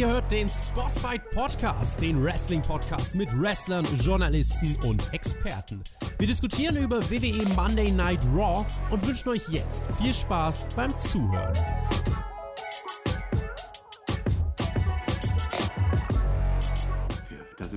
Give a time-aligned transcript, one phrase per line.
[0.00, 5.82] Ihr hört den Spotfight Podcast, den Wrestling-Podcast mit Wrestlern, Journalisten und Experten.
[6.16, 11.52] Wir diskutieren über WWE Monday Night Raw und wünschen euch jetzt viel Spaß beim Zuhören.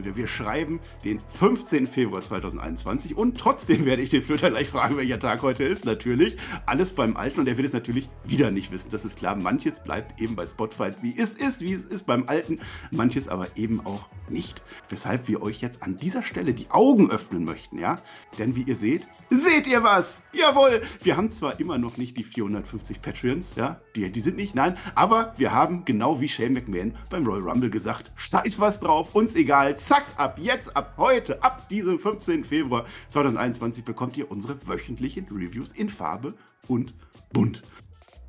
[0.06, 0.16] Wir.
[0.16, 1.86] Wir schreiben den 15.
[1.88, 5.86] Februar 2021 und trotzdem werde ich den Flöter gleich fragen, welcher Tag heute ist.
[5.86, 8.90] Natürlich alles beim Alten und er wird es natürlich wieder nicht wissen.
[8.92, 9.36] Das ist klar.
[9.36, 12.60] Manches bleibt eben bei Spotify, wie es ist, wie es ist beim Alten.
[12.92, 14.62] Manches aber eben auch nicht.
[14.90, 17.96] Weshalb wir euch jetzt an dieser Stelle die Augen öffnen möchten, ja?
[18.38, 20.24] Denn wie ihr seht, seht ihr was?
[20.34, 20.82] Jawohl!
[21.02, 23.80] Wir haben zwar immer noch nicht die 450 Patreons, ja?
[23.96, 24.78] Die, die sind nicht, nein.
[24.96, 29.36] Aber wir haben, genau wie Shane McMahon beim Royal Rumble gesagt, scheiß was drauf, uns
[29.36, 29.78] egal.
[29.78, 32.44] Zack, ab jetzt, ab heute, ab diesem 15.
[32.44, 36.34] Februar 2021 bekommt ihr unsere wöchentlichen Reviews in Farbe
[36.68, 36.94] und
[37.32, 37.64] bunt.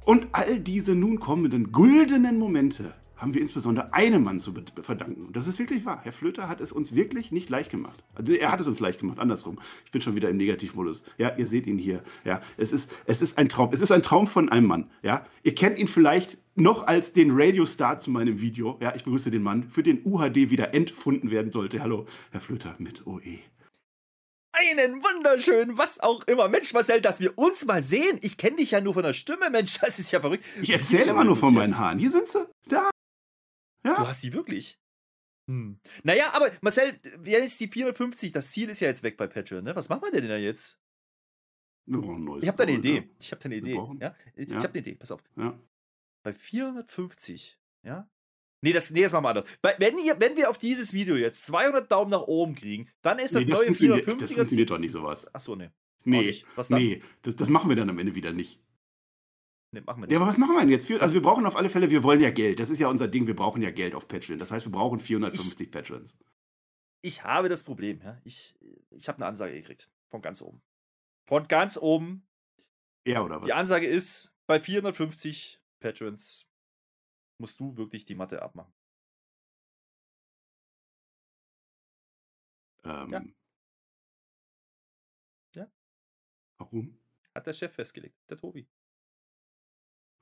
[0.04, 2.92] Und all diese nun kommenden güldenen Momente
[3.24, 5.24] haben wir insbesondere einem Mann zu verdanken.
[5.28, 6.00] Und das ist wirklich wahr.
[6.02, 8.04] Herr Flöter hat es uns wirklich nicht leicht gemacht.
[8.14, 9.58] Also er hat es uns leicht gemacht, andersrum.
[9.86, 11.04] Ich bin schon wieder im Negativmodus.
[11.16, 12.02] Ja, ihr seht ihn hier.
[12.26, 13.70] Ja, es ist, es ist ein Traum.
[13.72, 14.90] Es ist ein Traum von einem Mann.
[15.02, 18.76] Ja, ihr kennt ihn vielleicht noch als den Radiostar zu meinem Video.
[18.82, 21.80] Ja, ich begrüße den Mann, für den UHD wieder entfunden werden sollte.
[21.80, 23.38] Hallo, Herr Flöter mit OE.
[24.52, 26.48] Einen wunderschönen, was auch immer.
[26.48, 28.18] Mensch, Marcel, dass wir uns mal sehen.
[28.20, 30.44] Ich kenne dich ja nur von der Stimme, Mensch, das ist ja verrückt.
[30.60, 31.98] Ich erzähle immer nur von meinen Haaren.
[31.98, 32.46] Hier sind sie.
[33.84, 33.96] Ja.
[33.96, 34.78] Du hast die wirklich.
[35.48, 35.78] Hm.
[36.02, 36.92] Naja, aber Marcel,
[37.24, 39.76] jetzt die 450, das Ziel ist ja jetzt weg bei Patreon, ne?
[39.76, 40.80] Was machen wir denn da jetzt?
[41.86, 43.10] Wir brauchen ein neues ich habe da eine Idee.
[43.20, 43.78] Ich habe da eine Idee.
[44.00, 44.16] Ja?
[44.36, 44.56] Ich ja.
[44.56, 45.22] habe eine Idee, pass auf.
[45.36, 45.58] Ja.
[46.22, 48.08] Bei 450, ja?
[48.62, 49.44] Nee, das, nee, das machen wir anders.
[49.78, 53.34] Wenn, ihr, wenn wir auf dieses Video jetzt 200 Daumen nach oben kriegen, dann ist
[53.34, 54.18] das nee, neue 450er.
[54.18, 55.34] Das funktioniert doch nicht sowas.
[55.34, 55.68] Achso, nee.
[56.04, 56.80] Nee, was dann?
[56.80, 58.60] nee das, das machen wir dann am Ende wieder nicht.
[59.74, 60.12] Nee, machen wir nicht.
[60.12, 60.88] Ja, aber was machen wir denn jetzt?
[60.88, 62.60] Also wir brauchen auf alle Fälle, wir wollen ja Geld.
[62.60, 64.38] Das ist ja unser Ding, wir brauchen ja Geld auf Patreon.
[64.38, 66.14] Das heißt, wir brauchen 450 ich, Patrons.
[67.02, 68.20] Ich habe das Problem, ja.
[68.22, 68.56] Ich,
[68.90, 69.90] ich habe eine Ansage gekriegt.
[70.10, 70.62] Von ganz oben.
[71.26, 72.24] Von ganz oben.
[73.04, 73.46] Ja, oder was?
[73.46, 76.48] Die Ansage ist, bei 450 Patrons
[77.38, 78.72] musst du wirklich die Matte abmachen.
[82.84, 83.22] Ähm, ja.
[85.54, 85.72] Ja.
[86.58, 86.96] Warum?
[87.34, 88.68] Hat der Chef festgelegt, der Tobi.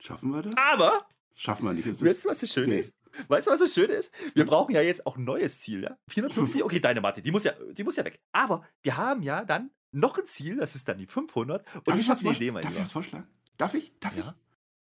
[0.03, 0.55] Schaffen wir das?
[0.57, 1.07] Aber.
[1.37, 1.87] Schaffen wir nicht.
[1.87, 2.81] Es weißt du, was das Schöne nee.
[2.81, 2.99] ist?
[3.29, 4.13] Weißt du, was das Schöne ist?
[4.35, 5.97] Wir brauchen ja jetzt auch ein neues Ziel, ja?
[6.09, 8.21] 450, okay, deine Matte, die muss ja, die muss ja weg.
[8.33, 11.65] Aber wir haben ja dann noch ein Ziel, das ist dann die 500.
[11.75, 13.29] Und Darf ich habe eine Idee, mein Darf ich das vorschlagen?
[13.59, 13.93] Darf ich?
[14.01, 14.35] Darf ja.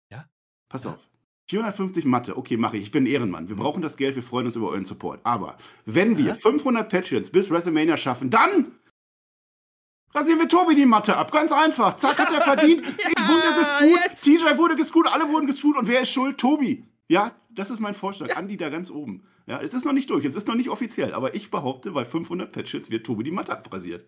[0.09, 0.15] ich?
[0.15, 0.29] Ja.
[0.69, 0.91] Pass ja.
[0.91, 0.99] auf.
[1.49, 2.83] 450 Mathe, okay, mache ich.
[2.83, 3.49] Ich bin ein Ehrenmann.
[3.49, 5.19] Wir brauchen das Geld, wir freuen uns über euren Support.
[5.25, 6.35] Aber wenn wir ja.
[6.35, 8.71] 500 Patreons bis WrestleMania schaffen, dann
[10.13, 11.31] rasieren wir Tobi die Matte ab.
[11.31, 11.95] Ganz einfach.
[11.97, 12.81] Zack, hat er verdient.
[12.85, 14.21] ja, ich wurde gescrewt.
[14.21, 15.07] TJ wurde gescrewt.
[15.11, 15.77] Alle wurden gescrewt.
[15.77, 16.37] Und wer ist schuld?
[16.37, 16.85] Tobi.
[17.07, 18.29] Ja, das ist mein Vorschlag.
[18.29, 18.37] Ja.
[18.37, 19.27] Andi da ganz oben.
[19.45, 20.25] Ja, es ist noch nicht durch.
[20.25, 21.13] Es ist noch nicht offiziell.
[21.13, 24.07] Aber ich behaupte, bei 500 Patches wird Tobi die Matte abrasiert.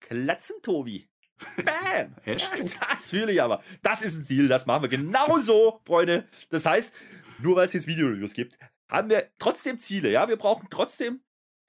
[0.00, 1.08] Klatzen, Tobi.
[1.56, 2.14] Bam!
[2.24, 3.62] das fühle ich aber.
[3.82, 6.26] Das ist ein Ziel, das machen wir genauso, Freunde.
[6.50, 6.94] Das heißt,
[7.40, 10.10] nur weil es jetzt Videoreviews gibt, haben wir trotzdem Ziele.
[10.10, 11.20] Ja, wir brauchen trotzdem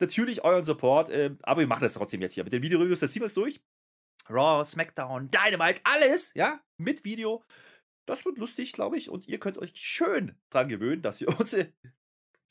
[0.01, 3.01] natürlich euren Support, äh, aber wir machen das trotzdem jetzt hier mit den Videoreviews.
[3.01, 3.61] Wir es durch.
[4.29, 7.43] Raw, SmackDown, Dynamite, alles, ja, mit Video.
[8.05, 9.09] Das wird lustig, glaube ich.
[9.09, 11.71] Und ihr könnt euch schön dran gewöhnen, dass ihr unsere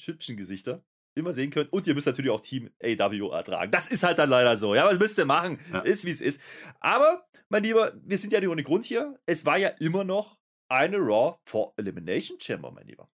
[0.02, 0.84] hübschen Gesichter
[1.14, 1.72] immer sehen könnt.
[1.72, 3.72] Und ihr müsst natürlich auch Team AW ertragen.
[3.72, 4.74] Das ist halt dann leider so.
[4.74, 5.58] Ja, was müsst ihr machen?
[5.72, 5.80] Ja.
[5.80, 6.42] Ist wie es ist.
[6.80, 9.18] Aber, mein Lieber, wir sind ja nicht ohne Grund hier.
[9.24, 13.08] Es war ja immer noch eine Raw for Elimination Chamber, mein Lieber.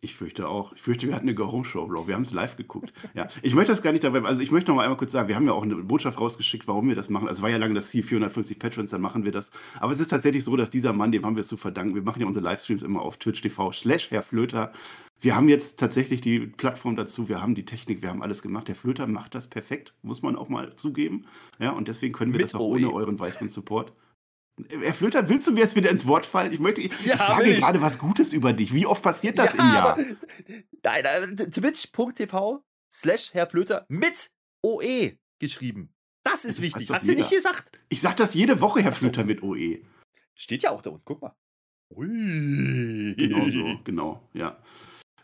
[0.00, 0.72] Ich fürchte auch.
[0.74, 2.06] Ich fürchte, wir hatten eine Go-Home-Show, Bro.
[2.06, 2.92] Wir haben es live geguckt.
[3.14, 3.26] Ja.
[3.42, 5.34] Ich möchte das gar nicht dabei, also ich möchte noch mal einmal kurz sagen, wir
[5.34, 7.26] haben ja auch eine Botschaft rausgeschickt, warum wir das machen.
[7.26, 9.50] Also es war ja lange das Ziel, 450 Patrons, dann machen wir das.
[9.80, 11.96] Aber es ist tatsächlich so, dass dieser Mann, dem haben wir es zu verdanken.
[11.96, 14.72] Wir machen ja unsere Livestreams immer auf Twitch TV slash Herr Flöter.
[15.20, 18.68] Wir haben jetzt tatsächlich die Plattform dazu, wir haben die Technik, wir haben alles gemacht.
[18.68, 21.24] Der Flöter macht das perfekt, muss man auch mal zugeben.
[21.58, 23.92] Ja, und deswegen können wir Mit das auch ohne euren weiteren Support.
[24.68, 26.52] Herr Flöter, willst du mir jetzt wieder ins Wort fallen?
[26.52, 27.60] Ich möchte, ich, ja, ich sage ich.
[27.60, 28.72] gerade was Gutes über dich.
[28.74, 29.98] Wie oft passiert das ja, im Jahr?
[30.82, 34.30] Nein, twitch.tv slash Herr Flöter mit
[34.62, 35.94] OE geschrieben.
[36.24, 36.90] Das ist wichtig.
[36.90, 37.72] Hast du nicht gesagt?
[37.88, 39.82] Ich sag das jede Woche, Herr Flöter, mit OE.
[40.34, 41.04] Steht ja auch da unten.
[41.04, 41.34] Guck mal.
[41.94, 43.14] Ui.
[43.16, 44.58] Genau so, genau, ja.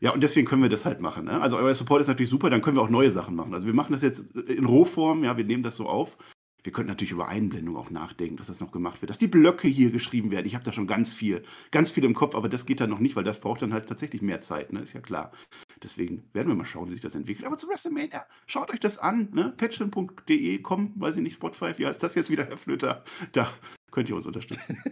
[0.00, 1.24] Ja, und deswegen können wir das halt machen.
[1.24, 1.40] Ne?
[1.40, 3.54] Also euer Support ist natürlich super, dann können wir auch neue Sachen machen.
[3.54, 6.16] Also wir machen das jetzt in Rohform, ja, wir nehmen das so auf.
[6.64, 9.68] Wir könnten natürlich über Einblendung auch nachdenken, dass das noch gemacht wird, dass die Blöcke
[9.68, 10.46] hier geschrieben werden.
[10.46, 13.00] Ich habe da schon ganz viel, ganz viel im Kopf, aber das geht dann noch
[13.00, 14.80] nicht, weil das braucht dann halt tatsächlich mehr Zeit, ne?
[14.80, 15.30] ist ja klar.
[15.82, 17.46] Deswegen werden wir mal schauen, wie sich das entwickelt.
[17.46, 19.52] Aber zu WrestleMania, schaut euch das an, ne?
[19.54, 23.04] patreon.de, komm, weiß ich nicht, Spotify, wie heißt das jetzt wieder, Herr Flöter?
[23.32, 23.52] Da
[23.90, 24.82] könnt ihr uns unterstützen.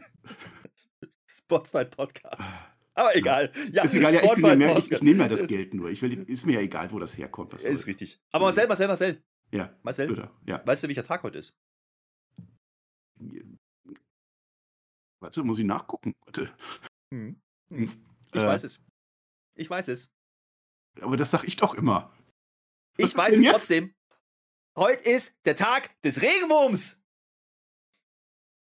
[1.26, 2.66] Spotify Podcast.
[2.94, 3.50] Aber egal.
[3.72, 5.88] Ja, ist egal, ja, ich, ja mehr, ich, ich nehme ja das Geld nur.
[5.88, 7.54] Ich will, ist mir ja egal, wo das herkommt.
[7.54, 8.20] Ist richtig.
[8.32, 9.22] Aber Marcel, Marcel, Marcel.
[9.52, 9.76] Ja.
[9.82, 10.30] Marcel, bitte.
[10.46, 10.66] Ja.
[10.66, 11.56] weißt du, welcher Tag heute ist?
[15.20, 16.14] Warte, muss ich nachgucken.
[16.24, 16.54] Warte.
[17.12, 17.40] Hm.
[17.70, 18.06] Hm.
[18.32, 18.84] Ich äh, weiß es.
[19.54, 20.12] Ich weiß es.
[21.00, 22.12] Aber das sag ich doch immer.
[22.96, 23.52] Was ich weiß es jetzt?
[23.52, 23.94] trotzdem.
[24.76, 27.02] Heute ist der Tag des Regenwurms.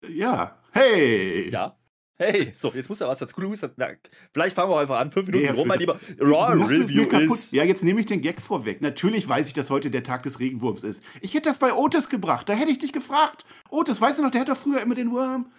[0.06, 0.62] Ja.
[0.72, 1.50] Hey.
[1.50, 1.77] Ja.
[2.20, 3.98] Hey, so, jetzt muss er was dazu sagen.
[4.32, 5.12] Vielleicht fangen wir einfach an.
[5.12, 6.00] Fünf Minuten nee, rum, mein lieber.
[6.20, 7.52] Raw Review ist.
[7.52, 8.80] Ja, jetzt nehme ich den Gag vorweg.
[8.80, 11.04] Natürlich weiß ich, dass heute der Tag des Regenwurms ist.
[11.20, 12.48] Ich hätte das bei Otis gebracht.
[12.48, 13.46] Da hätte ich dich gefragt.
[13.70, 15.52] Otis, weißt du noch, der hat doch früher immer den Wurm.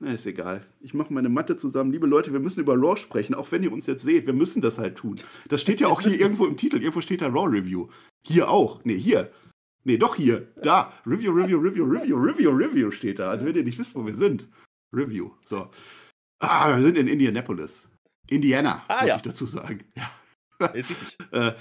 [0.00, 0.66] Na, ist egal.
[0.80, 1.92] Ich mache meine Matte zusammen.
[1.92, 4.26] Liebe Leute, wir müssen über Raw sprechen, auch wenn ihr uns jetzt seht.
[4.26, 5.16] Wir müssen das halt tun.
[5.48, 6.76] Das steht ja auch hier irgendwo im Titel.
[6.76, 7.88] Irgendwo steht da Raw Review.
[8.26, 8.84] Hier auch.
[8.84, 9.32] Nee, hier.
[9.84, 10.48] Nee, doch hier.
[10.62, 10.92] Da.
[11.06, 13.30] Review, Review, Review, Review, Review, Review steht da.
[13.30, 14.46] Also wenn ihr nicht wisst, wo wir sind.
[14.92, 15.30] Review.
[15.46, 15.70] So.
[16.40, 17.82] Ah, wir sind in Indianapolis.
[18.30, 19.16] Indiana, ah, muss ja.
[19.16, 19.84] ich dazu sagen.
[19.96, 20.10] Ja.
[20.74, 21.18] Ist richtig.
[21.30, 21.52] Äh,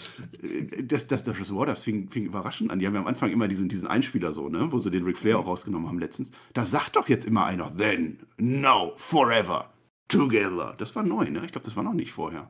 [0.83, 2.79] das, das, das, das, das fing, fing, überraschend an.
[2.79, 5.18] Die haben ja am Anfang immer diesen, diesen Einspieler so, ne, wo sie den Ric
[5.18, 6.31] Flair auch rausgenommen haben letztens.
[6.53, 9.74] Da sagt doch jetzt immer einer, then, now, forever,
[10.07, 10.74] together.
[10.77, 11.44] Das war neu, ne?
[11.45, 12.50] Ich glaube, das war noch nicht vorher.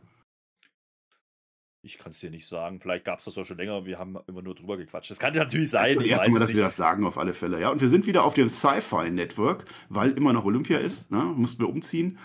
[1.88, 2.82] Ich kann es dir nicht sagen.
[2.82, 3.86] Vielleicht gab es das auch schon länger.
[3.86, 5.10] Wir haben immer nur drüber gequatscht.
[5.10, 5.96] Das kann natürlich sein.
[5.96, 7.62] Das erste Mal, dass wir das sagen, auf alle Fälle.
[7.62, 11.12] Ja, und wir sind wieder auf dem Sci-Fi Network, weil immer noch Olympia ist.
[11.12, 11.24] Ne?
[11.24, 12.18] Mussten wir umziehen.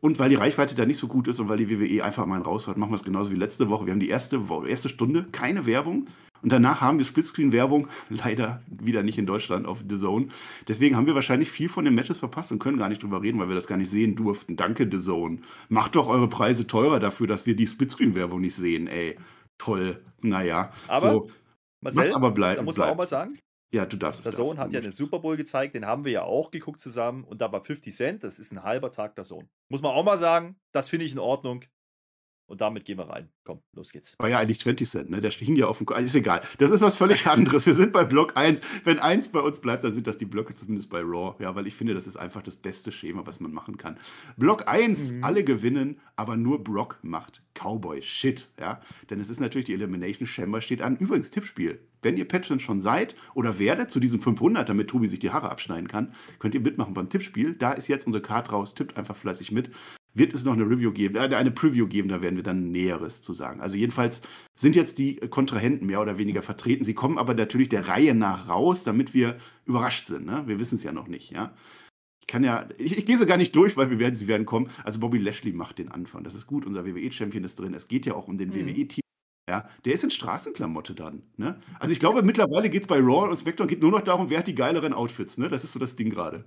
[0.00, 2.40] Und weil die Reichweite da nicht so gut ist und weil die WWE einfach mal
[2.40, 3.84] raus hat, machen wir es genauso wie letzte Woche.
[3.84, 6.06] Wir haben die erste, erste Stunde keine Werbung.
[6.44, 10.28] Und danach haben wir Splitscreen-Werbung, leider wieder nicht in Deutschland auf The Zone.
[10.68, 13.40] Deswegen haben wir wahrscheinlich viel von den Matches verpasst und können gar nicht drüber reden,
[13.40, 14.54] weil wir das gar nicht sehen durften.
[14.54, 15.38] Danke, The Zone.
[15.70, 19.16] Macht doch eure Preise teurer dafür, dass wir die Splitscreen-Werbung nicht sehen, ey.
[19.56, 20.02] Toll.
[20.20, 20.70] Naja.
[20.86, 21.30] Aber, so,
[21.80, 23.38] Marcel, aber bleibt, da muss man auch mal sagen,
[23.72, 24.24] ja, du darfst.
[24.24, 27.24] Der Sohn hat ja den Super Bowl gezeigt, den haben wir ja auch geguckt zusammen
[27.24, 29.48] und da war 50 Cent, das ist ein halber Tag der Sohn.
[29.68, 31.64] Muss man auch mal sagen, das finde ich in Ordnung.
[32.46, 33.30] Und damit gehen wir rein.
[33.44, 34.14] Komm, los geht's.
[34.18, 35.20] War ja eigentlich 20 Cent, ne?
[35.22, 35.88] Der hing ja auf dem.
[35.88, 36.42] Ist egal.
[36.58, 37.64] Das ist was völlig anderes.
[37.64, 38.60] Wir sind bei Block 1.
[38.84, 41.34] Wenn 1 bei uns bleibt, dann sind das die Blöcke zumindest bei Raw.
[41.42, 43.98] Ja, weil ich finde, das ist einfach das beste Schema, was man machen kann.
[44.36, 45.24] Block 1, mhm.
[45.24, 48.50] alle gewinnen, aber nur Brock macht Cowboy-Shit.
[48.60, 50.96] Ja, denn es ist natürlich die Elimination Chamber steht an.
[50.96, 51.80] Übrigens, Tippspiel.
[52.02, 55.50] Wenn ihr Patrons schon seid oder werdet zu diesem 500, damit Tobi sich die Haare
[55.50, 57.54] abschneiden kann, könnt ihr mitmachen beim Tippspiel.
[57.54, 58.74] Da ist jetzt unsere Card raus.
[58.74, 59.70] Tippt einfach fleißig mit
[60.14, 63.20] wird es noch eine Review geben, äh, eine Preview geben, da werden wir dann Näheres
[63.20, 63.60] zu sagen.
[63.60, 64.22] Also jedenfalls
[64.56, 66.84] sind jetzt die Kontrahenten mehr oder weniger vertreten.
[66.84, 70.24] Sie kommen aber natürlich der Reihe nach raus, damit wir überrascht sind.
[70.24, 70.44] Ne?
[70.46, 71.54] Wir wissen es ja noch nicht, ja.
[72.20, 74.46] Ich kann ja, ich, ich gehe so gar nicht durch, weil wir werden, sie werden
[74.46, 74.68] kommen.
[74.82, 76.24] Also Bobby Lashley macht den Anfang.
[76.24, 77.74] Das ist gut, unser WWE-Champion ist drin.
[77.74, 78.54] Es geht ja auch um den mhm.
[78.54, 79.02] WWE-Team.
[79.46, 81.22] Ja, der ist in Straßenklamotte dann.
[81.36, 81.60] Ne?
[81.78, 84.38] Also ich glaube, mittlerweile geht es bei Raw und SmackDown geht nur noch darum, wer
[84.38, 85.36] hat die geileren Outfits.
[85.36, 85.50] Ne?
[85.50, 86.46] Das ist so das Ding gerade.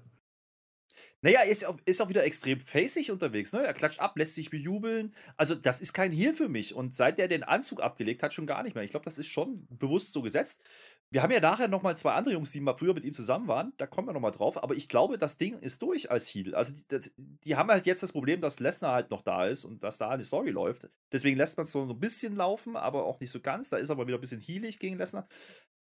[1.22, 3.52] Naja, er ist, auch, ist auch wieder extrem facig unterwegs.
[3.52, 3.66] Ne?
[3.66, 5.16] Er klatscht ab, lässt sich bejubeln.
[5.36, 6.76] Also, das ist kein Heal für mich.
[6.76, 8.84] Und seit er den Anzug abgelegt hat, schon gar nicht mehr.
[8.84, 10.62] Ich glaube, das ist schon bewusst so gesetzt.
[11.10, 13.74] Wir haben ja nachher nochmal zwei andere Jungs, die mal früher mit ihm zusammen waren.
[13.78, 14.62] Da kommen wir nochmal drauf.
[14.62, 16.54] Aber ich glaube, das Ding ist durch als Heal.
[16.54, 19.66] Also, die, das, die haben halt jetzt das Problem, dass Lesnar halt noch da ist
[19.66, 20.88] und dass da eine Story läuft.
[21.12, 23.70] Deswegen lässt man es so ein bisschen laufen, aber auch nicht so ganz.
[23.70, 25.28] Da ist aber wieder ein bisschen healig gegen Lesnar.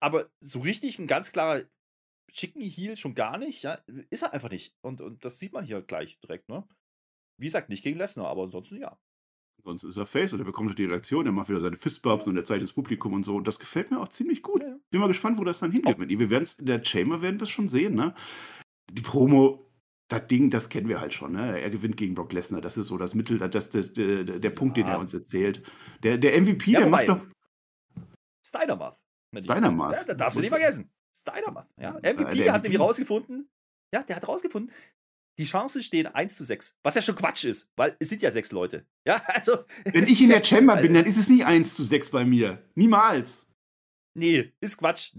[0.01, 1.61] Aber so richtig ein ganz klarer
[2.31, 3.79] Chicken Heel schon gar nicht, ja.
[4.09, 4.75] Ist er einfach nicht.
[4.81, 6.67] Und, und das sieht man hier gleich direkt, ne?
[7.37, 8.97] Wie gesagt, nicht gegen Lesnar, aber ansonsten ja.
[9.63, 12.35] Sonst ist er Face und er bekommt die Reaktion, er macht wieder seine Fistbumps und
[12.35, 13.35] er zeigt das Publikum und so.
[13.35, 14.61] Und das gefällt mir auch ziemlich gut.
[14.61, 14.75] Ja.
[14.89, 15.99] Bin mal gespannt, wo das dann hingeht oh.
[15.99, 16.19] mit ihm.
[16.19, 18.13] Wir werden es in der Chamber werden wir es schon sehen, ne?
[18.91, 19.63] Die Promo,
[20.07, 21.59] das Ding, das kennen wir halt schon, ne?
[21.59, 22.61] Er gewinnt gegen Brock Lesnar.
[22.61, 24.83] Das ist so das Mittel, das, das, der, der Punkt, ja.
[24.83, 25.63] den er uns erzählt.
[26.03, 27.25] Der, der MVP, ja, der macht doch.
[28.45, 28.99] Steinermath.
[29.39, 29.95] Steinermath.
[29.95, 30.91] Ja, da darfst du nicht vergessen.
[31.13, 31.69] Steinermath.
[31.77, 31.93] Ja?
[31.93, 33.49] MVP äh, hat nämlich rausgefunden,
[33.93, 34.71] ja, der hat rausgefunden,
[35.37, 36.77] die Chancen stehen 1 zu 6.
[36.83, 38.85] Was ja schon Quatsch ist, weil es sind ja sechs Leute.
[39.05, 39.65] Ja, also.
[39.85, 42.61] Wenn ich in der Chamber bin, dann ist es nicht 1 zu 6 bei mir.
[42.75, 43.47] Niemals.
[44.13, 45.13] Nee, ist Quatsch.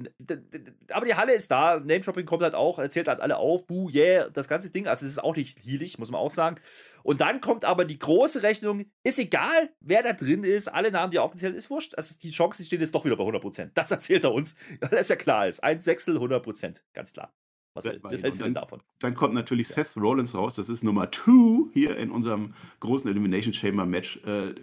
[0.90, 1.80] Aber die Halle ist da.
[1.80, 3.66] Name-Shopping kommt halt auch, erzählt halt alle auf.
[3.66, 4.87] Buh, yeah, das ganze Ding.
[4.87, 6.56] Also, es ist auch nicht healig, muss man auch sagen.
[7.02, 8.84] Und dann kommt aber die große Rechnung.
[9.02, 10.68] Ist egal, wer da drin ist.
[10.68, 11.94] Alle Namen, die aufgezählt ist wurscht.
[11.94, 13.70] Also, die Chancen stehen jetzt doch wieder bei 100%.
[13.72, 15.64] Das erzählt er uns, weil es ja klar ist.
[15.64, 16.82] Ein Sechstel, 100%.
[16.92, 17.32] Ganz klar.
[17.75, 18.82] Was, was hältst du denn davon?
[18.99, 19.76] Dann kommt natürlich ja.
[19.82, 20.54] Seth Rollins raus.
[20.56, 24.18] Das ist Nummer 2 hier in unserem großen Elimination Chamber Match.
[24.26, 24.54] Äh,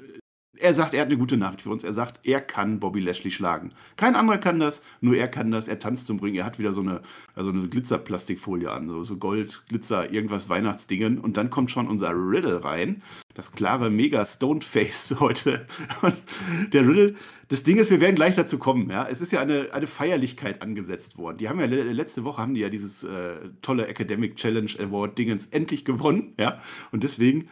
[0.59, 1.83] er sagt, er hat eine gute Nachricht für uns.
[1.83, 3.71] Er sagt, er kann Bobby Lashley schlagen.
[3.95, 5.67] Kein anderer kann das, nur er kann das.
[5.67, 6.35] Er tanzt zum Ring.
[6.35, 7.01] Er hat wieder so eine,
[7.33, 11.17] also eine Glitzerplastikfolie an, so, so Gold, Glitzer, irgendwas Weihnachtsdingen.
[11.17, 13.01] Und dann kommt schon unser Riddle rein.
[13.35, 15.65] Das klare, mega Stoned Face heute.
[16.01, 16.15] Und
[16.73, 17.15] der Riddle,
[17.47, 18.89] das Ding ist, wir werden gleich dazu kommen.
[18.89, 19.07] Ja?
[19.07, 21.37] Es ist ja eine, eine Feierlichkeit angesetzt worden.
[21.37, 25.45] Die haben ja letzte Woche haben die ja dieses äh, tolle Academic Challenge Award Dingens
[25.47, 26.33] endlich gewonnen.
[26.37, 26.61] Ja?
[26.91, 27.49] Und deswegen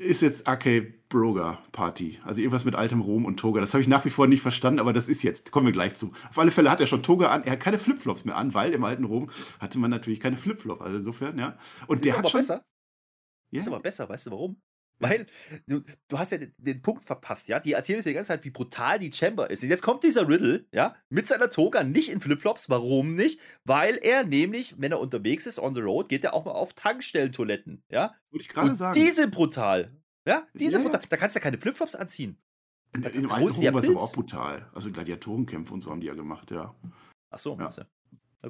[0.00, 2.18] ist jetzt Ake Broga Party.
[2.24, 3.60] Also irgendwas mit altem Rom und Toga.
[3.60, 5.50] Das habe ich nach wie vor nicht verstanden, aber das ist jetzt.
[5.50, 6.12] Kommen wir gleich zu.
[6.30, 7.42] Auf alle Fälle hat er schon Toga an.
[7.42, 10.80] Er hat keine Flipflops mehr an, weil im alten Rom hatte man natürlich keine Flipflops.
[10.80, 11.58] Also insofern, ja.
[11.86, 12.64] Und ist der aber hat schon, besser.
[13.50, 13.58] Ja.
[13.58, 14.62] Ist aber besser, weißt du warum?
[15.00, 15.26] Weil
[15.66, 17.58] du, du hast ja den, den Punkt verpasst, ja.
[17.58, 19.62] Die erzählen uns die ganze Zeit, wie brutal die Chamber ist.
[19.64, 22.68] Und jetzt kommt dieser Riddle, ja, mit seiner Toga nicht in Flipflops.
[22.68, 23.40] Warum nicht?
[23.64, 26.74] Weil er nämlich, wenn er unterwegs ist on the road, geht er auch mal auf
[26.74, 28.14] Tankstellentoiletten, ja.
[28.30, 28.94] Wollte ich gerade sagen.
[28.94, 29.90] die sind brutal.
[30.26, 30.90] Ja, die sind Ja, ja.
[30.90, 31.08] brutal.
[31.08, 32.38] Da kannst du ja keine Flipflops anziehen.
[32.92, 34.70] in, in der Rom war es aber auch brutal.
[34.74, 36.74] Also Gladiatorenkämpfe und so haben die ja gemacht, ja.
[37.30, 37.82] Ach so, meinst du?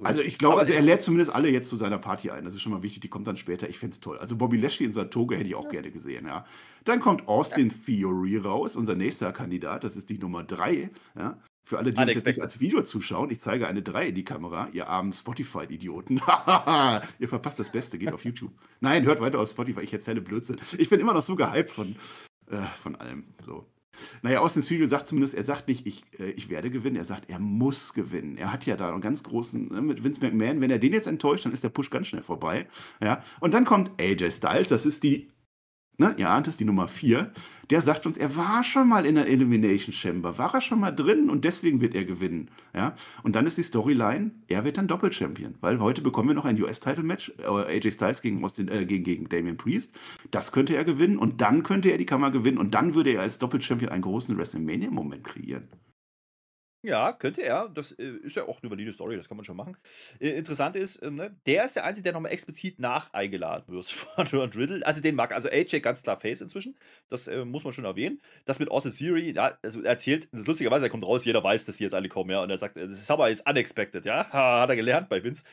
[0.02, 2.44] Also ich glaube, also er lädt zumindest alle jetzt zu seiner Party ein.
[2.44, 3.68] Das ist schon mal wichtig, die kommt dann später.
[3.68, 4.18] Ich fände es toll.
[4.18, 6.44] Also Bobby Lashley in seiner Toga hätte ich auch gerne gesehen, ja.
[6.84, 9.82] Dann kommt Austin Theory raus, unser nächster Kandidat.
[9.82, 11.38] Das ist die Nummer 3, ja.
[11.64, 14.24] Für alle, die uns jetzt nicht als Video zuschauen, ich zeige eine 3 in die
[14.24, 16.16] Kamera, ihr armen Spotify-Idioten.
[17.18, 18.52] ihr verpasst das Beste, geht auf YouTube.
[18.80, 20.60] Nein, hört weiter auf Spotify, ich erzähle Blödsinn.
[20.78, 21.94] Ich bin immer noch so gehypt von,
[22.50, 23.24] äh, von allem.
[23.44, 23.66] So.
[24.22, 27.30] Naja, Austin Theory sagt zumindest, er sagt nicht, ich, äh, ich werde gewinnen, er sagt,
[27.30, 28.36] er muss gewinnen.
[28.36, 31.06] Er hat ja da einen ganz großen, ne, mit Vince McMahon, wenn er den jetzt
[31.06, 32.66] enttäuscht, dann ist der Push ganz schnell vorbei.
[33.00, 33.22] Ja?
[33.40, 35.30] Und dann kommt AJ Styles, das ist die,
[36.00, 37.30] ne, ihr ahnt es, die Nummer 4.
[37.68, 40.90] Der sagt uns, er war schon mal in der Elimination Chamber, war er schon mal
[40.90, 42.50] drin und deswegen wird er gewinnen.
[42.74, 42.96] Ja?
[43.22, 46.60] Und dann ist die Storyline, er wird dann Doppel-Champion, weil heute bekommen wir noch ein
[46.60, 49.96] US-Title-Match, äh, AJ Styles gegen, Austin, äh, gegen, gegen Damian Priest.
[50.32, 53.20] Das könnte er gewinnen und dann könnte er die Kammer gewinnen und dann würde er
[53.20, 55.68] als Doppel-Champion einen großen WrestleMania-Moment kreieren.
[56.82, 57.68] Ja, könnte er.
[57.68, 59.76] Das äh, ist ja auch eine valide Story, das kann man schon machen.
[60.18, 63.86] Äh, interessant ist, äh, ne, der ist der Einzige, der nochmal explizit nach eingeladen wird
[63.90, 64.86] von Ron Riddle.
[64.86, 66.78] Also den mag, also AJ ganz klar Face inzwischen.
[67.10, 68.22] Das äh, muss man schon erwähnen.
[68.46, 71.44] Das mit Austin Theory, ja, also er erzählt, das ist lustigerweise, er kommt raus, jeder
[71.44, 72.42] weiß, dass die jetzt alle kommen, ja.
[72.42, 74.32] Und er sagt, äh, das ist aber jetzt unexpected, ja.
[74.32, 75.44] Ha, hat er gelernt bei Vince.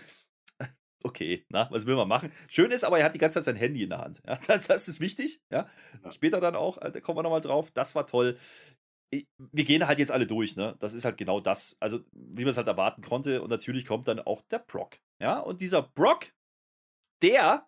[1.04, 2.32] Okay, na, was will man machen?
[2.50, 4.22] Schön ist aber, er hat die ganze Zeit sein Handy in der Hand.
[4.28, 5.70] Ja, das, das ist wichtig, ja.
[6.10, 7.70] Später dann auch, äh, da kommen wir nochmal drauf.
[7.72, 8.36] Das war toll
[9.12, 10.76] wir gehen halt jetzt alle durch, ne?
[10.80, 11.78] Das ist halt genau das.
[11.80, 13.42] Also, wie man es halt erwarten konnte.
[13.42, 14.98] Und natürlich kommt dann auch der Brock.
[15.20, 16.34] Ja, und dieser Brock,
[17.22, 17.68] der,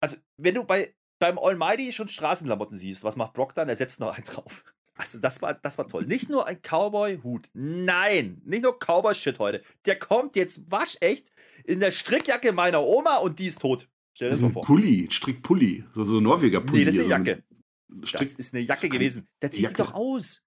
[0.00, 3.68] also, wenn du bei beim Almighty schon Straßenklamotten siehst, was macht Brock dann?
[3.68, 4.64] Er setzt noch einen drauf.
[4.94, 6.06] Also, das war, das war toll.
[6.06, 7.50] Nicht nur ein Cowboy-Hut.
[7.54, 9.62] Nein, nicht nur Cowboy-Shit heute.
[9.86, 11.30] Der kommt jetzt waschecht
[11.64, 13.88] in der Strickjacke meiner Oma und die ist tot.
[14.14, 14.62] Stell dir Das das ist ein vor.
[14.62, 16.80] Pulli, Strickpulli, so, so ein Norweger-Pulli.
[16.80, 17.44] Nee, das ist eine Jacke.
[17.88, 19.26] Das ist eine Jacke gewesen.
[19.42, 19.74] Der zieht Jacke.
[19.74, 20.42] die doch aus.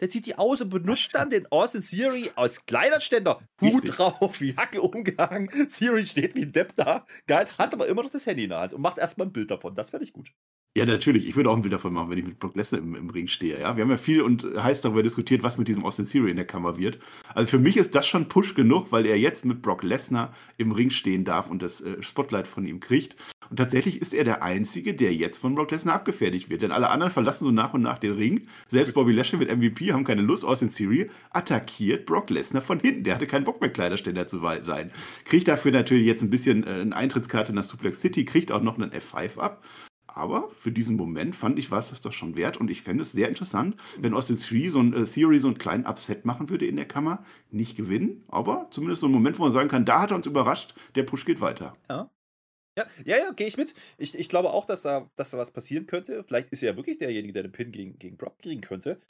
[0.00, 3.40] Der zieht die aus und benutzt dann den Austin Theory als Kleiderständer.
[3.60, 5.48] Hut drauf, Jacke umgehangen.
[5.68, 7.04] Theory steht wie ein Depp da.
[7.26, 7.46] Geil.
[7.58, 9.74] Hat aber immer noch das Handy in der Hand und macht erstmal ein Bild davon.
[9.74, 10.32] Das fände ich gut.
[10.76, 11.26] Ja, natürlich.
[11.28, 13.26] Ich würde auch ein Bild davon machen, wenn ich mit Brock Lesnar im, im Ring
[13.26, 13.58] stehe.
[13.58, 13.76] Ja?
[13.76, 16.46] Wir haben ja viel und heiß darüber diskutiert, was mit diesem Austin Theory in der
[16.46, 17.00] Kammer wird.
[17.34, 20.70] Also für mich ist das schon Push genug, weil er jetzt mit Brock Lesnar im
[20.70, 23.16] Ring stehen darf und das äh, Spotlight von ihm kriegt.
[23.50, 26.62] Und tatsächlich ist er der Einzige, der jetzt von Brock Lesnar abgefertigt wird.
[26.62, 28.46] Denn alle anderen verlassen so nach und nach den Ring.
[28.66, 30.44] Selbst Bobby Lashley mit MVP haben keine Lust.
[30.44, 33.04] Austin Theory attackiert Brock Lesnar von hinten.
[33.04, 34.90] Der hatte keinen Bock mehr, Kleiderständer zu sein.
[35.24, 38.78] Kriegt dafür natürlich jetzt ein bisschen äh, eine Eintrittskarte nach Suplex City, kriegt auch noch
[38.78, 39.64] einen F5 ab.
[40.06, 42.56] Aber für diesen Moment fand ich, war es das doch schon wert.
[42.56, 45.58] Und ich fände es sehr interessant, wenn Austin Theory so, ein, äh, Theory so einen
[45.58, 47.22] kleinen Upset machen würde in der Kammer.
[47.50, 50.26] Nicht gewinnen, aber zumindest so ein Moment, wo man sagen kann, da hat er uns
[50.26, 51.72] überrascht, der Push geht weiter.
[51.88, 52.10] Ja.
[52.78, 53.74] Ja, ja, ja gehe ich mit.
[53.96, 56.22] Ich, ich glaube auch, dass da, dass da was passieren könnte.
[56.22, 59.00] Vielleicht ist er ja wirklich derjenige, der den Pin gegen, gegen Brock kriegen könnte.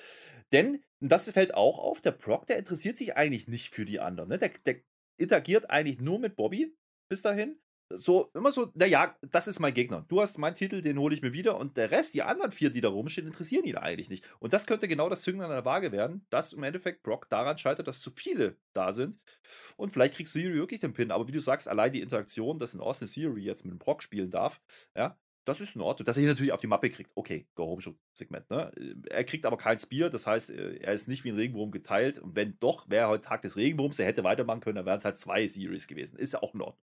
[0.53, 4.31] Denn, das fällt auch auf, der Brock, der interessiert sich eigentlich nicht für die anderen.
[4.31, 4.39] Ne?
[4.39, 4.77] Der, der
[5.19, 6.75] interagiert eigentlich nur mit Bobby
[7.11, 7.59] bis dahin.
[7.91, 10.05] So, immer so, naja, das ist mein Gegner.
[10.09, 11.57] Du hast meinen Titel, den hole ich mir wieder.
[11.57, 14.27] Und der Rest, die anderen vier, die da rumstehen, interessieren ihn eigentlich nicht.
[14.41, 17.57] Und das könnte genau das Zünglein an der Waage werden, dass im Endeffekt Brock daran
[17.57, 19.19] scheitert, dass zu viele da sind.
[19.77, 21.11] Und vielleicht kriegst du Theory wirklich den Pin.
[21.11, 24.03] Aber wie du sagst, allein die Interaktion, dass ein Austin Theory jetzt mit dem Brock
[24.03, 24.61] spielen darf,
[24.95, 26.05] ja, das ist in Ordnung.
[26.05, 27.13] Dass er hier natürlich auf die Mappe kriegt.
[27.15, 28.51] Okay, Go-Home-Segment.
[28.51, 28.71] Ne?
[29.09, 32.19] Er kriegt aber kein Spear, das heißt, er ist nicht wie ein Regenwurm geteilt.
[32.19, 35.07] Und wenn doch, wäre heute Tag des Regenwurms, er hätte weitermachen können, dann wären es
[35.07, 36.19] halt zwei Series gewesen.
[36.19, 36.85] Ist ja auch in Ordnung.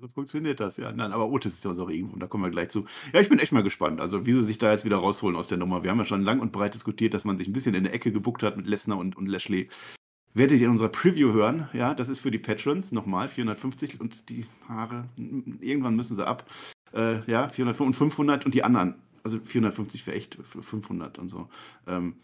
[0.00, 0.92] So funktioniert das, ja.
[0.92, 2.84] Nein, aber Otis ist ja unser Regenwurm, da kommen wir gleich zu.
[3.12, 5.48] Ja, ich bin echt mal gespannt, also wie sie sich da jetzt wieder rausholen aus
[5.48, 5.82] der Nummer.
[5.82, 7.92] Wir haben ja schon lang und breit diskutiert, dass man sich ein bisschen in der
[7.92, 9.68] Ecke gebuckt hat mit Lesnar und, und Lashley.
[10.34, 14.28] Werdet ihr in unserer Preview hören, ja, das ist für die Patrons, nochmal 450 und
[14.28, 16.48] die Haare, irgendwann müssen sie ab.
[16.92, 21.28] Äh, ja, 400 und 500 und die anderen, also 450 für echt, für 500 und
[21.28, 21.48] so.
[21.88, 22.14] Ähm,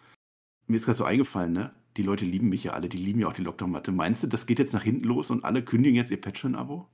[0.68, 1.74] mir ist gerade so eingefallen, ne?
[1.96, 3.90] Die Leute lieben mich ja alle, die lieben ja auch die Lockdown-Matte.
[3.90, 6.88] Meinst du, das geht jetzt nach hinten los und alle kündigen jetzt ihr Patreon-Abo?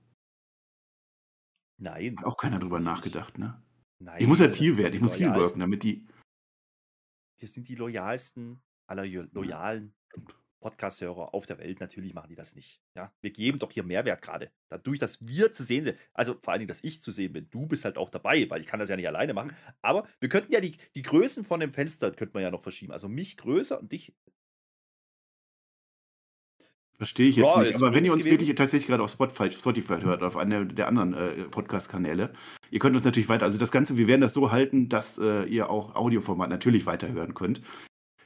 [1.80, 2.16] Nein.
[2.18, 3.60] Hat auch keiner drüber nachgedacht, ne?
[3.98, 6.06] Nein, Ich muss jetzt Heal werden, ich muss Heal loyalsten- worken, damit die.
[7.40, 9.94] Das sind die loyalsten aller Loyalen.
[10.62, 12.82] Podcast-Hörer auf der Welt, natürlich machen die das nicht.
[12.94, 14.52] Ja, wir geben doch hier Mehrwert gerade.
[14.68, 17.48] Dadurch, dass wir zu sehen sind, also vor allen Dingen, dass ich zu sehen bin,
[17.48, 19.56] du bist halt auch dabei, weil ich kann das ja nicht alleine machen.
[19.80, 22.92] Aber wir könnten ja die, die Größen von dem Fenster könnte man ja noch verschieben.
[22.92, 24.14] Also mich größer und dich
[27.00, 27.76] Verstehe ich jetzt Raw nicht.
[27.76, 28.40] Aber wenn ihr uns gewesen?
[28.40, 32.30] wirklich tatsächlich gerade auf Spotify, Spotify hört, auf einer der anderen äh, Podcast-Kanäle,
[32.70, 35.44] ihr könnt uns natürlich weiter, also das Ganze, wir werden das so halten, dass äh,
[35.44, 37.62] ihr auch Audioformat natürlich weiterhören könnt.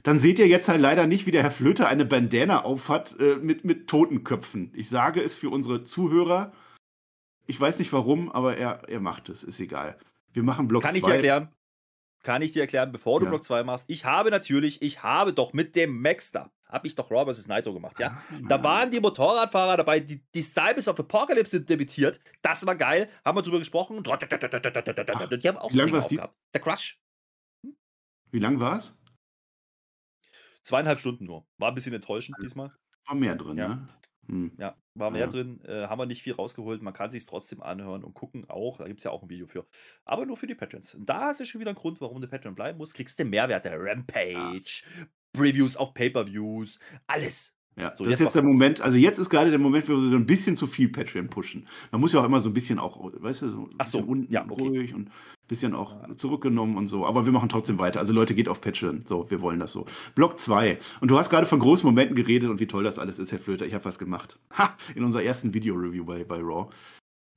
[0.03, 3.37] Dann seht ihr jetzt halt leider nicht, wie der Herr Flöter eine Bandana aufhat äh,
[3.37, 4.73] mit, mit Totenköpfen.
[4.75, 6.53] Ich sage es für unsere Zuhörer.
[7.47, 9.97] Ich weiß nicht warum, aber er, er macht es, ist egal.
[10.33, 10.89] Wir machen Block 2.
[10.89, 11.07] Kann zwei.
[11.07, 11.49] ich erklären?
[12.25, 13.31] Kann ich dir erklären, bevor du ja.
[13.31, 13.89] Block 2 machst?
[13.89, 17.47] Ich habe natürlich, ich habe doch mit dem Maxter habe ich doch Raw vs.
[17.47, 18.09] Nitro gemacht, ja.
[18.09, 22.19] Ah, da waren die Motorradfahrer dabei, die Disciples of Apocalypse sind debütiert.
[22.43, 23.09] Das war geil.
[23.25, 24.03] Haben wir drüber gesprochen.
[24.09, 26.21] Ach, die haben auch lang war die?
[26.53, 26.99] Der Crush.
[27.63, 27.77] Hm?
[28.33, 28.99] Wie lang war es?
[30.63, 31.47] Zweieinhalb Stunden nur.
[31.59, 32.73] War ein bisschen enttäuschend diesmal.
[33.07, 33.69] War mehr drin, ja.
[33.69, 33.87] ne?
[34.29, 34.53] Hm.
[34.59, 35.27] Ja, war mehr ja.
[35.27, 36.83] drin, äh, haben wir nicht viel rausgeholt.
[36.83, 38.79] Man kann sich trotzdem anhören und gucken auch.
[38.79, 39.67] Da gibt es ja auch ein Video für.
[40.05, 40.95] Aber nur für die Patrons.
[40.95, 42.95] Und da ist ja schon wieder ein Grund, warum du Patron bleiben musst.
[42.95, 45.07] Kriegst du Mehrwert der Rampage, ja.
[45.33, 47.59] Previews auf Pay-Per-Views, alles.
[47.77, 50.11] Ja, so, das ist jetzt der Moment, also jetzt ist gerade der Moment, wo wir
[50.11, 51.67] so ein bisschen zu viel Patreon pushen.
[51.91, 54.33] Man muss ja auch immer so ein bisschen auch, weißt du, so, Ach so unten
[54.33, 54.63] ja, okay.
[54.63, 57.05] ruhig und ein bisschen auch zurückgenommen und so.
[57.05, 57.99] Aber wir machen trotzdem weiter.
[57.99, 59.03] Also Leute, geht auf Patreon.
[59.07, 59.87] So, wir wollen das so.
[60.15, 60.79] Block 2.
[61.01, 63.41] Und du hast gerade von großen Momenten geredet und wie toll das alles ist, Herr
[63.41, 63.67] Flöter.
[63.67, 64.39] Ich habe was gemacht.
[64.57, 64.77] Ha!
[64.95, 66.69] In unserer ersten Video-Review bei, bei Raw.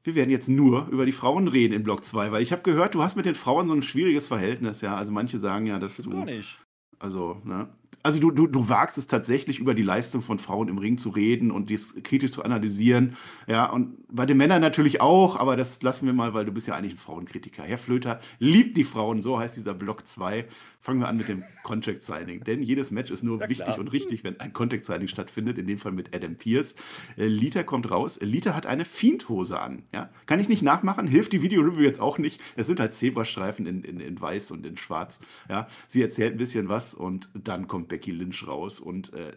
[0.03, 2.93] Wir werden jetzt nur über die Frauen reden in Block 2, weil ich habe gehört,
[2.93, 4.95] du hast mit den Frauen so ein schwieriges Verhältnis, ja.
[4.95, 6.11] Also manche sagen ja, dass das du.
[6.11, 6.59] Gar nicht.
[6.99, 7.69] Also, ne?
[8.03, 11.09] Also du, du, du wagst es tatsächlich über die Leistung von Frauen im Ring zu
[11.09, 13.17] reden und dies kritisch zu analysieren.
[13.47, 16.67] Ja, und bei den Männern natürlich auch, aber das lassen wir mal, weil du bist
[16.67, 17.63] ja eigentlich ein Frauenkritiker.
[17.63, 20.45] Herr Flöter liebt die Frauen, so heißt dieser Block 2.
[20.79, 22.45] Fangen wir an mit dem Contract Signing.
[22.45, 23.79] Denn jedes Match ist nur ja, wichtig klar.
[23.79, 26.75] und richtig, wenn ein Contract Signing stattfindet, in dem Fall mit Adam Pierce.
[27.17, 28.19] Äh, Lita kommt raus.
[28.21, 29.83] Lita hat eine Fiendhose an.
[29.93, 30.09] Ja?
[30.27, 32.41] Kann ich nicht nachmachen, hilft die Video-Review jetzt auch nicht.
[32.55, 35.19] Es sind halt Zebrastreifen in, in, in weiß und in schwarz.
[35.49, 35.67] Ja?
[35.89, 39.33] Sie erzählt ein bisschen was und dann kommt Becky Lynch raus und äh,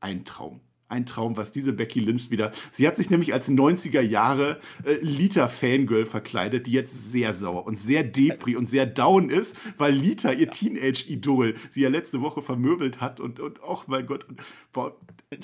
[0.00, 0.60] ein Traum
[0.92, 2.52] ein Traum, was diese Becky Lynch wieder.
[2.70, 7.66] Sie hat sich nämlich als 90er Jahre äh, Lita Fangirl verkleidet, die jetzt sehr sauer
[7.66, 12.42] und sehr depri und sehr down ist, weil Lita ihr Teenage-Idol sie ja letzte Woche
[12.42, 14.40] vermöbelt hat und, und oh mein Gott, und,
[14.72, 14.94] boah,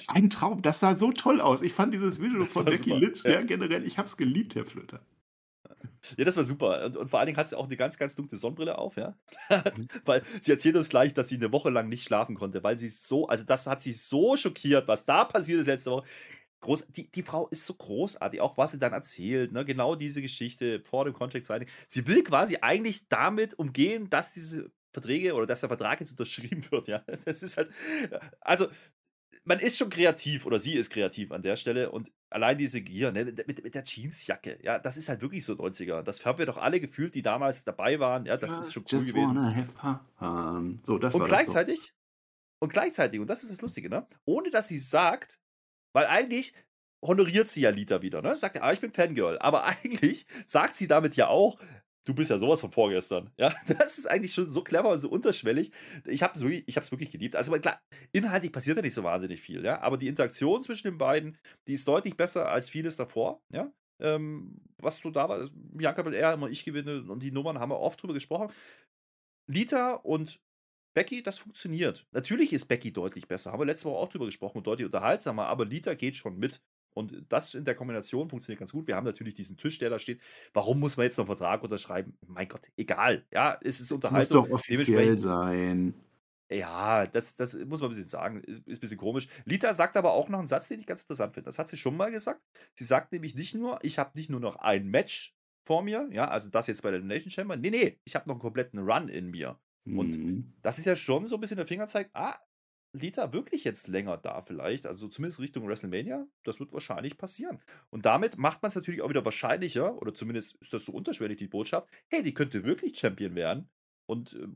[0.09, 1.63] ein Traum, das sah so toll aus.
[1.63, 3.01] Ich fand dieses Video von Becky super.
[3.01, 3.31] Lynch, ja.
[3.31, 5.01] ja, generell, ich hab's geliebt, Herr Flöter.
[6.17, 6.85] Ja, das war super.
[6.85, 9.17] Und, und, vor allen Dingen hat sie auch eine ganz, ganz dunkle Sonnenbrille auf, ja.
[9.51, 9.89] Mhm.
[10.05, 12.89] weil sie erzählt uns gleich, dass sie eine Woche lang nicht schlafen konnte, weil sie
[12.89, 16.07] so, also das hat sie so schockiert, was da passiert ist letzte Woche.
[16.61, 19.65] Groß, die, die Frau ist so großartig, auch was sie dann erzählt, ne?
[19.65, 21.69] genau diese Geschichte vor dem Contract Signing.
[21.87, 26.65] Sie will quasi eigentlich damit umgehen, dass diese Verträge oder dass der Vertrag jetzt unterschrieben
[26.71, 27.05] wird, ja.
[27.25, 27.71] Das ist halt,
[28.41, 28.67] also
[29.49, 33.13] man ist schon kreativ oder sie ist kreativ an der Stelle und allein diese Gier
[33.13, 36.03] ne, mit, mit, der Jeansjacke, ja, das ist halt wirklich so 90er.
[36.03, 38.27] Das haben wir doch alle gefühlt, die damals dabei waren.
[38.27, 39.37] Ja, das ja, ist schon cool gewesen.
[40.85, 41.93] So, das und war gleichzeitig, das
[42.61, 44.07] und gleichzeitig, und das ist das Lustige, ne?
[44.27, 45.41] Ohne dass sie sagt,
[45.95, 46.53] weil eigentlich
[47.03, 48.37] honoriert sie ja Lita wieder, ne?
[48.37, 49.39] Sagt ja, ah, ich bin Fangirl.
[49.39, 51.59] Aber eigentlich sagt sie damit ja auch,
[52.09, 53.31] du bist ja sowas von vorgestern.
[53.37, 55.71] Ja, das ist eigentlich schon so clever und so unterschwellig.
[56.07, 57.37] Ich habe es wirklich, wirklich geliebt.
[57.37, 57.81] Also klar,
[58.13, 61.75] inhaltlich passiert ja nicht so wahnsinnig viel, ja, aber die Interaktion zwischen den beiden, die
[61.75, 63.71] ist deutlich besser als vieles davor, ja.
[64.01, 67.71] Ähm, was so da war, Bianca will er immer ich gewinne und die Nummern haben
[67.71, 68.53] wir oft drüber gesprochen.
[69.51, 70.41] Lita und
[70.95, 72.07] Becky, das funktioniert.
[72.13, 75.47] Natürlich ist Becky deutlich besser, haben wir letzte Woche auch drüber gesprochen und deutlich unterhaltsamer,
[75.47, 76.61] aber Lita geht schon mit.
[76.99, 78.89] Und das in der Kombination funktioniert ganz gut.
[78.89, 80.21] Wir haben natürlich diesen Tisch, der da steht.
[80.53, 82.19] Warum muss man jetzt noch einen Vertrag unterschreiben?
[82.27, 83.25] Mein Gott, egal.
[83.33, 84.41] Ja, es ist Unterhaltung.
[84.41, 85.95] Muss doch offiziell sein.
[86.51, 88.41] Ja, das, das muss man ein bisschen sagen.
[88.41, 89.29] Ist, ist ein bisschen komisch.
[89.45, 91.47] Lita sagt aber auch noch einen Satz, den ich ganz interessant finde.
[91.47, 92.41] Das hat sie schon mal gesagt.
[92.75, 96.27] Sie sagt nämlich nicht nur, ich habe nicht nur noch ein Match vor mir, ja,
[96.27, 97.57] also das jetzt bei der Nation Chamber.
[97.57, 99.57] Nee, nee, ich habe noch einen kompletten Run in mir.
[99.85, 100.53] Und mhm.
[100.63, 102.35] das ist ja schon so ein bisschen der Fingerzeig, ah,
[102.93, 107.61] Lita wirklich jetzt länger da vielleicht, also zumindest Richtung WrestleMania, das wird wahrscheinlich passieren.
[107.91, 111.39] Und damit macht man es natürlich auch wieder wahrscheinlicher, oder zumindest ist das so unterschwellig
[111.39, 113.69] die Botschaft, hey, die könnte wirklich Champion werden
[114.07, 114.49] und äh,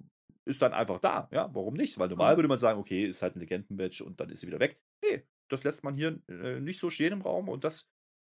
[0.45, 1.29] ist dann einfach da.
[1.31, 1.99] Ja, warum nicht?
[1.99, 4.61] Weil normal würde man sagen, okay, ist halt ein Legendenmatch und dann ist sie wieder
[4.61, 4.81] weg.
[5.03, 7.90] Nee, das lässt man hier äh, nicht so stehen im Raum und das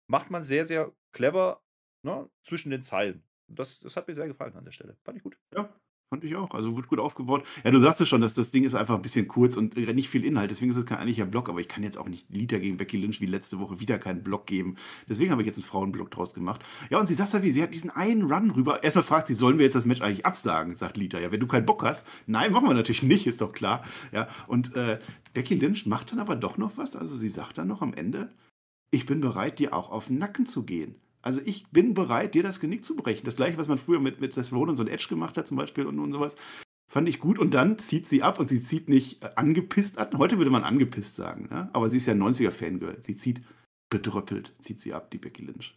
[0.09, 1.65] macht man sehr, sehr clever
[2.03, 3.25] ne, zwischen den Zeilen.
[3.49, 4.97] Das, das hat mir sehr gefallen an der Stelle.
[5.05, 5.39] Fand ich gut.
[5.55, 5.73] Ja,
[6.09, 6.55] Fand ich auch.
[6.55, 7.45] Also wird gut aufgebaut.
[7.65, 10.09] Ja, du sagst es schon, dass das Ding ist einfach ein bisschen kurz und nicht
[10.09, 10.53] viel Inhalt.
[10.53, 11.49] Deswegen ist es kein eigentlicher Block.
[11.49, 14.23] Aber ich kann jetzt auch nicht Lita gegen Becky Lynch wie letzte Woche wieder keinen
[14.23, 14.77] Block geben.
[15.09, 16.61] Deswegen habe ich jetzt einen Frauenblock draus gemacht.
[16.91, 18.85] Ja, und sie sagt ja wie, sie hat diesen einen Run rüber.
[18.85, 20.77] Erstmal fragt sie, sollen wir jetzt das Match eigentlich absagen?
[20.77, 21.19] Sagt Lita.
[21.19, 22.07] Ja, wenn du keinen Bock hast.
[22.29, 23.83] Nein, machen wir natürlich nicht, ist doch klar.
[24.13, 25.01] Ja, und äh,
[25.35, 26.95] Becky Lynch macht dann aber doch noch was.
[26.95, 28.33] Also sie sagt dann noch am Ende,
[28.93, 30.95] ich bin bereit, dir auch auf den Nacken zu gehen.
[31.27, 33.25] Also ich bin bereit, dir das Genick zu brechen.
[33.25, 35.85] Das gleiche, was man früher mit, mit Seth Rollins und Edge gemacht hat zum Beispiel
[35.85, 36.37] und, und sowas.
[36.89, 37.41] Fand ich gut.
[37.41, 40.17] Und dann zieht sie ab und sie zieht nicht äh, angepisst an.
[40.19, 41.49] Heute würde man angepisst sagen.
[41.51, 41.69] Ne?
[41.73, 43.03] Aber sie ist ja ein 90er-Fangirl.
[43.03, 43.43] Sie zieht
[43.91, 45.77] bedröppelt, zieht sie ab, die Becky Lynch.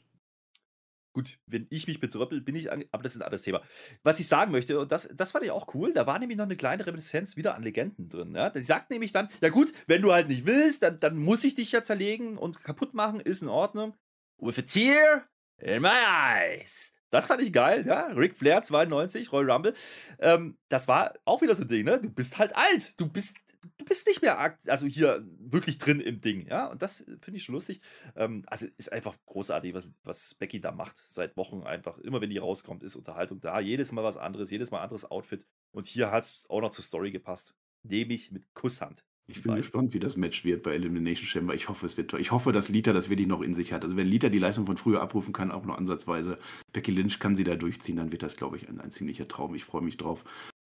[1.15, 3.63] Gut, wenn ich mich bedröppel, bin ich, aber das ist ein anderes Thema.
[4.03, 6.45] Was ich sagen möchte, und das, das fand ich auch cool, da war nämlich noch
[6.45, 8.35] eine kleine Reminiszenz wieder an Legenden drin.
[8.35, 8.51] Ja?
[8.51, 11.55] Die sagt nämlich dann, ja gut, wenn du halt nicht willst, dann, dann muss ich
[11.55, 13.95] dich ja zerlegen und kaputt machen, ist in Ordnung.
[14.39, 15.27] With a tear
[15.61, 16.95] in my eyes.
[17.09, 18.07] Das fand ich geil, ja.
[18.07, 19.73] Ric Flair 92, Royal Rumble.
[20.19, 21.99] Ähm, das war auch wieder so ein Ding, ne?
[21.99, 22.99] Du bist halt alt.
[22.99, 23.35] Du bist,
[23.77, 26.67] du bist nicht mehr also hier wirklich drin im Ding, ja.
[26.67, 27.81] Und das finde ich schon lustig.
[28.15, 30.97] Ähm, also ist einfach großartig, was, was Becky da macht.
[30.99, 31.97] Seit Wochen einfach.
[31.97, 33.59] Immer wenn die rauskommt, ist Unterhaltung da.
[33.59, 35.47] Jedes Mal was anderes, jedes Mal anderes Outfit.
[35.71, 37.55] Und hier hat es auch noch zur Story gepasst.
[37.81, 39.03] Nehme ich mit Kusshand.
[39.31, 41.53] Ich bin gespannt, wie das Match wird bei Elimination Chamber.
[41.53, 42.19] Ich hoffe, es wird toll.
[42.19, 43.83] Ich hoffe, dass Lita das wirklich noch in sich hat.
[43.83, 46.39] Also wenn Lita die Leistung von früher abrufen kann, auch nur ansatzweise,
[46.73, 49.53] Becky Lynch kann sie da durchziehen, dann wird das, glaube ich, ein, ein ziemlicher Traum.
[49.53, 50.23] Ich freue mich drauf.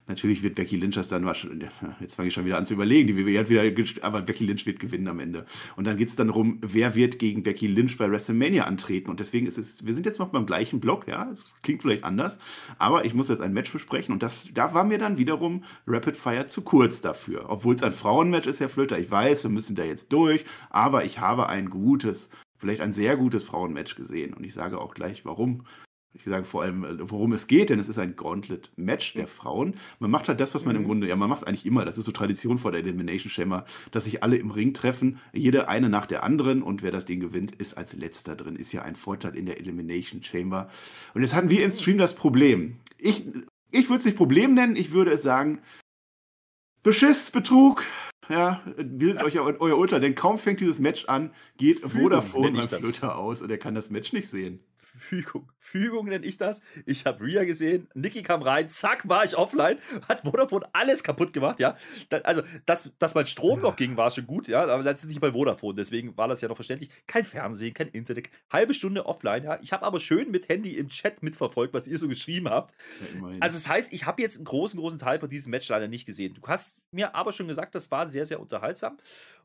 [0.07, 1.69] Natürlich wird Becky Lynch das dann wahrscheinlich,
[2.01, 3.63] jetzt fange ich schon wieder an zu überlegen, die WWE hat wieder,
[4.03, 5.45] aber Becky Lynch wird gewinnen am Ende.
[5.77, 9.09] Und dann geht es dann darum, wer wird gegen Becky Lynch bei WrestleMania antreten.
[9.09, 12.03] Und deswegen ist es, wir sind jetzt noch beim gleichen Block, ja, es klingt vielleicht
[12.03, 12.39] anders,
[12.77, 16.17] aber ich muss jetzt ein Match besprechen und das, da war mir dann wiederum Rapid
[16.17, 17.45] Fire zu kurz dafür.
[17.47, 21.05] Obwohl es ein Frauenmatch ist, Herr Flöter, ich weiß, wir müssen da jetzt durch, aber
[21.05, 25.23] ich habe ein gutes, vielleicht ein sehr gutes Frauenmatch gesehen und ich sage auch gleich,
[25.23, 25.63] warum
[26.13, 29.75] ich sage vor allem, äh, worum es geht, denn es ist ein Gauntlet-Match der Frauen.
[29.99, 30.87] Man macht halt das, was man im mhm.
[30.87, 33.65] Grunde, ja, man macht es eigentlich immer, das ist so Tradition vor der Elimination Chamber,
[33.91, 37.19] dass sich alle im Ring treffen, jede eine nach der anderen und wer das Ding
[37.19, 38.55] gewinnt, ist als letzter drin.
[38.55, 40.69] Ist ja ein Vorteil in der Elimination Chamber.
[41.13, 42.77] Und jetzt hatten wir im Stream das Problem.
[42.97, 43.25] Ich,
[43.71, 45.61] ich würde es nicht Problem nennen, ich würde es sagen,
[46.83, 47.83] Beschiss, Betrug,
[48.29, 53.17] ja, bildet euch euer Urteil, denn kaum fängt dieses Match an, geht Vodafone beim Flöter
[53.17, 54.59] aus und er kann das Match nicht sehen.
[54.97, 55.51] Fügung.
[55.57, 56.61] Fügung nenne ich das.
[56.85, 61.33] Ich habe Rhea gesehen, Niki kam rein, zack, war ich offline, hat Vodafone alles kaputt
[61.33, 61.75] gemacht, ja.
[62.23, 65.21] also, dass, dass mein Strom noch ging, war schon gut, ja, aber das ist nicht
[65.21, 66.89] bei Vodafone, deswegen war das ja noch verständlich.
[67.07, 69.59] Kein Fernsehen, kein Internet, halbe Stunde offline, ja.
[69.61, 72.73] Ich habe aber schön mit Handy im Chat mitverfolgt, was ihr so geschrieben habt.
[73.15, 75.87] Ja, also, das heißt, ich habe jetzt einen großen, großen Teil von diesem Match leider
[75.87, 76.33] nicht gesehen.
[76.35, 78.97] Du hast mir aber schon gesagt, das war sehr, sehr unterhaltsam.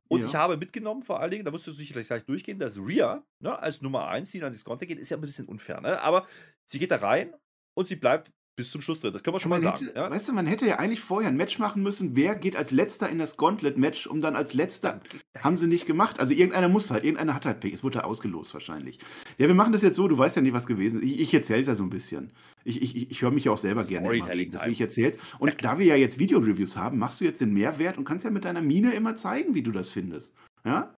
[0.09, 0.27] Und ja.
[0.27, 3.59] ich habe mitgenommen, vor allen Dingen, da musst du sicherlich gleich durchgehen, dass Ria ne,
[3.59, 5.81] als Nummer 1, die dann ins Konter geht, ist ja ein bisschen unfair.
[5.81, 6.01] Ne?
[6.01, 6.27] Aber
[6.65, 7.35] sie geht da rein
[7.75, 9.13] und sie bleibt bis zum Schluss drin.
[9.13, 9.87] Das können wir schon mal sagen.
[9.87, 10.11] Hätte, ja?
[10.11, 12.17] Weißt du, man hätte ja eigentlich vorher ein Match machen müssen.
[12.17, 15.01] Wer geht als letzter in das Gauntlet-Match, um dann als letzter.
[15.39, 16.19] haben sie nicht gemacht.
[16.19, 17.73] Also irgendeiner muss halt, irgendeiner hat halt Pech.
[17.73, 18.99] Es wurde ausgelost wahrscheinlich.
[19.39, 21.07] Ja, wir machen das jetzt so, du weißt ja nicht, was gewesen ist.
[21.07, 22.33] Ich, ich erzähle es ja so ein bisschen.
[22.65, 25.17] Ich, ich, ich höre mich ja auch selber gerne immer reden, deswegen ich erzähl's.
[25.39, 25.57] Und ja.
[25.63, 28.45] da wir ja jetzt Video-Reviews haben, machst du jetzt den Mehrwert und kannst ja mit
[28.45, 30.35] deiner Mine immer zeigen, wie du das findest.
[30.65, 30.93] Ja?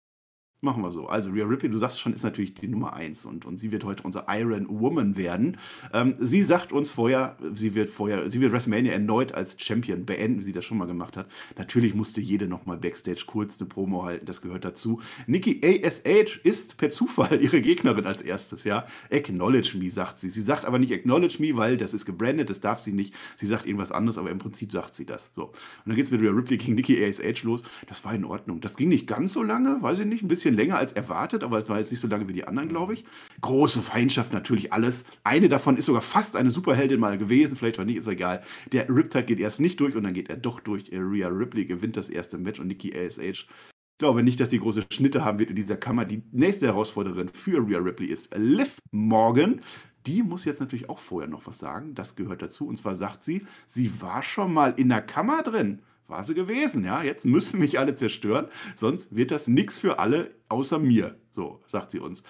[0.62, 1.08] Machen wir so.
[1.08, 3.82] Also Rhea Ripley, du sagst schon, ist natürlich die Nummer eins und, und sie wird
[3.82, 5.56] heute unsere Iron Woman werden.
[5.94, 10.40] Ähm, sie sagt uns vorher, sie wird vorher, sie wird WrestleMania erneut als Champion beenden,
[10.40, 11.28] wie sie das schon mal gemacht hat.
[11.56, 15.00] Natürlich musste jede nochmal Backstage kurz eine Promo halten, das gehört dazu.
[15.26, 18.86] Nikki ASH ist per Zufall ihre Gegnerin als erstes, ja.
[19.10, 20.28] Acknowledge me, sagt sie.
[20.28, 23.14] Sie sagt aber nicht Acknowledge me, weil das ist gebrandet, das darf sie nicht.
[23.36, 25.30] Sie sagt irgendwas anderes, aber im Prinzip sagt sie das.
[25.34, 25.46] So.
[25.46, 25.54] Und
[25.86, 27.62] dann geht es mit Rhea Ripley gegen Nikki ASH los.
[27.86, 28.60] Das war in Ordnung.
[28.60, 31.42] Das ging nicht ganz so lange, weiß ich nicht, ein bisschen bisschen länger als erwartet,
[31.44, 33.04] aber es war jetzt nicht so lange wie die anderen, glaube ich.
[33.40, 35.04] Große Feindschaft natürlich alles.
[35.24, 38.42] Eine davon ist sogar fast eine Superheldin mal gewesen, vielleicht war nicht, ist egal.
[38.72, 40.90] Der Riptide geht erst nicht durch und dann geht er doch durch.
[40.92, 44.86] Rhea Ripley gewinnt das erste Match und Nikki ASH ich glaube nicht, dass die große
[44.90, 46.06] Schnitte haben wird in dieser Kammer.
[46.06, 49.60] Die nächste Herausforderin für Rhea Ripley ist Liv Morgan.
[50.06, 51.94] Die muss jetzt natürlich auch vorher noch was sagen.
[51.94, 52.66] Das gehört dazu.
[52.66, 56.84] Und zwar sagt sie, sie war schon mal in der Kammer drin war sie gewesen,
[56.84, 57.02] ja.
[57.02, 61.16] Jetzt müssen mich alle zerstören, sonst wird das nichts für alle außer mir.
[61.32, 62.22] So, sagt sie uns.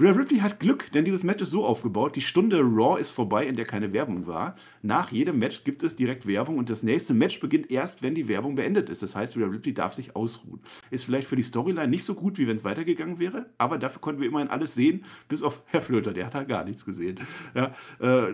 [0.00, 2.16] Rhea Ripley hat Glück, denn dieses Match ist so aufgebaut.
[2.16, 4.54] Die Stunde Raw ist vorbei, in der keine Werbung war.
[4.80, 8.26] Nach jedem Match gibt es direkt Werbung und das nächste Match beginnt erst, wenn die
[8.26, 9.02] Werbung beendet ist.
[9.02, 10.62] Das heißt, Rhea Ripley darf sich ausruhen.
[10.90, 14.00] Ist vielleicht für die Storyline nicht so gut, wie wenn es weitergegangen wäre, aber dafür
[14.00, 17.20] konnten wir immerhin alles sehen, bis auf Herr Flöter, der hat da gar nichts gesehen.
[17.54, 18.32] Ja, äh,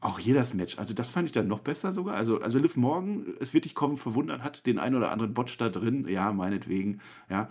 [0.00, 0.78] auch jedes Match.
[0.78, 2.16] Also das fand ich dann noch besser sogar.
[2.16, 5.56] Also, also Liv Morgan, es wird dich kommen verwundern, hat den einen oder anderen Botch
[5.56, 6.06] da drin.
[6.08, 7.00] Ja, meinetwegen.
[7.30, 7.48] Ja.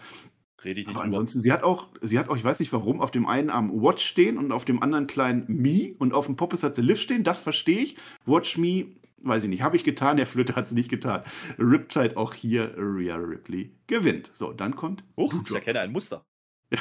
[0.64, 3.02] Rede ich nicht Aber ansonsten, sie hat auch, sie hat auch, ich weiß nicht warum,
[3.02, 6.38] auf dem einen Arm Watch stehen und auf dem anderen kleinen Me und auf dem
[6.38, 7.24] Poppes hat sie Liv stehen.
[7.24, 7.98] Das verstehe ich.
[8.26, 11.24] Watch Me weiß ich nicht, habe ich getan, der Flöte hat es nicht getan.
[11.58, 14.32] Riptide auch hier, Rhea Ripley gewinnt.
[14.34, 15.04] So, dann kommt.
[15.18, 16.26] Huch, ich erkenne ein Muster.
[16.72, 16.80] Ja,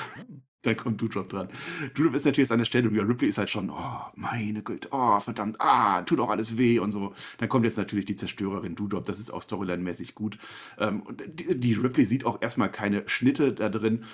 [0.64, 1.48] dann kommt Doudrop dran.
[1.94, 5.61] Doudrop ist natürlich an der Stelle, Ripley ist halt schon, oh, meine Güte, oh, verdammt,
[5.61, 7.14] ah, tut auch alles weh und so.
[7.38, 10.38] Dann kommt jetzt natürlich die Zerstörerin Doudrop, das ist auch Storyline-mäßig gut.
[10.79, 14.05] Ähm, und die, die Ripley sieht auch erstmal keine Schnitte da drin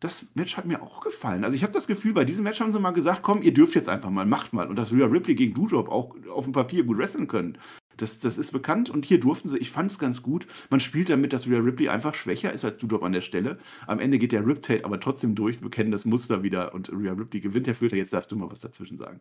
[0.00, 1.44] das Match hat mir auch gefallen.
[1.44, 3.74] Also ich habe das Gefühl, bei diesem Match haben sie mal gesagt, komm, ihr dürft
[3.74, 4.68] jetzt einfach mal, macht mal.
[4.68, 7.58] Und dass Rhea Ripley gegen Doudrop auch auf dem Papier gut wresteln können.
[7.98, 10.46] Das, das ist bekannt und hier durften sie, ich fand es ganz gut.
[10.70, 13.58] Man spielt damit, dass Rhea Ripley einfach schwächer ist als Doudrop an der Stelle.
[13.86, 17.12] Am Ende geht der Riptate aber trotzdem durch, wir kennen das Muster wieder und Rhea
[17.12, 17.66] Ripley gewinnt.
[17.66, 19.20] Herr Flöter, jetzt darfst du mal was dazwischen sagen.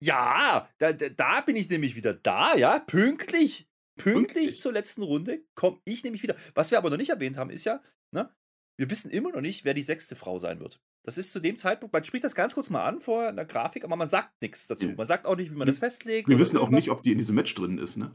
[0.00, 3.68] Ja, da, da bin ich nämlich wieder da, ja, pünktlich.
[3.96, 4.60] Pünktlich, pünktlich.
[4.60, 6.36] zur letzten Runde komme ich nämlich wieder.
[6.54, 8.30] Was wir aber noch nicht erwähnt haben, ist ja, ne,
[8.76, 10.80] wir wissen immer noch nicht, wer die sechste Frau sein wird.
[11.08, 13.82] Das ist zu dem Zeitpunkt, man spricht das ganz kurz mal an vor der Grafik,
[13.82, 14.88] aber man sagt nichts dazu.
[14.88, 16.28] Man sagt auch nicht, wie man das festlegt.
[16.28, 18.14] Wir wissen auch nicht, ob die in diesem Match drin ist, ne?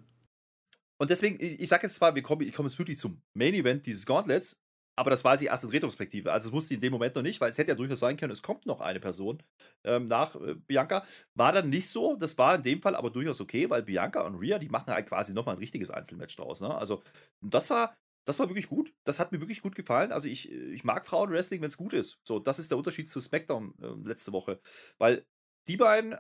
[1.00, 3.56] Und deswegen, ich, ich sage jetzt zwar, wir kommen, ich komme jetzt wirklich zum Main
[3.56, 4.62] Event dieses Gauntlets,
[4.96, 6.32] aber das weiß ich erst in Retrospektive.
[6.32, 8.16] Also es wusste ich in dem Moment noch nicht, weil es hätte ja durchaus sein
[8.16, 9.42] können, es kommt noch eine Person
[9.84, 11.04] ähm, nach äh, Bianca.
[11.34, 12.16] War dann nicht so.
[12.16, 15.08] Das war in dem Fall aber durchaus okay, weil Bianca und Rhea, die machen halt
[15.08, 16.62] quasi nochmal ein richtiges Einzelmatch draus.
[16.62, 16.72] Ne?
[16.72, 17.02] Also
[17.42, 17.96] das war,
[18.26, 18.94] das war wirklich gut.
[19.04, 20.12] Das hat mir wirklich gut gefallen.
[20.12, 22.20] Also ich, ich mag Frauenwrestling, wenn es gut ist.
[22.24, 24.60] So, das ist der Unterschied zu SmackDown äh, letzte Woche.
[24.98, 25.26] Weil
[25.68, 26.16] die beiden,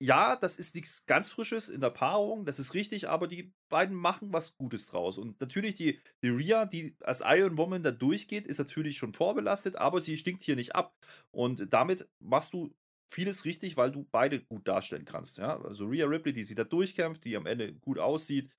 [0.00, 3.96] ja, das ist nichts ganz Frisches in der Paarung, das ist richtig, aber die beiden
[3.96, 5.18] machen was Gutes draus.
[5.18, 9.76] Und natürlich die, die Rhea, die als Iron Woman da durchgeht, ist natürlich schon vorbelastet,
[9.76, 10.94] aber sie stinkt hier nicht ab.
[11.30, 12.74] Und damit machst du
[13.06, 15.38] vieles richtig, weil du beide gut darstellen kannst.
[15.38, 15.60] Ja?
[15.62, 18.50] Also Rhea Ripley, die sie da durchkämpft, die am Ende gut aussieht.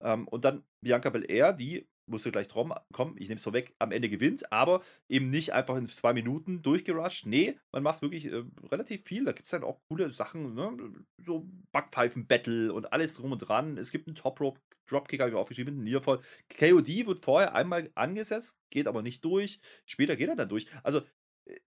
[0.00, 3.92] Ähm, und dann Bianca Belair, die musste gleich drum kommen, ich nehme es vorweg, am
[3.92, 7.26] Ende gewinnt, aber eben nicht einfach in zwei Minuten durchgerusht.
[7.26, 9.24] Nee, man macht wirklich äh, relativ viel.
[9.24, 10.76] Da gibt es dann auch coole Sachen, ne?
[11.18, 13.78] so Backpfeifen-Battle und alles drum und dran.
[13.78, 16.20] Es gibt einen Top-Rope, Dropkick habe ich aufgeschrieben, einen Nearfall.
[16.58, 19.60] KOD wird vorher einmal angesetzt, geht aber nicht durch.
[19.86, 20.66] Später geht er dann durch.
[20.82, 21.00] Also,
[21.46, 21.58] äh,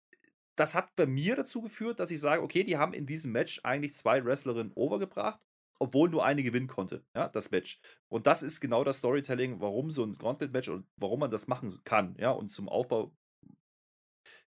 [0.55, 3.61] das hat bei mir dazu geführt, dass ich sage, okay, die haben in diesem Match
[3.63, 5.39] eigentlich zwei Wrestlerinnen overgebracht
[5.81, 7.81] obwohl nur eine gewinnen konnte, ja, das Match.
[8.07, 11.73] Und das ist genau das Storytelling, warum so ein Gauntlet-Match und warum man das machen
[11.83, 13.15] kann, ja, und zum Aufbau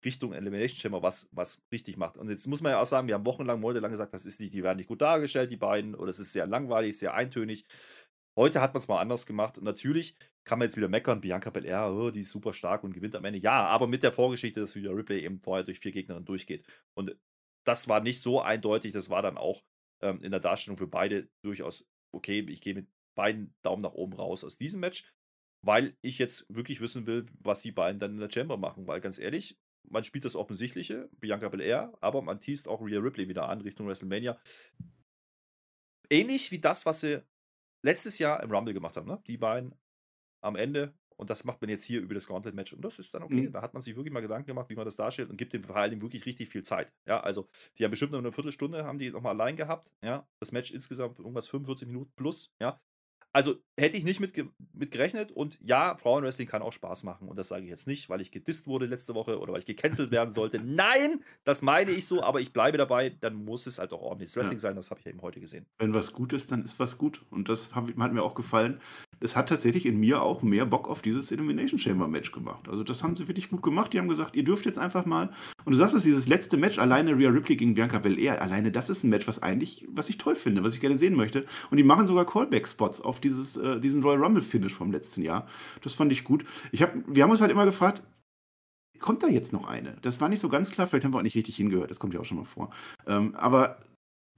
[0.03, 2.17] Richtung Elimination Chamber was, was richtig macht.
[2.17, 4.55] Und jetzt muss man ja auch sagen, wir haben wochenlang, monatelang gesagt, das ist nicht,
[4.55, 7.67] die werden nicht gut dargestellt, die beiden, oder es ist sehr langweilig, sehr eintönig.
[8.35, 9.59] Heute hat man es mal anders gemacht.
[9.59, 12.95] Und natürlich kann man jetzt wieder meckern, Bianca Belair, oh, die ist super stark und
[12.95, 13.41] gewinnt am Ende.
[13.41, 16.65] Ja, aber mit der Vorgeschichte, dass wieder Ripley eben vorher durch vier Gegnerinnen durchgeht.
[16.95, 17.17] Und
[17.67, 19.63] das war nicht so eindeutig, das war dann auch
[20.01, 22.41] ähm, in der Darstellung für beide durchaus okay.
[22.49, 25.13] Ich gehe mit beiden Daumen nach oben raus aus diesem Match,
[25.63, 28.87] weil ich jetzt wirklich wissen will, was die beiden dann in der Chamber machen.
[28.87, 29.59] Weil ganz ehrlich,
[29.91, 33.87] man spielt das Offensichtliche, Bianca Belair, aber man teast auch Rhea Ripley wieder an Richtung
[33.87, 34.41] WrestleMania.
[36.11, 37.23] Ähnlich wie das, was sie
[37.83, 39.09] letztes Jahr im Rumble gemacht haben.
[39.09, 39.23] Ne?
[39.27, 39.75] Die beiden
[40.41, 42.73] am Ende und das macht man jetzt hier über das Gauntlet-Match.
[42.73, 43.49] Und das ist dann okay.
[43.49, 43.53] Mhm.
[43.53, 45.65] Da hat man sich wirklich mal Gedanken gemacht, wie man das darstellt und gibt dem
[45.65, 46.95] Verhalten wirklich richtig viel Zeit.
[47.07, 49.93] Ja, also die haben bestimmt noch eine Viertelstunde, haben die nochmal allein gehabt.
[50.03, 52.55] Ja, das Match insgesamt irgendwas 45 Minuten plus.
[52.61, 52.81] Ja,
[53.39, 54.33] also hätte ich nicht mit,
[54.73, 58.11] mit gerechnet und ja, Frauenwrestling kann auch Spaß machen und das sage ich jetzt nicht,
[58.11, 60.59] weil ich gedisst wurde letzte Woche oder weil ich gecancelt werden sollte.
[60.65, 64.35] Nein, das meine ich so, aber ich bleibe dabei, dann muss es halt auch ordentliches
[64.35, 64.63] Wrestling ja.
[64.63, 65.67] sein, das habe ich eben heute gesehen.
[65.79, 68.81] Wenn was gut ist, dann ist was gut und das hat mir auch gefallen.
[69.21, 72.69] Es hat tatsächlich in mir auch mehr Bock auf dieses Elimination Chamber Match gemacht.
[72.69, 73.93] Also das haben sie wirklich gut gemacht.
[73.93, 75.31] Die haben gesagt, ihr dürft jetzt einfach mal
[75.65, 78.91] und du sagst es, dieses letzte Match alleine Rhea Ripley gegen Bianca Belair, alleine das
[78.91, 81.77] ist ein Match, was eigentlich, was ich toll finde, was ich gerne sehen möchte und
[81.77, 85.47] die machen sogar Callback Spots auf die dieses, äh, diesen Royal Rumble-Finish vom letzten Jahr.
[85.83, 86.45] Das fand ich gut.
[86.73, 88.03] Ich hab, wir haben uns halt immer gefragt,
[88.99, 89.97] kommt da jetzt noch eine?
[90.03, 92.15] Das war nicht so ganz klar, vielleicht haben wir auch nicht richtig hingehört, das kommt
[92.15, 92.71] ja auch schon mal vor.
[93.07, 93.79] Ähm, aber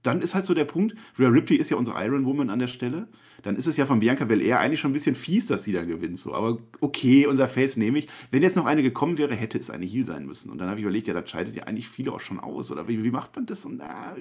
[0.03, 2.67] dann ist halt so der Punkt, Rhea Ripley ist ja unsere Iron Woman an der
[2.67, 3.07] Stelle.
[3.43, 5.87] Dann ist es ja von Bianca Belair eigentlich schon ein bisschen fies, dass sie dann
[5.87, 6.19] gewinnt.
[6.19, 6.33] So.
[6.33, 8.07] Aber okay, unser Face nehme ich.
[8.31, 10.51] Wenn jetzt noch eine gekommen wäre, hätte es eine Heal sein müssen.
[10.51, 12.71] Und dann habe ich überlegt, ja, dann scheidet ja eigentlich viele auch schon aus.
[12.71, 13.65] Oder wie, wie macht man das?
[13.65, 14.15] Und, na,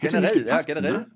[0.00, 0.98] generell, gepasst, ja, generell.
[0.98, 1.10] Ne?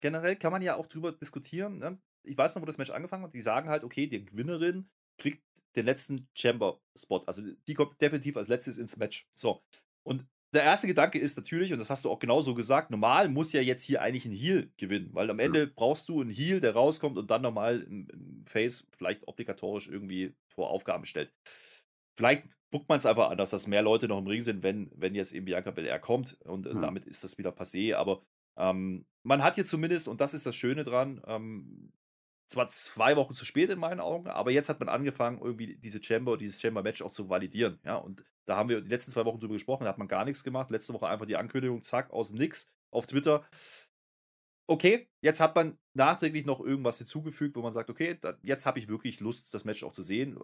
[0.00, 1.78] Generell kann man ja auch drüber diskutieren.
[1.78, 1.98] Ne?
[2.26, 3.34] Ich weiß noch, wo das Match angefangen hat.
[3.34, 5.42] Die sagen halt, okay, die Gewinnerin kriegt
[5.76, 7.22] den letzten Chamber-Spot.
[7.26, 9.28] Also die kommt definitiv als letztes ins Match.
[9.34, 9.62] So.
[10.02, 13.52] Und der erste Gedanke ist natürlich, und das hast du auch genauso gesagt, normal muss
[13.52, 16.72] ja jetzt hier eigentlich ein Heal gewinnen, weil am Ende brauchst du einen Heal, der
[16.72, 21.34] rauskommt und dann nochmal ein Face vielleicht obligatorisch irgendwie vor Aufgaben stellt.
[22.16, 25.14] Vielleicht guckt man es einfach an, dass mehr Leute noch im Ring sind, wenn, wenn
[25.14, 28.22] jetzt eben Bianca Belair kommt und äh, damit ist das wieder passé, aber
[28.56, 31.92] ähm, man hat jetzt zumindest, und das ist das Schöne dran, ähm,
[32.46, 36.02] zwar zwei Wochen zu spät in meinen Augen, aber jetzt hat man angefangen, irgendwie diese
[36.02, 37.80] Chamber, dieses Chamber-Match auch zu validieren.
[37.84, 40.24] Ja, und da haben wir die letzten zwei Wochen drüber gesprochen, da hat man gar
[40.24, 40.70] nichts gemacht.
[40.70, 43.44] Letzte Woche einfach die Ankündigung, zack, aus dem Nix auf Twitter.
[44.68, 48.78] okay, jetzt hat man nachträglich noch irgendwas hinzugefügt, wo man sagt, okay, da, jetzt habe
[48.78, 50.38] ich wirklich Lust, das Match auch zu sehen.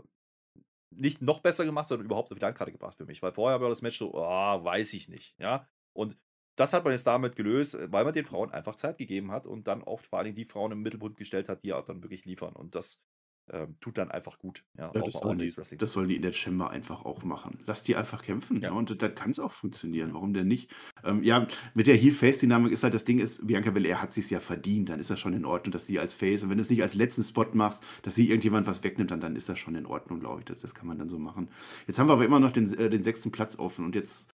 [0.90, 3.22] Nicht noch besser gemacht, sondern überhaupt auf die Landkarte gebracht für mich.
[3.22, 5.34] Weil vorher war das Match so, oh, weiß ich nicht.
[5.38, 5.68] Ja.
[5.92, 6.18] Und
[6.56, 9.66] das hat man jetzt damit gelöst, weil man den Frauen einfach Zeit gegeben hat und
[9.66, 12.54] dann oft vor allem die Frauen im Mittelpunkt gestellt hat, die auch dann wirklich liefern.
[12.54, 13.02] Und das
[13.50, 14.64] ähm, tut dann einfach gut.
[14.78, 17.58] Ja, ja das, sollen die, das sollen die in der Chamber einfach auch machen.
[17.66, 18.60] Lass die einfach kämpfen.
[18.60, 18.68] Ja.
[18.68, 20.14] ja und dann kann es auch funktionieren.
[20.14, 20.70] Warum denn nicht?
[21.04, 24.40] Ähm, ja, mit der Heel-Face-Dynamik ist halt das Ding, ist, Bianca Belair hat sich ja
[24.40, 24.90] verdient.
[24.90, 26.82] Dann ist das schon in Ordnung, dass sie als Face, und wenn du es nicht
[26.82, 29.86] als letzten Spot machst, dass sie irgendjemand was wegnimmt, dann, dann ist das schon in
[29.86, 30.44] Ordnung, glaube ich.
[30.44, 31.48] Das, das kann man dann so machen.
[31.86, 34.31] Jetzt haben wir aber immer noch den, äh, den sechsten Platz offen und jetzt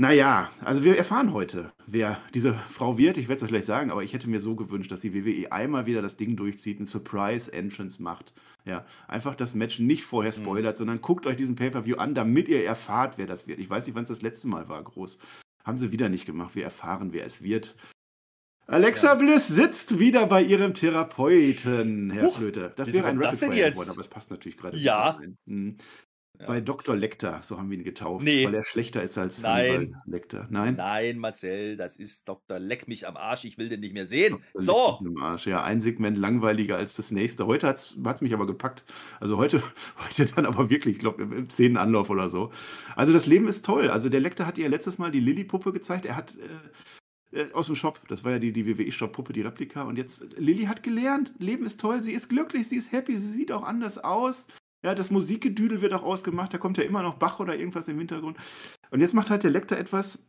[0.00, 3.18] naja, also wir erfahren heute, wer diese Frau wird.
[3.18, 5.52] Ich werde es euch gleich sagen, aber ich hätte mir so gewünscht, dass die WWE
[5.52, 8.32] einmal wieder das Ding durchzieht, einen Surprise-Entrance macht.
[8.64, 10.42] Ja, einfach das Match nicht vorher mhm.
[10.42, 10.78] spoilert, mhm.
[10.78, 13.58] sondern guckt euch diesen Pay-Per-View an, damit ihr erfahrt, wer das wird.
[13.58, 15.18] Ich weiß nicht, wann es das letzte Mal war, groß.
[15.64, 16.54] Haben sie wieder nicht gemacht.
[16.54, 17.76] Wir erfahren, wer es wird.
[18.68, 19.14] Alexa ja.
[19.16, 22.72] Bliss sitzt wieder bei ihrem Therapeuten, Herr Huch, Flöte.
[22.76, 24.78] Das wäre ein Rapid Fire geworden, aber es passt natürlich gerade.
[24.78, 25.20] Ja.
[26.38, 26.46] Hm.
[26.46, 26.96] Bei Dr.
[26.96, 28.46] Lecter, so haben wir ihn getauft, nee.
[28.46, 29.96] weil er schlechter ist als Nein.
[30.06, 30.46] Lecter.
[30.50, 30.76] Nein?
[30.76, 32.58] Nein, Marcel, das ist Dr.
[32.58, 34.42] Leck mich am Arsch, ich will den nicht mehr sehen.
[34.54, 34.62] Dr.
[34.62, 34.98] So!
[35.00, 35.46] Am Arsch.
[35.46, 37.46] Ja, ein Segment langweiliger als das nächste.
[37.46, 38.84] Heute hat es mich aber gepackt.
[39.20, 39.62] Also heute,
[40.08, 42.50] heute dann aber wirklich, ich glaube, im zehnten Anlauf oder so.
[42.96, 43.90] Also das Leben ist toll.
[43.90, 46.06] Also der Lecter hat ihr letztes Mal die Lilly-Puppe gezeigt.
[46.06, 46.34] Er hat.
[47.32, 48.00] Äh, äh aus dem Shop.
[48.08, 49.82] Das war ja die, die WWE-Shop-Puppe, die Replika.
[49.82, 53.30] Und jetzt, Lilly hat gelernt, Leben ist toll, sie ist glücklich, sie ist happy, sie
[53.30, 54.46] sieht auch anders aus.
[54.82, 57.98] Ja, das Musikgedüdel wird auch ausgemacht, da kommt ja immer noch Bach oder irgendwas im
[57.98, 58.38] Hintergrund.
[58.90, 60.24] Und jetzt macht halt der Lektor etwas.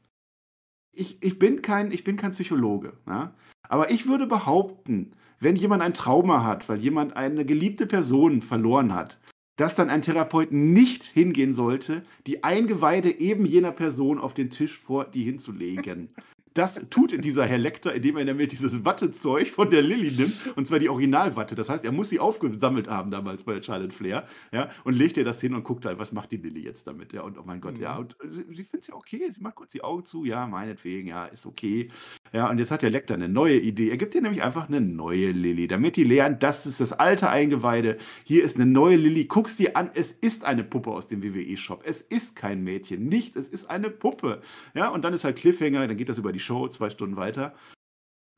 [0.93, 3.33] Ich, ich, bin, kein, ich bin kein Psychologe, ja?
[3.69, 8.93] aber ich würde behaupten, wenn jemand ein Trauma hat, weil jemand eine geliebte Person verloren
[8.93, 9.19] hat,
[9.55, 14.77] dass dann ein Therapeut nicht hingehen sollte, die Eingeweide eben jener Person auf den Tisch
[14.77, 16.09] vor die hinzulegen.
[16.53, 20.67] Das tut dieser Herr Lecter, indem er nämlich dieses Wattezeug von der Lilly nimmt, und
[20.67, 21.55] zwar die Originalwatte.
[21.55, 25.23] Das heißt, er muss sie aufgesammelt haben damals bei Charlotte Flair, ja, und legt ihr
[25.23, 27.61] das hin und guckt halt, was macht die Lilly jetzt damit, ja, und oh mein
[27.61, 27.83] Gott, mhm.
[27.83, 30.45] ja, und sie, sie findet es ja okay, sie macht kurz die Augen zu, ja,
[30.45, 31.87] meinetwegen, ja, ist okay,
[32.33, 33.89] ja, und jetzt hat der Lecter eine neue Idee.
[33.89, 37.29] Er gibt ihr nämlich einfach eine neue Lilly, damit die lernt, das ist das alte
[37.29, 41.23] Eingeweide, hier ist eine neue Lilly, guck's dir an, es ist eine Puppe aus dem
[41.23, 44.41] WWE-Shop, es ist kein Mädchen, nichts, es ist eine Puppe,
[44.73, 47.55] ja, und dann ist halt Cliffhanger, dann geht das über die Show zwei Stunden weiter.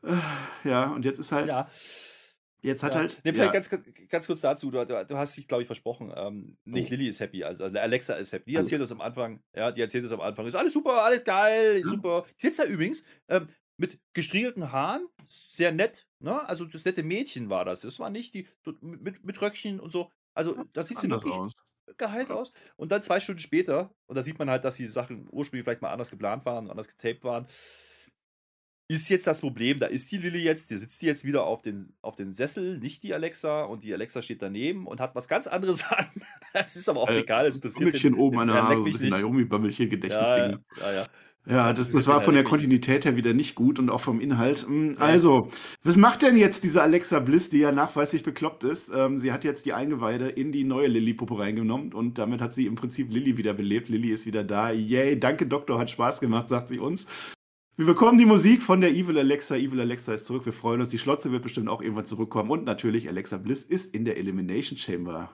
[0.06, 0.18] Äh,
[0.64, 1.48] ja, und jetzt ist halt.
[1.48, 1.70] Ja.
[2.62, 3.02] Jetzt hat ja.
[3.02, 3.20] halt.
[3.24, 3.78] Nee, vielleicht ja.
[3.78, 4.72] ganz, ganz kurz dazu.
[4.72, 6.14] Du, du hast dich, glaube ich, versprochen.
[6.16, 6.92] Ähm, nicht oh.
[6.92, 8.52] Lilly ist happy, also, also Alexa ist happy.
[8.52, 9.44] Die erzählt das am Anfang.
[9.54, 10.46] Ja, die erzählt das am Anfang.
[10.48, 11.90] Ist alles super, alles geil, ja.
[11.90, 12.24] super.
[12.38, 15.08] Die sitzt da übrigens ähm, mit gestriegelten Haaren.
[15.50, 16.08] Sehr nett.
[16.20, 16.48] Ne?
[16.48, 17.82] Also, das nette Mädchen war das.
[17.82, 18.48] Das war nicht die.
[18.80, 20.10] Mit, mit Röckchen und so.
[20.34, 21.34] Also, ja, da sieht sie wirklich.
[21.34, 21.54] Aus
[21.98, 22.54] geheilt aus.
[22.76, 25.82] Und dann zwei Stunden später, und da sieht man halt, dass die Sachen ursprünglich vielleicht
[25.82, 27.48] mal anders geplant waren, anders getaped waren,
[28.94, 31.62] ist jetzt das Problem, da ist die Lilly jetzt, die sitzt die jetzt wieder auf
[31.62, 35.28] dem, auf dem Sessel, nicht die Alexa, und die Alexa steht daneben und hat was
[35.28, 36.06] ganz anderes an.
[36.54, 38.86] Das ist aber auch äh, egal, es interessiert Bömmelchen oben an der Haare, so ein
[38.86, 40.60] bisschen Naomi-Bömmelchen, Gedächtnisding.
[40.80, 41.06] Ja, ja, ja.
[41.46, 44.66] Ja, das, das war von der Kontinuität her wieder nicht gut und auch vom Inhalt.
[44.66, 45.50] Hm, also,
[45.84, 48.90] was macht denn jetzt diese Alexa Bliss, die ja nachweislich bekloppt ist?
[48.96, 52.66] Ähm, sie hat jetzt die Eingeweide in die neue Lilly-Puppe reingenommen und damit hat sie
[52.66, 53.90] im Prinzip Lilly wieder belebt.
[53.90, 54.72] Lilly ist wieder da.
[54.72, 57.08] Yay, danke Doktor, hat Spaß gemacht, sagt sie uns.
[57.76, 59.56] Wir bekommen die Musik von der Evil Alexa.
[59.56, 60.46] Evil Alexa ist zurück.
[60.46, 60.90] Wir freuen uns.
[60.90, 62.52] Die Schlotze wird bestimmt auch irgendwann zurückkommen.
[62.52, 65.32] Und natürlich, Alexa Bliss ist in der Elimination Chamber.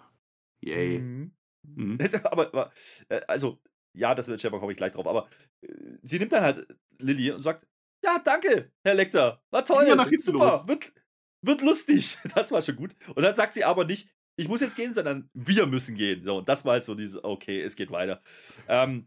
[0.61, 0.99] Yay.
[0.99, 1.31] Mhm.
[1.75, 1.97] Mhm.
[2.23, 2.71] aber,
[3.09, 3.59] äh, also,
[3.93, 5.07] ja, das wird Chamber, komme ich gleich drauf.
[5.07, 5.27] Aber
[5.61, 6.65] äh, sie nimmt dann halt
[6.99, 7.67] Lilly und sagt:
[8.05, 9.41] Ja, danke, Herr Lecter.
[9.51, 9.85] War toll.
[9.87, 10.63] Ja, super.
[10.65, 10.93] Wird,
[11.41, 12.17] wird lustig.
[12.35, 12.95] Das war schon gut.
[13.15, 16.23] Und dann sagt sie aber nicht, ich muss jetzt gehen, sondern wir müssen gehen.
[16.23, 18.21] So, und das war halt so diese, okay, es geht weiter.
[18.69, 19.03] Ähm,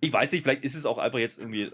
[0.00, 1.72] ich weiß nicht, vielleicht ist es auch einfach jetzt irgendwie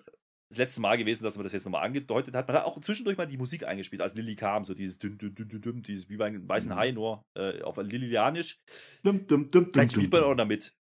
[0.51, 2.49] das letzte Mal gewesen, dass man das jetzt nochmal angedeutet hat.
[2.49, 5.35] Man hat auch zwischendurch mal die Musik eingespielt, als Lilly kam, so dieses dünn, dünn,
[5.35, 6.77] dünn, dünn, dünn dieses wie bei einem weißen mhm.
[6.77, 8.59] Hai, nur äh, auf Lilianisch.
[9.05, 10.75] Dum, dum, dum, Vielleicht spielt man auch damit.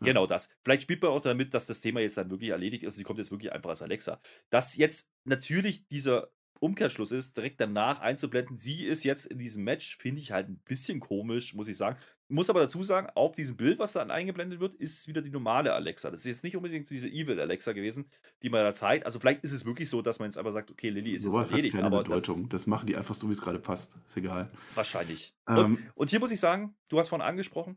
[0.00, 0.06] Ja.
[0.06, 0.50] Genau das.
[0.64, 2.96] Vielleicht spielt man auch damit, dass das Thema jetzt dann wirklich erledigt ist.
[2.96, 4.20] Sie kommt jetzt wirklich einfach als Alexa.
[4.50, 9.96] Dass jetzt natürlich dieser Umkehrschluss ist, direkt danach einzublenden, sie ist jetzt in diesem Match,
[9.98, 11.96] finde ich halt ein bisschen komisch, muss ich sagen.
[12.32, 15.74] Muss aber dazu sagen, auf diesem Bild, was dann eingeblendet wird, ist wieder die normale
[15.74, 16.10] Alexa.
[16.10, 18.06] Das ist jetzt nicht unbedingt diese Evil Alexa gewesen,
[18.42, 19.04] die man da zeigt.
[19.04, 21.38] Also vielleicht ist es wirklich so, dass man jetzt einfach sagt, okay, Lilly ist so
[21.38, 21.74] jetzt erledigt.
[21.74, 22.48] Hat keine aber Bedeutung.
[22.48, 23.98] Das, das, machen die einfach so, wie es gerade passt.
[24.08, 24.50] Ist egal.
[24.74, 25.34] Wahrscheinlich.
[25.46, 27.76] Ähm, und, und hier muss ich sagen, du hast vorhin angesprochen,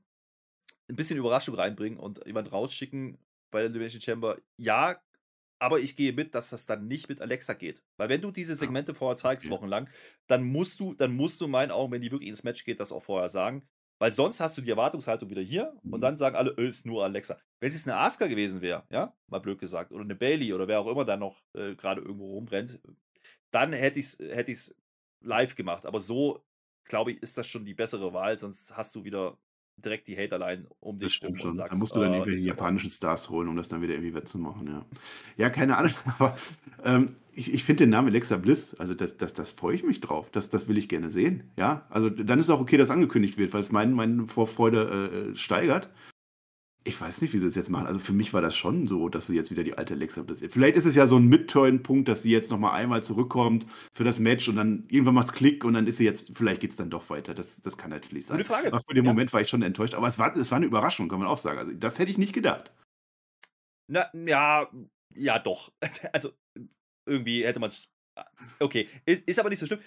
[0.87, 3.17] ein bisschen Überraschung reinbringen und jemand rausschicken
[3.51, 4.37] bei der Elimination Chamber.
[4.55, 5.01] Ja,
[5.59, 7.83] aber ich gehe mit, dass das dann nicht mit Alexa geht.
[7.97, 8.97] Weil wenn du diese Segmente ja.
[8.97, 9.55] vorher zeigst, okay.
[9.55, 9.89] wochenlang,
[10.27, 12.79] dann musst du, dann musst du in meinen Augen, wenn die wirklich ins Match geht,
[12.79, 13.67] das auch vorher sagen.
[13.97, 15.93] Weil sonst hast du die Erwartungshaltung wieder hier mhm.
[15.93, 17.37] und dann sagen alle, äh, ist nur Alexa.
[17.59, 20.67] Wenn es jetzt eine Asuka gewesen wäre, ja, mal blöd gesagt, oder eine Bailey oder
[20.67, 22.79] wer auch immer da noch äh, gerade irgendwo rumrennt,
[23.51, 24.53] dann hätte ich es hätte
[25.21, 25.85] live gemacht.
[25.85, 26.43] Aber so,
[26.83, 29.37] glaube ich, ist das schon die bessere Wahl, sonst hast du wieder
[29.77, 32.89] direkt die Haterline um dich rum und sagst, Da musst du dann äh, irgendwelche japanischen
[32.89, 34.85] Stars holen, um das dann wieder irgendwie wettzumachen, ja.
[35.37, 36.37] Ja, keine Ahnung, aber
[36.83, 39.99] ähm, ich, ich finde den Namen Alexa Bliss, also das, das, das freue ich mich
[39.99, 40.29] drauf.
[40.31, 41.85] Das, das will ich gerne sehen, ja.
[41.89, 45.89] Also dann ist auch okay, dass angekündigt wird, weil es meine mein Vorfreude äh, steigert.
[46.87, 47.87] Ich weiß nicht, wie sie es jetzt machen.
[47.87, 50.45] Also für mich war das schon so, dass sie jetzt wieder die alte Alexa Bliss.
[50.49, 54.19] Vielleicht ist es ja so ein Midturn-Punkt, dass sie jetzt nochmal einmal zurückkommt für das
[54.19, 56.77] Match und dann irgendwann macht es Klick und dann ist sie jetzt, vielleicht geht es
[56.77, 57.33] dann doch weiter.
[57.33, 58.37] Das, das kann natürlich sein.
[58.37, 58.67] Gute Frage.
[58.67, 59.11] Aber für den ja.
[59.11, 59.95] Moment war ich schon enttäuscht.
[59.95, 61.57] Aber es war, es war eine Überraschung, kann man auch sagen.
[61.57, 62.71] Also das hätte ich nicht gedacht.
[63.87, 64.67] Na, ja,
[65.15, 65.71] ja, doch.
[66.13, 66.29] Also
[67.05, 67.89] irgendwie hätte man es.
[68.59, 69.81] Okay, ist aber nicht so schlimm.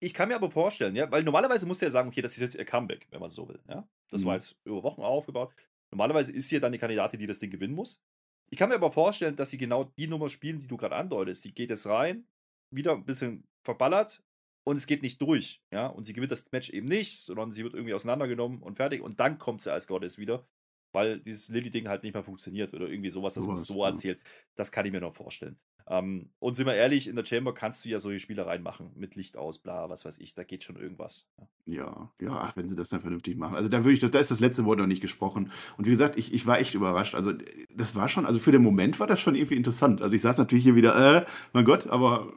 [0.00, 2.54] Ich kann mir aber vorstellen, ja, weil normalerweise muss ja sagen, okay, das ist jetzt
[2.56, 3.60] ihr Comeback, wenn man so will.
[3.68, 3.88] Ja?
[4.10, 4.26] Das mhm.
[4.26, 5.54] war jetzt über Wochen aufgebaut.
[5.90, 8.02] Normalerweise ist sie ja dann die Kandidatin, die das Ding gewinnen muss.
[8.50, 11.42] Ich kann mir aber vorstellen, dass sie genau die Nummer spielen, die du gerade andeutest.
[11.42, 12.26] Sie geht jetzt rein,
[12.70, 14.22] wieder ein bisschen verballert
[14.64, 15.62] und es geht nicht durch.
[15.72, 15.86] Ja?
[15.86, 19.00] Und sie gewinnt das Match eben nicht, sondern sie wird irgendwie auseinandergenommen und fertig.
[19.00, 20.46] Und dann kommt sie als Goddess wieder,
[20.92, 24.20] weil dieses Lilly-Ding halt nicht mehr funktioniert oder irgendwie sowas, dass man es so erzählt.
[24.54, 25.58] Das kann ich mir noch vorstellen.
[25.86, 29.16] Ähm, und sind wir ehrlich, in der Chamber kannst du ja solche Spielereien machen mit
[29.16, 31.28] Licht aus, bla, was weiß ich, da geht schon irgendwas.
[31.66, 33.54] Ja, ja, ach, wenn sie das dann vernünftig machen.
[33.54, 35.50] Also da würde ich, das, da ist das letzte Wort noch nicht gesprochen.
[35.76, 37.14] Und wie gesagt, ich, ich war echt überrascht.
[37.14, 37.32] Also
[37.74, 40.00] das war schon, also für den Moment war das schon irgendwie interessant.
[40.00, 42.32] Also ich saß natürlich hier wieder, äh, mein Gott, aber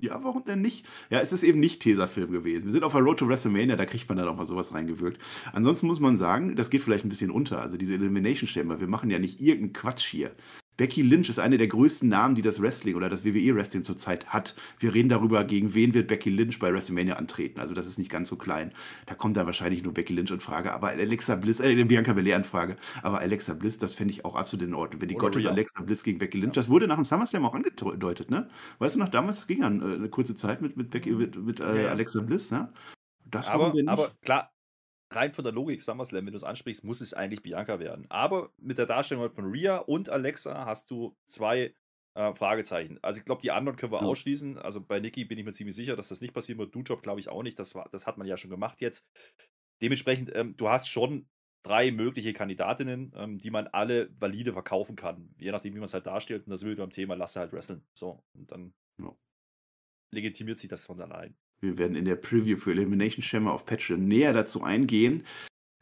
[0.00, 0.86] ja, warum denn nicht?
[1.10, 2.64] Ja, es ist eben nicht Tesafilm gewesen.
[2.64, 5.20] Wir sind auf der Road to WrestleMania, da kriegt man dann auch mal sowas reingewirkt.
[5.52, 7.60] Ansonsten muss man sagen, das geht vielleicht ein bisschen unter.
[7.60, 10.34] Also diese Elimination Chamber, wir machen ja nicht irgendeinen Quatsch hier.
[10.76, 14.54] Becky Lynch ist eine der größten Namen, die das Wrestling oder das WWE-Wrestling zurzeit hat.
[14.78, 17.60] Wir reden darüber, gegen wen wird Becky Lynch bei WrestleMania antreten.
[17.60, 18.72] Also das ist nicht ganz so klein.
[19.06, 20.72] Da kommt da wahrscheinlich nur Becky Lynch in Frage.
[20.72, 22.76] Aber Alexa Bliss, äh, Bianca Belair in Frage.
[23.02, 25.02] Aber Alexa Bliss, das fände ich auch absolut in Ordnung.
[25.02, 26.62] Wenn die Gottes Alexa Bliss gegen Becky Lynch, ja.
[26.62, 28.48] das wurde nach dem SummerSlam auch angedeutet, ne?
[28.78, 31.60] Weißt du noch, damals ging an äh, eine kurze Zeit mit, mit, Becky, mit, mit
[31.60, 31.90] äh, ja.
[31.90, 32.72] Alexa Bliss, ne?
[33.30, 34.51] Das aber, aber klar,
[35.14, 38.06] rein von der Logik SummerSlam, wenn du es ansprichst, muss es eigentlich Bianca werden.
[38.08, 41.74] Aber mit der Darstellung von Rhea und Alexa hast du zwei
[42.14, 42.98] äh, Fragezeichen.
[43.02, 44.06] Also ich glaube, die anderen können wir ja.
[44.06, 44.58] ausschließen.
[44.58, 46.74] Also bei Nikki bin ich mir ziemlich sicher, dass das nicht passieren wird.
[46.74, 47.58] Du-Job glaube ich auch nicht.
[47.58, 49.08] Das, war, das hat man ja schon gemacht jetzt.
[49.80, 51.28] Dementsprechend, ähm, du hast schon
[51.62, 55.34] drei mögliche Kandidatinnen, ähm, die man alle valide verkaufen kann.
[55.38, 56.46] Je nachdem, wie man es halt darstellt.
[56.46, 57.84] Und das will beim Thema, lasse halt wresteln.
[57.94, 59.14] So, und dann ja.
[60.12, 61.36] legitimiert sich das von allein.
[61.62, 65.22] Wir werden in der Preview für Elimination Chamber auf Patreon näher dazu eingehen.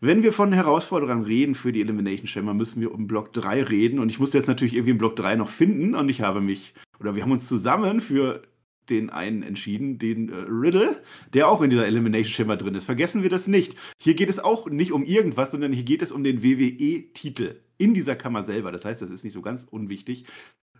[0.03, 3.99] Wenn wir von Herausforderern reden für die Elimination Chamber, müssen wir um Block 3 reden.
[3.99, 5.95] Und ich musste jetzt natürlich irgendwie einen Block 3 noch finden.
[5.95, 8.43] Und ich habe mich, oder wir haben uns zusammen für
[8.91, 11.03] den einen entschieden, den äh, Riddle,
[11.33, 12.85] der auch in dieser Elimination Chamber drin ist.
[12.85, 13.75] Vergessen wir das nicht.
[14.03, 17.95] Hier geht es auch nicht um irgendwas, sondern hier geht es um den WWE-Titel in
[17.95, 18.73] dieser Kammer selber.
[18.73, 20.27] Das heißt, das ist nicht so ganz unwichtig.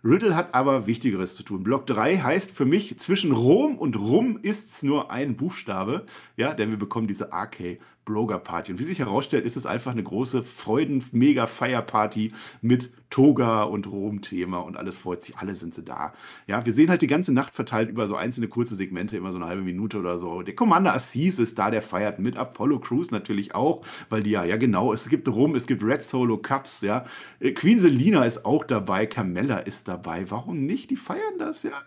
[0.03, 1.63] Riddle hat aber Wichtigeres zu tun.
[1.63, 6.05] Block 3 heißt für mich, zwischen Rom und Rum ist es nur ein Buchstabe,
[6.37, 8.71] ja, denn wir bekommen diese RK Broger Party.
[8.71, 12.31] Und wie sich herausstellt, ist es einfach eine große Freuden-Mega-Feierparty
[12.61, 16.13] mit Toga und Rom-Thema und alles freut sich, alle sind sie da.
[16.47, 19.37] Ja, wir sehen halt die ganze Nacht verteilt über so einzelne kurze Segmente, immer so
[19.37, 20.41] eine halbe Minute oder so.
[20.41, 22.37] Der Commander Assis ist da, der feiert mit.
[22.37, 26.01] Apollo Crews natürlich auch, weil die ja, ja genau, es gibt Rum, es gibt Red
[26.01, 27.05] Solo Cups, ja.
[27.39, 30.31] Äh, Queen Selina ist auch dabei, Carmella ist dabei.
[30.31, 30.89] Warum nicht?
[30.89, 31.83] Die feiern das, ja.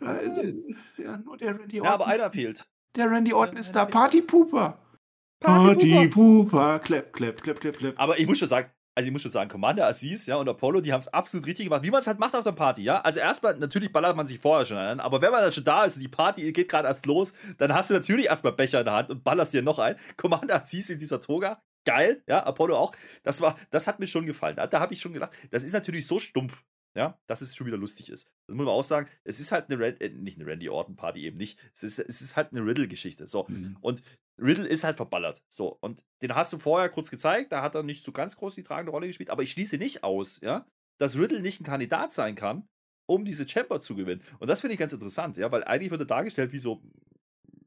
[0.00, 0.54] Äh,
[1.02, 1.84] ja, nur der Randy Orton.
[1.84, 2.68] Ja, aber einer fehlt.
[2.94, 4.78] Der Randy Orton ist da, Partypooper.
[5.40, 7.94] Party Pooper, clap, clap, clap, clap, clap.
[7.96, 10.80] Aber ich muss schon sagen, also ich muss schon sagen, Commander Aziz, ja, und Apollo,
[10.80, 13.00] die haben es absolut richtig gemacht, wie man es halt macht auf der Party, ja.
[13.02, 15.84] Also erstmal, natürlich ballert man sich vorher schon an, aber wenn man dann schon da
[15.84, 18.86] ist und die Party geht gerade erst los, dann hast du natürlich erstmal Becher in
[18.86, 19.94] der Hand und ballerst dir noch ein.
[20.16, 22.92] Commander Aziz in dieser Toga, geil, ja, Apollo auch.
[23.22, 24.56] Das war, das hat mir schon gefallen.
[24.56, 26.64] Da, da habe ich schon gedacht, das ist natürlich so stumpf,
[26.94, 28.30] ja, dass es schon wieder lustig ist.
[28.46, 29.08] Das muss man auch sagen.
[29.24, 31.58] Es ist halt eine, Red, äh, nicht eine Randy Orton Party eben nicht.
[31.74, 33.28] Es ist, es ist halt eine Riddle-Geschichte.
[33.28, 33.46] So.
[33.48, 33.76] Mhm.
[33.80, 34.02] Und
[34.38, 35.42] Riddle ist halt verballert.
[35.48, 35.78] So.
[35.80, 37.52] Und den hast du vorher kurz gezeigt.
[37.52, 39.30] Da hat er nicht so ganz groß die tragende Rolle gespielt.
[39.30, 40.66] Aber ich schließe nicht aus, ja,
[40.98, 42.68] dass Riddle nicht ein Kandidat sein kann,
[43.06, 44.22] um diese Chamber zu gewinnen.
[44.38, 46.82] Und das finde ich ganz interessant, ja, weil eigentlich wird er dargestellt wie so,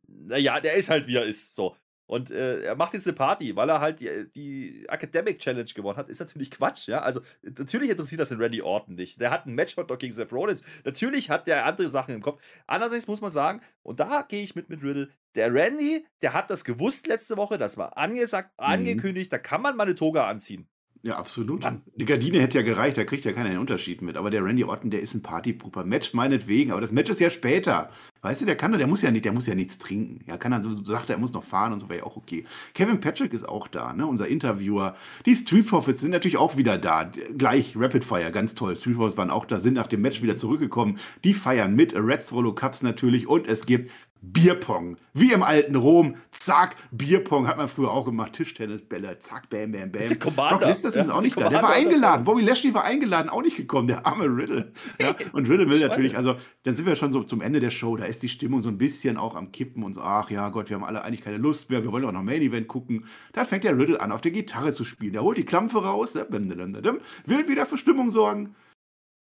[0.08, 1.56] naja, der ist halt wie er ist.
[1.56, 1.76] So.
[2.12, 5.96] Und äh, er macht jetzt eine Party, weil er halt die, die, Academic Challenge gewonnen
[5.96, 6.10] hat.
[6.10, 7.00] Ist natürlich Quatsch, ja.
[7.00, 9.22] Also, natürlich interessiert das den Randy Orton nicht.
[9.22, 10.62] Der hat einen Match gegen Seth Rollins.
[10.84, 12.42] Natürlich hat der andere Sachen im Kopf.
[12.68, 16.50] Andererseits muss man sagen, und da gehe ich mit mit Riddle, der Randy, der hat
[16.50, 18.66] das gewusst letzte Woche, das war angesagt, mhm.
[18.66, 20.68] angekündigt, da kann man mal eine Toga anziehen.
[21.04, 21.62] Ja, absolut.
[21.62, 21.82] Mann.
[21.96, 24.18] Die Gardine hätte ja gereicht, da kriegt ja keiner den Unterschied mit.
[24.18, 25.84] Aber der Randy Orton, der ist ein Partypooper.
[25.84, 27.90] Match meinetwegen, aber das Match ist ja später.
[28.22, 30.24] Weißt du, der kann der muss ja nicht, der muss ja nichts trinken.
[30.28, 32.18] Ja, kann dann, so sagt er, er muss noch fahren und so, wäre ja auch
[32.18, 32.46] okay.
[32.76, 34.96] Kevin Patrick ist auch da, ne, unser Interviewer.
[35.26, 37.06] Die Street Profits sind natürlich auch wieder da.
[37.36, 38.76] Gleich, Rapid Fire, ganz toll.
[38.76, 40.98] Street Profits waren auch da, sind nach dem Match wieder zurückgekommen.
[41.24, 43.90] Die feiern mit, Reds Rollo Cups natürlich und es gibt
[44.22, 44.98] Bierpong.
[45.14, 46.16] Wie im alten Rom.
[46.30, 48.34] Zack, Bierpong hat man früher auch gemacht.
[48.34, 50.06] Tischtennisbälle, zack, bam, bam, bam.
[50.36, 51.50] Brock Lesnar ist ja, auch nicht da.
[51.50, 52.24] Der war eingeladen.
[52.24, 53.88] Bobby Lashley war eingeladen, auch nicht gekommen.
[53.88, 54.72] Der arme Riddle.
[55.00, 57.98] Ja, und Riddle will natürlich, also dann sind wir schon so zum Ende der Show.
[57.98, 60.70] Da ist die Stimmung so ein bisschen auch am Kippen und so, ach ja Gott,
[60.70, 61.84] wir haben alle eigentlich keine Lust mehr.
[61.84, 63.06] Wir wollen auch noch Main Event gucken.
[63.34, 65.14] Da fängt der Riddle an, auf der Gitarre zu spielen.
[65.14, 68.56] Der holt die Klampfe raus, ne, will wieder für Stimmung sorgen.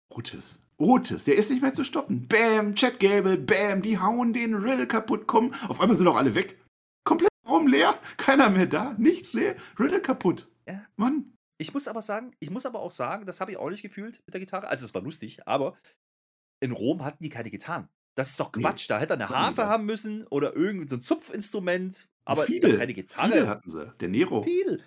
[0.08, 0.60] Otis.
[0.80, 2.28] Otis, der ist nicht mehr zu stoppen.
[2.28, 5.52] Bam, Chad Gable, bam, die hauen den Riddle kaputt, kommen.
[5.68, 6.60] Auf einmal sind auch alle weg.
[7.04, 9.56] Komplett Raum leer, keiner mehr da, nichts mehr.
[9.78, 10.48] Riddle kaputt.
[10.68, 10.86] Ja.
[10.96, 11.34] Mann.
[11.60, 14.20] Ich muss aber sagen, ich muss aber auch sagen, das habe ich auch nicht gefühlt
[14.26, 14.68] mit der Gitarre.
[14.68, 15.76] Also es war lustig, aber
[16.60, 17.88] in Rom hatten die keine Gitarren.
[18.16, 18.88] Das ist doch Quatsch.
[18.88, 18.94] Nee.
[18.94, 22.08] Da hätte er eine Harfe haben müssen oder irgendein so ein Zupfinstrument.
[22.24, 23.32] Aber viele, keine Gitarre.
[23.32, 23.92] Viele hatten sie.
[24.00, 24.42] Der Nero.
[24.42, 24.82] Viel.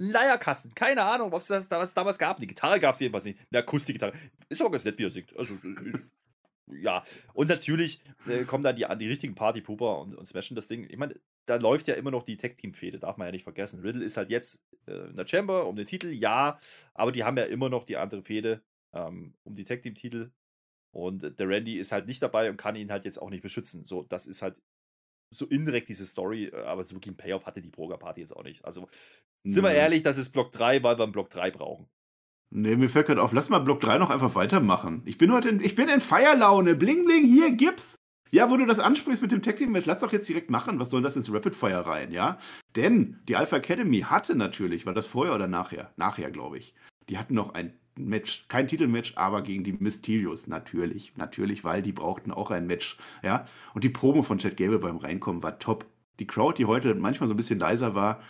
[0.00, 0.74] Leierkasten.
[0.74, 2.38] Keine Ahnung, was es das, damals gab.
[2.38, 3.38] Die Gitarre gab es jedenfalls nicht.
[3.50, 4.12] Eine Akustikgitarre.
[4.48, 5.36] Ist aber ganz nett, wie er singt.
[5.36, 6.08] Also, ist,
[6.72, 7.04] ja.
[7.34, 10.88] Und natürlich äh, kommen dann die, die richtigen Partypooper und, und smashen das Ding.
[10.88, 13.82] Ich meine, da läuft ja immer noch die Tech-Team-Fehde, darf man ja nicht vergessen.
[13.82, 16.58] Riddle ist halt jetzt äh, in der Chamber um den Titel, ja,
[16.94, 18.62] aber die haben ja immer noch die andere Fehde
[18.94, 20.30] ähm, um die Tech-Team-Titel.
[20.92, 23.84] Und der Randy ist halt nicht dabei und kann ihn halt jetzt auch nicht beschützen.
[23.84, 24.60] So, das ist halt
[25.30, 28.36] so indirekt diese Story, äh, aber so wirklich ein Payoff hatte die Broga Party jetzt
[28.36, 28.64] auch nicht.
[28.64, 28.88] Also
[29.44, 31.88] sind wir ehrlich, das ist Block 3, weil wir einen Block 3 brauchen.
[32.52, 35.02] Nee, mir fällt gerade auf, lass mal Block 3 noch einfach weitermachen.
[35.06, 36.74] Ich bin heute in, ich bin in Feierlaune.
[36.74, 37.96] Bling, bling, hier gibt's.
[38.32, 40.78] Ja, wo du das ansprichst mit dem Tag Team Match, lass doch jetzt direkt machen.
[40.78, 42.38] Was soll das ins Rapid Fire rein, ja?
[42.76, 45.92] Denn die Alpha Academy hatte natürlich, war das vorher oder nachher?
[45.96, 46.74] Nachher, glaube ich.
[47.08, 51.92] Die hatten noch ein Match, kein Titelmatch, aber gegen die Mysterios natürlich, natürlich, weil die
[51.92, 53.46] brauchten auch ein Match, ja.
[53.74, 55.86] Und die Promo von Chad Gable beim Reinkommen war top.
[56.18, 58.20] Die Crowd, die heute manchmal so ein bisschen leiser war,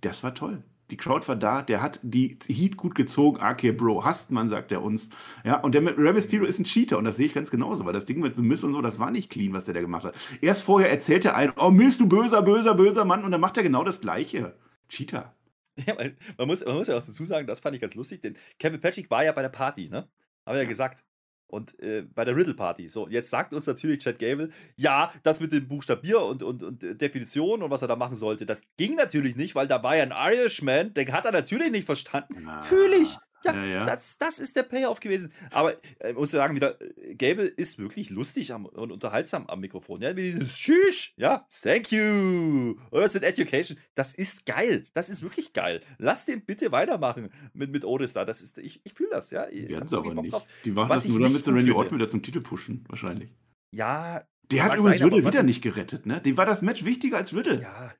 [0.00, 0.62] das war toll.
[0.90, 3.40] Die Crowd war da, der hat die Heat gut gezogen.
[3.40, 5.10] AK Bro, hasst man, sagt er uns.
[5.44, 7.92] Ja, und der Rey Mysterio ist ein Cheater und das sehe ich ganz genauso, weil
[7.92, 10.04] das Ding mit The Miss und so, das war nicht clean, was der da gemacht
[10.04, 10.14] hat.
[10.40, 13.58] Erst vorher erzählt er einen, oh Miss, du böser, böser, böser Mann und dann macht
[13.58, 14.56] er genau das Gleiche.
[14.88, 15.34] Cheater.
[15.86, 15.94] Ja,
[16.36, 18.80] man, muss, man muss ja auch dazu sagen, das fand ich ganz lustig, denn Kevin
[18.80, 20.08] Patrick war ja bei der Party, ne?
[20.44, 21.04] Haben wir ja gesagt.
[21.46, 22.88] Und äh, bei der Riddle Party.
[22.88, 27.00] So, jetzt sagt uns natürlich Chad Gable, ja, das mit dem Buchstabier und, und, und
[27.00, 30.02] Definition und was er da machen sollte, das ging natürlich nicht, weil da war ja
[30.02, 32.46] ein Irishman, den hat er natürlich nicht verstanden.
[32.64, 33.16] Fühle ich.
[33.44, 35.32] Ja, ja, ja, Das, das ist der Payoff gewesen.
[35.50, 36.76] Aber äh, muss sagen, wieder,
[37.16, 40.02] Gable ist wirklich lustig am, und unterhaltsam am Mikrofon.
[40.02, 42.76] Ja, wie dieses Tschüss, ja, thank you.
[42.90, 43.78] Oder das mit Education.
[43.94, 44.84] Das ist geil.
[44.94, 45.80] Das ist wirklich geil.
[45.98, 48.24] Lass den bitte weitermachen mit, mit Otis da.
[48.24, 49.46] Das ist, ich, ich fühle das, ja.
[49.46, 50.32] Die es aber nicht.
[50.32, 50.44] Drauf.
[50.64, 53.30] Die machen Was das nur, damit sie Randy Orton wieder zum Titel pushen, wahrscheinlich.
[53.70, 54.26] Ja.
[54.50, 56.20] Der hat übrigens Riddle wieder nicht gerettet, ne?
[56.20, 57.60] Dem war das Match wichtiger als Riddle.
[57.60, 57.94] Ja,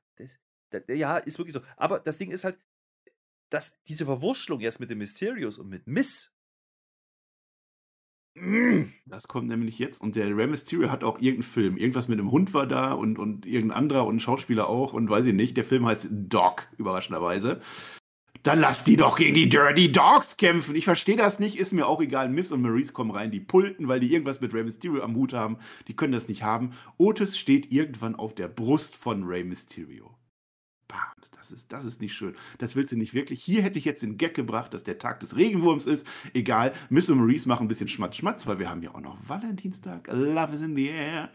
[0.71, 1.61] das, ja, ist wirklich so.
[1.77, 2.57] Aber das Ding ist halt,
[3.49, 6.31] dass diese Verwurschtelung jetzt mit den Mysterios und mit Miss.
[8.35, 8.83] Mm.
[9.05, 10.01] Das kommt nämlich jetzt.
[10.01, 11.77] Und der Rey Mysterio hat auch irgendeinen Film.
[11.77, 15.09] Irgendwas mit einem Hund war da und, und irgendein anderer und ein Schauspieler auch und
[15.09, 15.57] weiß ich nicht.
[15.57, 17.59] Der Film heißt Dog, überraschenderweise.
[18.43, 20.73] Dann lass die doch gegen die Dirty Dogs kämpfen.
[20.75, 22.29] Ich verstehe das nicht, ist mir auch egal.
[22.29, 25.33] Miss und Maurice kommen rein, die pulten, weil die irgendwas mit Rey Mysterio am Hut
[25.33, 25.57] haben.
[25.89, 26.71] Die können das nicht haben.
[26.97, 30.15] Otis steht irgendwann auf der Brust von Rey Mysterio.
[30.89, 32.35] Bams, das ist, das ist nicht schön.
[32.57, 33.41] Das willst du nicht wirklich.
[33.41, 36.05] Hier hätte ich jetzt den Gag gebracht, dass der Tag des Regenwurms ist.
[36.33, 40.09] Egal, Miss und Maurice machen ein bisschen Schmatz-Schmatz, weil wir haben ja auch noch Valentinstag.
[40.11, 41.29] Love is in the air.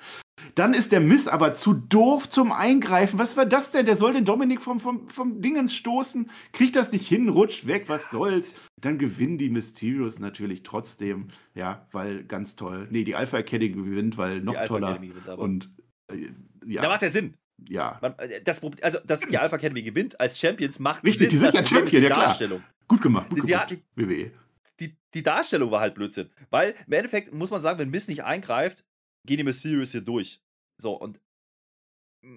[0.56, 3.18] Dann ist der Miss aber zu doof zum Eingreifen.
[3.18, 3.86] Was war das denn?
[3.86, 6.28] Der soll den Dominik vom, vom, vom Dingens stoßen.
[6.52, 8.56] Kriegt das nicht hin, rutscht weg, was soll's.
[8.80, 11.28] Dann gewinnen die Mysterios natürlich trotzdem.
[11.54, 12.88] Ja, weil ganz toll.
[12.90, 15.00] Nee, die Alpha Academy gewinnt, weil noch toller.
[15.36, 15.70] Und
[16.10, 16.32] äh,
[16.66, 16.82] ja.
[16.82, 17.34] Da macht der Sinn
[17.68, 18.00] ja.
[18.18, 21.28] Äh, das, also, dass die Alpha Academy gewinnt als Champions macht Richtig, Sinn.
[21.30, 22.62] die sind ja Champion, ja klar.
[22.86, 23.70] Gut gemacht, gut gemacht.
[23.70, 24.32] Die, die, WWE.
[24.80, 26.30] Die, die, Darstellung war halt Blödsinn.
[26.50, 28.84] Weil im Endeffekt muss man sagen, wenn Miss nicht eingreift,
[29.26, 30.42] gehen die Mysterios hier durch.
[30.80, 31.20] So, und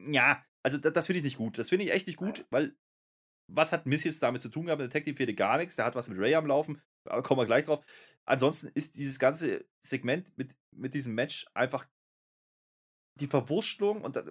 [0.09, 1.57] ja, also das, das finde ich nicht gut.
[1.57, 2.75] Das finde ich echt nicht gut, weil
[3.49, 4.91] was hat Miss jetzt damit zu tun gehabt?
[4.91, 5.77] Team fehlte gar nichts.
[5.77, 6.81] Der hat was mit Ray am Laufen.
[7.05, 7.83] Aber kommen wir gleich drauf.
[8.25, 11.87] Ansonsten ist dieses ganze Segment mit, mit diesem Match einfach
[13.19, 14.21] die Verwurschtelung und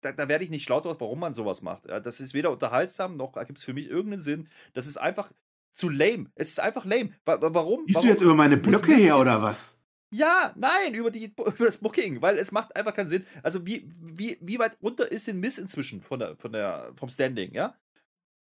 [0.00, 1.86] da, da werde ich nicht schlau drauf, warum man sowas macht.
[1.86, 4.48] das ist weder unterhaltsam, noch gibt es für mich irgendeinen Sinn.
[4.72, 5.32] Das ist einfach
[5.72, 6.30] zu lame.
[6.34, 7.10] Es ist einfach lame.
[7.24, 7.84] Warum?
[7.86, 9.76] Siehst du jetzt über meine Blöcke her oder was?
[10.12, 13.24] Ja, nein, über, die, über das Booking, weil es macht einfach keinen Sinn.
[13.42, 17.08] Also wie, wie, wie weit runter ist denn Miss inzwischen von der, von der, vom
[17.08, 17.76] Standing, ja?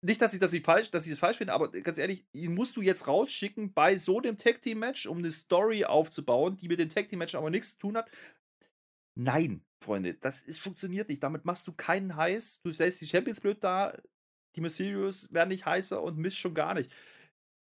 [0.04, 2.56] nicht, dass ich das nicht falsch, dass ich das falsch finde, aber ganz ehrlich, ihn
[2.56, 6.68] musst du jetzt rausschicken bei so dem Tag Team Match, um eine Story aufzubauen, die
[6.68, 8.10] mit dem Tag Team Match aber nichts zu tun hat.
[9.16, 11.24] Nein, Freunde, das ist, funktioniert nicht.
[11.24, 12.62] Damit machst du keinen heiß.
[12.64, 13.94] Du stellst die Champions blöd da,
[14.56, 16.92] die Mysterios werden nicht heißer und Miss schon gar nicht.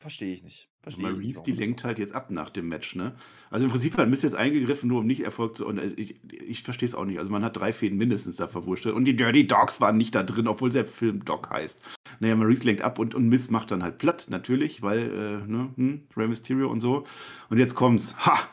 [0.01, 0.69] Verstehe ich nicht.
[0.81, 3.15] Verstehe Maurice, die lenkt halt jetzt ab nach dem Match, ne?
[3.49, 5.67] Also im Prinzip hat Miss jetzt eingegriffen, nur um nicht Erfolg zu.
[5.67, 7.19] Und äh, ich, ich verstehe es auch nicht.
[7.19, 8.95] Also man hat drei Fäden mindestens da verwurschtelt.
[8.95, 11.81] Und die Dirty Dogs waren nicht da drin, obwohl der Film Dog heißt.
[12.21, 15.73] Naja, Maurice lenkt ab und, und Miss macht dann halt platt, natürlich, weil, äh, ne,
[15.75, 17.05] hm, Rey Mysterio und so.
[17.49, 18.15] Und jetzt kommt's.
[18.25, 18.47] Ha!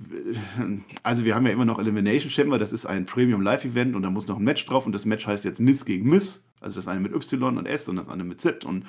[1.02, 4.02] Also wir haben ja immer noch Elimination Chamber, das ist ein Premium Live Event und
[4.02, 6.76] da muss noch ein Match drauf und das Match heißt jetzt Miss gegen Miss, also
[6.76, 8.86] das eine mit Y und S und das andere mit Z und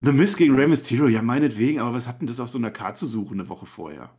[0.00, 2.70] The Miss gegen Rey Mysterio, ja meinetwegen, aber was hat denn das auf so einer
[2.70, 4.16] Karte zu suchen eine Woche vorher?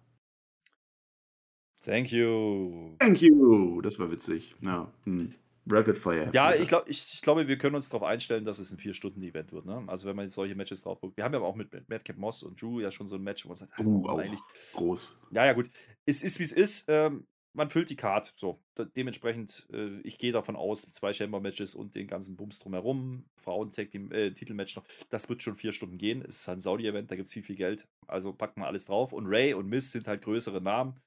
[1.81, 2.95] Thank you.
[2.99, 3.81] Thank you.
[3.81, 4.55] Das war witzig.
[4.61, 4.91] Ja.
[5.05, 5.33] Hm.
[5.67, 6.29] Rapid Fire.
[6.33, 9.51] Ja, ich, glaub, ich, ich, glaube, wir können uns darauf einstellen, dass es ein Vier-Stunden-Event
[9.51, 9.65] wird.
[9.65, 9.83] Ne?
[9.87, 11.17] Also, wenn man jetzt solche Matches drauf guckt.
[11.17, 13.49] Wir haben ja auch mit, Madcap Moss und Drew ja schon so ein Match, wo
[13.49, 14.41] man sagt, ach, uh, auch eigentlich.
[14.73, 15.19] Groß.
[15.31, 15.69] Ja, ja, gut.
[16.05, 16.85] Es ist, wie es ist.
[16.87, 18.31] Ähm, man füllt die Card.
[18.35, 18.61] So,
[18.95, 24.31] dementsprechend, äh, ich gehe davon aus, zwei Chamber-Matches und den ganzen Bums drumherum, Frauen-Tag, äh,
[24.31, 26.21] Titelmatch noch, das wird schon vier Stunden gehen.
[26.21, 27.87] Es ist ein Saudi-Event, da gibt es viel, viel Geld.
[28.07, 29.13] Also packen wir alles drauf.
[29.13, 30.99] Und Ray und Miss sind halt größere Namen.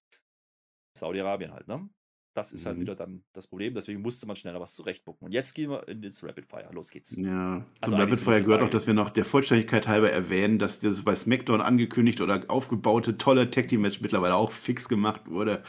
[0.99, 1.89] Saudi-Arabien halt, ne?
[2.35, 2.83] Das ist halt mhm.
[2.83, 3.75] wieder dann das Problem.
[3.75, 5.27] Deswegen musste man schneller was zurechtbucken.
[5.27, 6.69] Und jetzt gehen wir ins Rapid Fire.
[6.73, 7.15] Los geht's.
[7.17, 10.79] Ja, also zum Rapid Fire gehört auch, dass wir noch der Vollständigkeit halber erwähnen, dass
[10.79, 15.63] das bei SmackDown angekündigt oder aufgebaute tolle Tag Team Match mittlerweile auch fix gemacht wurde.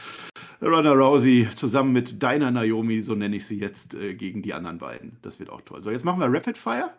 [0.62, 4.78] Ronda Rousey zusammen mit deiner Naomi, so nenne ich sie jetzt, äh, gegen die anderen
[4.78, 5.18] beiden.
[5.20, 5.82] Das wird auch toll.
[5.84, 6.90] So, jetzt machen wir Rapid Fire.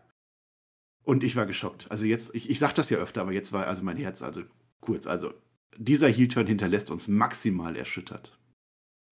[1.03, 1.88] Und ich war geschockt.
[1.89, 4.41] Also jetzt, ich, ich sage das ja öfter, aber jetzt war also mein Herz also
[4.82, 5.07] kurz.
[5.07, 5.34] Also
[5.78, 8.38] dieser Heel-Turn hinterlässt uns maximal erschüttert.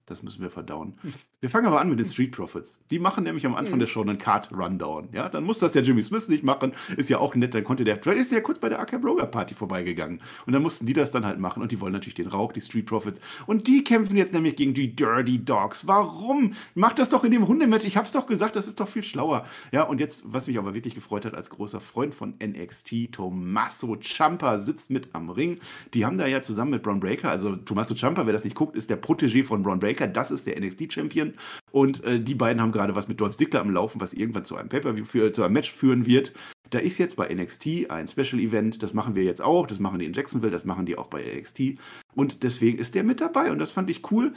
[0.06, 0.96] Das müssen wir verdauen.
[1.40, 2.82] Wir fangen aber an mit den Street Profits.
[2.92, 3.82] Die machen nämlich am Anfang mhm.
[3.82, 5.10] der Show einen Card-Rundown.
[5.14, 6.74] Ja, dann muss das der Jimmy Smith nicht machen.
[6.98, 7.56] Ist ja auch nett.
[7.56, 10.20] Dann konnte der, vielleicht ist ja kurz bei der AK Broger Party vorbeigegangen.
[10.46, 11.64] Und dann mussten die das dann halt machen.
[11.64, 13.22] Und die wollen natürlich den Rauch, die Street Profits.
[13.46, 15.88] Und die kämpfen jetzt nämlich gegen die Dirty Dogs.
[15.88, 16.52] Warum?
[16.76, 17.86] Macht das doch in dem Hundematch.
[17.86, 19.46] Ich hab's doch gesagt, das ist doch viel schlauer.
[19.72, 23.96] Ja, und jetzt, was mich aber wirklich gefreut hat als großer Freund von NXT, Tommaso
[23.96, 25.60] Ciampa sitzt mit am Ring.
[25.94, 28.76] Die haben da ja zusammen mit Braun Breaker, also Tommaso Ciampa, wer das nicht guckt,
[28.76, 31.34] ist der Protégé von Braun Breaker Breaker, das ist der NXT-Champion.
[31.72, 34.56] Und äh, die beiden haben gerade was mit Dolph Ziggler am Laufen, was irgendwann zu
[34.56, 36.34] einem Pay-Per-View, zu einem Match führen wird.
[36.70, 40.06] Da ist jetzt bei NXT ein Special-Event, das machen wir jetzt auch, das machen die
[40.06, 41.76] in Jacksonville, das machen die auch bei NXT.
[42.16, 44.34] Und deswegen ist der mit dabei und das fand ich cool.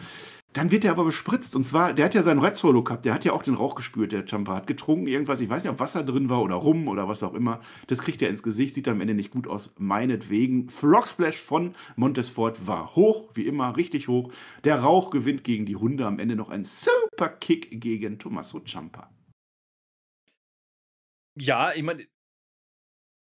[0.56, 1.54] Dann wird er aber bespritzt.
[1.54, 3.74] Und zwar, der hat ja seinen Red Solo gehabt, der hat ja auch den Rauch
[3.74, 6.88] gespürt, der Jumper hat getrunken, irgendwas, ich weiß nicht, ob Wasser drin war oder Rum
[6.88, 7.60] oder was auch immer.
[7.88, 9.74] Das kriegt er ins Gesicht, sieht am Ende nicht gut aus.
[9.76, 10.70] Meinetwegen.
[10.70, 14.32] Frog Splash von Montesfort war hoch, wie immer, richtig hoch.
[14.64, 16.06] Der Rauch gewinnt gegen die Hunde.
[16.06, 19.10] Am Ende noch ein Super Kick gegen Tommaso Ciampa.
[21.38, 22.06] Ja, ich meine,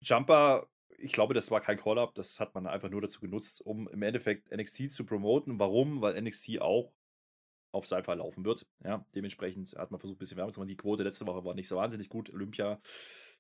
[0.01, 3.89] Jumper, ich glaube, das war kein Call-Up, das hat man einfach nur dazu genutzt, um
[3.89, 5.59] im Endeffekt NXT zu promoten.
[5.59, 6.03] Warum?
[6.03, 6.93] Weil NXT auch
[7.77, 8.66] auf Sci-Fi laufen wird.
[8.85, 10.68] Ja, dementsprechend hat man versucht, ein bisschen wärmer zu machen.
[10.68, 12.33] Die Quote letzte Woche war nicht so wahnsinnig gut.
[12.33, 12.81] Olympia,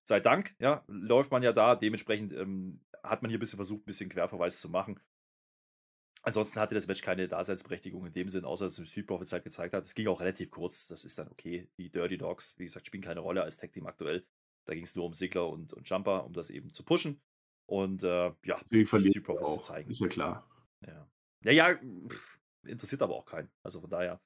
[0.04, 1.74] sei Dank, ja, läuft man ja da.
[1.74, 5.00] Dementsprechend ähm, hat man hier ein bisschen versucht, ein bisschen Querverweis zu machen.
[6.22, 9.44] Ansonsten hatte das Match keine Daseinsberechtigung in dem Sinn, außer dass es Street Profits halt
[9.44, 9.84] gezeigt hat.
[9.84, 11.68] Es ging auch relativ kurz, das ist dann okay.
[11.78, 14.26] Die Dirty Dogs, wie gesagt, spielen keine Rolle als Tag Team aktuell.
[14.64, 17.20] Da ging es nur um Sigler und, und Jumper, um das eben zu pushen.
[17.66, 19.88] Und äh, ja, Street Profits zu zeigen.
[19.88, 20.50] Ist ja klar.
[20.84, 21.08] Ja,
[21.44, 22.35] ja, ja pff,
[22.68, 23.48] interessiert aber auch keinen.
[23.62, 24.20] Also von daher.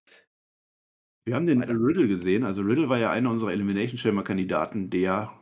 [1.27, 2.45] Wir haben den Riddle gesehen.
[2.45, 5.33] Also Riddle war ja einer unserer Elimination Chamber Kandidaten, der,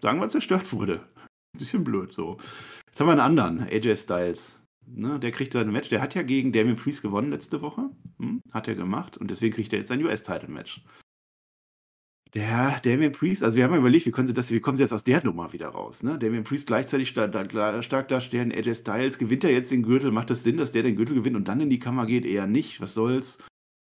[0.00, 1.06] sagen wir, zerstört wurde.
[1.54, 2.38] Ein bisschen blöd so.
[2.86, 4.60] Jetzt haben wir einen anderen, AJ Styles.
[4.86, 5.90] Ne, der kriegt sein Match.
[5.90, 7.90] Der hat ja gegen Damien Priest gewonnen letzte Woche.
[8.18, 9.18] Hm, hat er gemacht.
[9.18, 10.82] Und deswegen kriegt er jetzt ein US-Title-Match.
[12.34, 14.82] Der Damien Priest, also wir haben ja überlegt, wie, können sie das, wie kommen sie
[14.82, 16.02] jetzt aus der Nummer wieder raus?
[16.02, 16.18] Ne?
[16.18, 20.28] Damien Priest gleichzeitig da, da, stark darstellen, AJ Styles gewinnt er jetzt den Gürtel, macht
[20.28, 22.26] das Sinn, dass der den Gürtel gewinnt und dann in die Kammer geht?
[22.26, 23.38] Eher nicht, was soll's?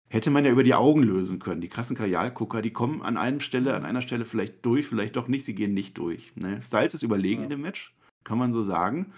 [0.09, 1.61] Hätte man ja über die Augen lösen können.
[1.61, 5.29] Die krassen Kajalgucker, die kommen an einer Stelle, an einer Stelle vielleicht durch, vielleicht doch
[5.29, 6.33] nicht, sie gehen nicht durch.
[6.35, 6.61] Ne?
[6.61, 7.45] Styles ist überlegen ja.
[7.45, 9.13] in dem Match, kann man so sagen.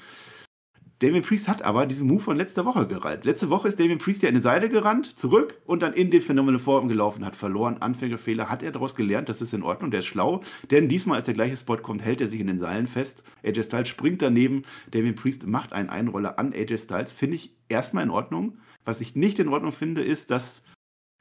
[1.01, 3.24] Damien Priest hat aber diesen Move von letzter Woche gereiht.
[3.24, 6.22] Letzte Woche ist Damien Priest ja in eine Seite gerannt, zurück und dann in den
[6.22, 7.78] Phänomenal Form gelaufen, hat verloren.
[7.78, 10.40] Anfängerfehler hat er daraus gelernt, das ist in Ordnung, der ist schlau.
[10.70, 13.24] Denn diesmal, als der gleiche Spot kommt, hält er sich in den Seilen fest.
[13.45, 17.11] AJ Styles springt daneben, Damien Priest macht einen Einroller an AJ Styles.
[17.11, 18.59] Finde ich erstmal in Ordnung.
[18.84, 20.62] Was ich nicht in Ordnung finde, ist, dass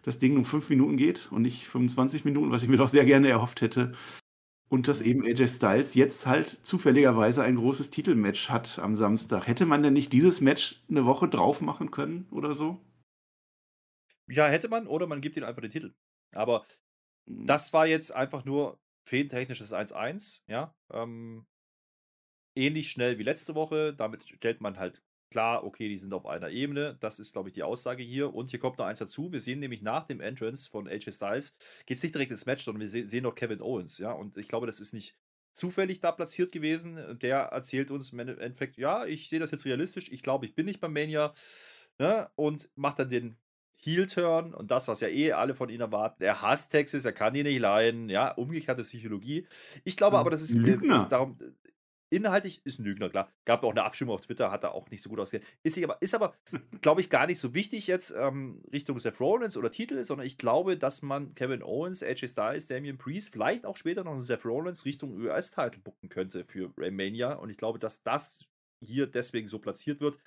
[0.04, 3.06] das Ding um fünf Minuten geht und nicht 25 Minuten, was ich mir doch sehr
[3.06, 3.94] gerne erhofft hätte
[4.74, 9.46] und dass eben AJ Styles jetzt halt zufälligerweise ein großes Titelmatch hat am Samstag.
[9.46, 12.84] Hätte man denn nicht dieses Match eine Woche drauf machen können oder so?
[14.28, 15.94] Ja, hätte man, oder man gibt ihm einfach den Titel.
[16.34, 16.66] Aber
[17.30, 17.46] hm.
[17.46, 20.74] das war jetzt einfach nur fädentechnisches 1-1, ja.
[20.92, 21.46] Ähm,
[22.58, 23.94] ähnlich schnell wie letzte Woche.
[23.94, 25.04] Damit stellt man halt
[25.34, 26.96] klar, okay, die sind auf einer Ebene.
[27.00, 28.34] Das ist, glaube ich, die Aussage hier.
[28.34, 29.32] Und hier kommt noch eins dazu.
[29.32, 31.58] Wir sehen nämlich nach dem Entrance von AJ Styles,
[31.88, 34.12] geht es nicht direkt ins Match, sondern wir sehen noch Kevin Owens, ja.
[34.12, 35.18] Und ich glaube, das ist nicht
[35.52, 37.18] zufällig da platziert gewesen.
[37.20, 40.12] Der erzählt uns im Endeffekt, ja, ich sehe das jetzt realistisch.
[40.12, 41.34] Ich glaube, ich bin nicht beim Mania.
[41.98, 42.30] Ne?
[42.36, 43.36] Und macht dann den
[43.78, 46.24] Heel-Turn und das, was ja eh alle von ihm erwarten.
[46.24, 48.08] Er hasst Texas, er kann ihn nicht leiden.
[48.10, 49.48] Ja, umgekehrte Psychologie.
[49.84, 50.78] Ich glaube aber, das ist, äh,
[51.10, 51.38] darum,
[52.14, 53.32] Inhaltlich ist ein Lügner, klar.
[53.46, 55.44] Gab auch eine Abstimmung auf Twitter, hat er auch nicht so gut ausgesehen.
[55.64, 56.36] Ist aber, ist aber
[56.82, 60.38] glaube ich, gar nicht so wichtig jetzt ähm, Richtung Seth Rollins oder Titel, sondern ich
[60.38, 64.46] glaube, dass man Kevin Owens, AJ Styles, Damian Priest, vielleicht auch später noch einen Seth
[64.46, 67.34] Rollins Richtung US-Titel bucken könnte für Raymania.
[67.34, 68.46] Und ich glaube, dass das
[68.80, 70.20] hier deswegen so platziert wird.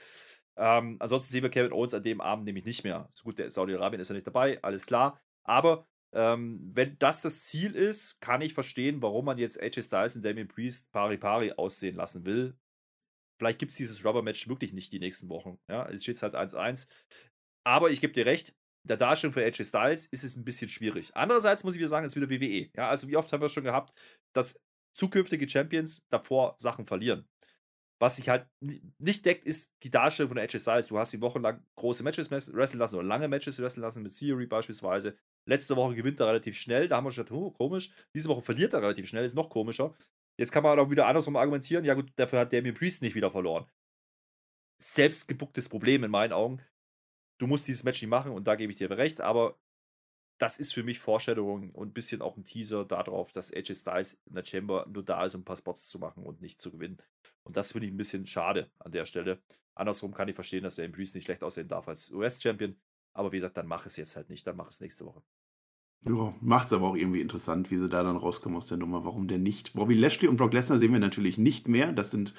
[0.56, 3.08] Ähm, ansonsten sehen wir Kevin Owens an dem Abend nämlich nicht mehr.
[3.12, 5.20] So gut, der Saudi-Arabien ist ja nicht dabei, alles klar.
[5.44, 10.16] Aber ähm, wenn das das Ziel ist, kann ich verstehen, warum man jetzt AJ Styles
[10.16, 12.56] und Damien Priest pari pari aussehen lassen will.
[13.38, 15.58] Vielleicht gibt es dieses Rubber-Match wirklich nicht die nächsten Wochen.
[15.68, 16.88] Ja, es steht halt 1-1.
[17.66, 18.54] Aber ich gebe dir recht,
[18.86, 21.14] der Darstellung für AJ Styles ist es ein bisschen schwierig.
[21.14, 22.70] Andererseits muss ich wieder sagen, es ist wieder WWE.
[22.76, 23.92] Ja, also wie oft haben wir schon gehabt,
[24.32, 24.62] dass
[24.94, 27.28] zukünftige Champions davor Sachen verlieren.
[27.98, 30.86] Was sich halt nicht deckt, ist die Darstellung von AJ Styles.
[30.86, 34.16] Du hast die Woche lang große Matches wresteln lassen oder lange Matches wresteln lassen mit
[34.16, 35.16] Theory beispielsweise.
[35.48, 36.88] Letzte Woche gewinnt er relativ schnell.
[36.88, 37.92] Da haben wir schon gedacht, oh, komisch.
[38.14, 39.24] Diese Woche verliert er relativ schnell.
[39.24, 39.94] Ist noch komischer.
[40.38, 41.84] Jetzt kann man auch wieder andersrum argumentieren.
[41.84, 43.66] Ja, gut, dafür hat Damien Priest nicht wieder verloren.
[44.82, 46.60] Selbstgebucktes Problem in meinen Augen.
[47.38, 49.58] Du musst dieses Match nicht machen und da gebe ich dir recht, aber
[50.38, 54.18] das ist für mich Vorstellung und ein bisschen auch ein Teaser darauf, dass AJ Styles
[54.26, 56.70] in der Chamber nur da ist, um ein paar Spots zu machen und nicht zu
[56.70, 56.98] gewinnen.
[57.42, 59.40] Und das finde ich ein bisschen schade an der Stelle.
[59.74, 62.76] Andersrum kann ich verstehen, dass der Priest nicht schlecht aussehen darf als US-Champion.
[63.14, 65.22] Aber wie gesagt, dann mach es jetzt halt nicht, dann mach es nächste Woche.
[66.08, 66.32] Ja,
[66.64, 69.04] es aber auch irgendwie interessant, wie sie da dann rauskommen aus der Nummer.
[69.04, 69.74] Warum denn nicht?
[69.74, 71.92] Bobby Lashley und Brock Lesnar sehen wir natürlich nicht mehr.
[71.92, 72.32] Das sind,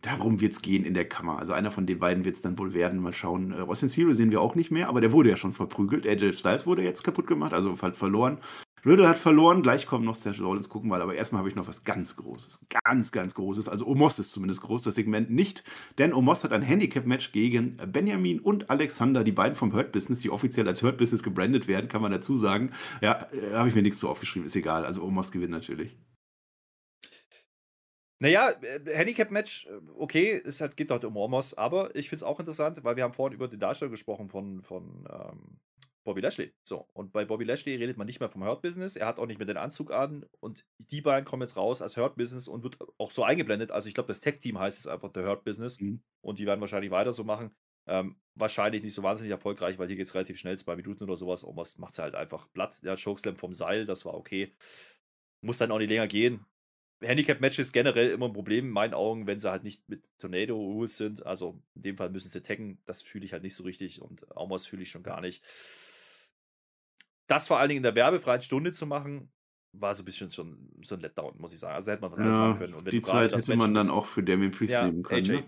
[0.00, 1.38] darum wird es gehen in der Kammer.
[1.38, 3.00] Also einer von den beiden wird es dann wohl werden.
[3.00, 3.52] Mal schauen.
[3.52, 6.06] Äh, Austin Theory sehen wir auch nicht mehr, aber der wurde ja schon verprügelt.
[6.06, 8.38] AJ Styles wurde jetzt kaputt gemacht, also halt verloren.
[8.84, 11.02] Riddle hat verloren, gleich kommt noch Seth Rollins, gucken wir mal.
[11.02, 12.60] Aber erstmal habe ich noch was ganz Großes.
[12.84, 13.68] Ganz, ganz Großes.
[13.68, 15.62] Also Omos ist zumindest groß, das Segment nicht.
[15.98, 20.30] Denn Omos hat ein Handicap-Match gegen Benjamin und Alexander, die beiden vom Hurt Business, die
[20.30, 22.72] offiziell als Hurt Business gebrandet werden, kann man dazu sagen.
[23.00, 24.84] Ja, äh, habe ich mir nichts zu aufgeschrieben, ist egal.
[24.84, 25.96] Also Omos gewinnt natürlich.
[28.18, 32.40] Naja, äh, Handicap-Match, äh, okay, es geht heute um Omos, aber ich finde es auch
[32.40, 35.60] interessant, weil wir haben vorhin über die Darstellung gesprochen von, von ähm,
[36.04, 36.52] Bobby Lashley.
[36.64, 38.96] So, und bei Bobby Lashley redet man nicht mehr vom Hurt Business.
[38.96, 40.26] Er hat auch nicht mehr den Anzug an.
[40.40, 43.70] Und die beiden kommen jetzt raus als Hurt Business und wird auch so eingeblendet.
[43.70, 45.80] Also, ich glaube, das Tech-Team heißt jetzt einfach der Hurt Business.
[45.80, 46.02] Mhm.
[46.20, 47.54] Und die werden wahrscheinlich weiter so machen.
[47.86, 51.16] Ähm, wahrscheinlich nicht so wahnsinnig erfolgreich, weil hier geht es relativ schnell, zwei Minuten oder
[51.16, 51.44] sowas.
[51.48, 52.80] Was macht es halt einfach platt.
[52.84, 54.52] Der Chokeslam vom Seil, das war okay.
[55.40, 56.44] Muss dann auch nicht länger gehen.
[57.00, 60.96] Handicap-Matches generell immer ein Problem in meinen Augen, wenn sie halt nicht mit Tornado Rules
[60.96, 61.26] sind.
[61.26, 62.80] Also in dem Fall müssen sie taggen.
[62.84, 65.44] Das fühle ich halt nicht so richtig und Aumos fühle ich schon gar nicht
[67.32, 69.32] das vor allen Dingen in der werbefreien Stunde zu machen,
[69.72, 71.74] war so ein bisschen schon so ein Letdown, muss ich sagen.
[71.74, 72.74] Also hätte man was ja, machen können.
[72.74, 75.24] Und die Zeit hätte man dann auch für Damien Priest ja, nehmen können.
[75.24, 75.44] AJ, ne?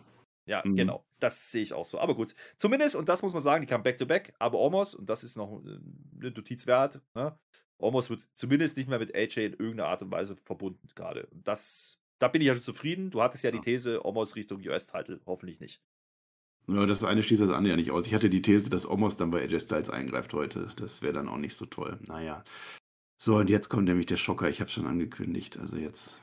[0.47, 0.77] Ja, mhm.
[0.77, 1.07] genau.
[1.21, 1.99] Das sehe ich auch so.
[1.99, 5.11] Aber gut, zumindest, und das muss man sagen, die kam back-to-back, -back, aber Omos, und
[5.11, 5.79] das ist noch äh,
[6.21, 7.39] eine Notiz wert, ne?
[7.77, 11.29] Omos wird zumindest nicht mehr mit AJ in irgendeiner Art und Weise verbunden gerade.
[11.33, 13.11] Das, da bin ich ja schon zufrieden.
[13.11, 13.57] Du hattest ja, ja.
[13.57, 15.83] die These, Omos Richtung US-Title, hoffentlich nicht.
[16.67, 18.07] Ja, das eine schließt das andere ja nicht aus.
[18.07, 20.69] Ich hatte die These, dass Omos dann bei AJ Styles eingreift heute.
[20.77, 21.99] Das wäre dann auch nicht so toll.
[22.07, 22.43] Naja.
[23.23, 24.49] So, und jetzt kommt nämlich der Schocker.
[24.49, 25.59] Ich habe schon angekündigt.
[25.59, 26.21] Also jetzt.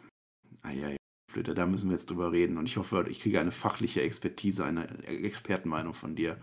[0.64, 0.96] Naja,
[1.32, 2.58] Blöde, da müssen wir jetzt drüber reden.
[2.58, 6.38] Und ich hoffe, ich kriege eine fachliche Expertise, eine Expertenmeinung von dir.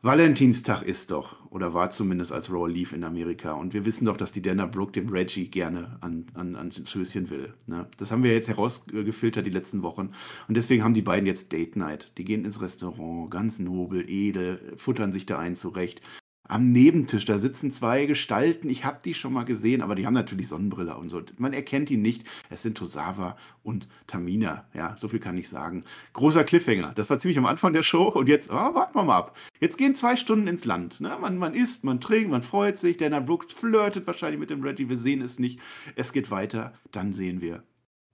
[0.00, 3.54] Valentinstag ist doch, oder war zumindest als Raw Leaf in Amerika.
[3.54, 7.30] Und wir wissen doch, dass die Dana Brooke dem Reggie gerne an, an, ans Schößchen
[7.30, 7.52] will.
[7.66, 7.88] Ne?
[7.96, 10.12] Das haben wir jetzt herausgefiltert die letzten Wochen.
[10.46, 12.12] Und deswegen haben die beiden jetzt Date Night.
[12.16, 16.00] Die gehen ins Restaurant, ganz nobel, edel, futtern sich da ein zurecht
[16.48, 17.24] am Nebentisch.
[17.26, 18.68] Da sitzen zwei Gestalten.
[18.68, 21.22] Ich habe die schon mal gesehen, aber die haben natürlich Sonnenbrille und so.
[21.36, 22.24] Man erkennt die nicht.
[22.50, 24.66] Es sind Tosawa und Tamina.
[24.74, 25.84] Ja, so viel kann ich sagen.
[26.14, 26.92] Großer Cliffhanger.
[26.94, 29.36] Das war ziemlich am Anfang der Show und jetzt, oh, warten wir mal ab.
[29.60, 31.00] Jetzt gehen zwei Stunden ins Land.
[31.00, 31.16] Ne?
[31.20, 32.96] Man, man isst, man trinkt, man freut sich.
[32.96, 34.88] Dana Brooks flirtet wahrscheinlich mit dem Reggie.
[34.88, 35.60] Wir sehen es nicht.
[35.94, 36.72] Es geht weiter.
[36.90, 37.62] Dann sehen wir.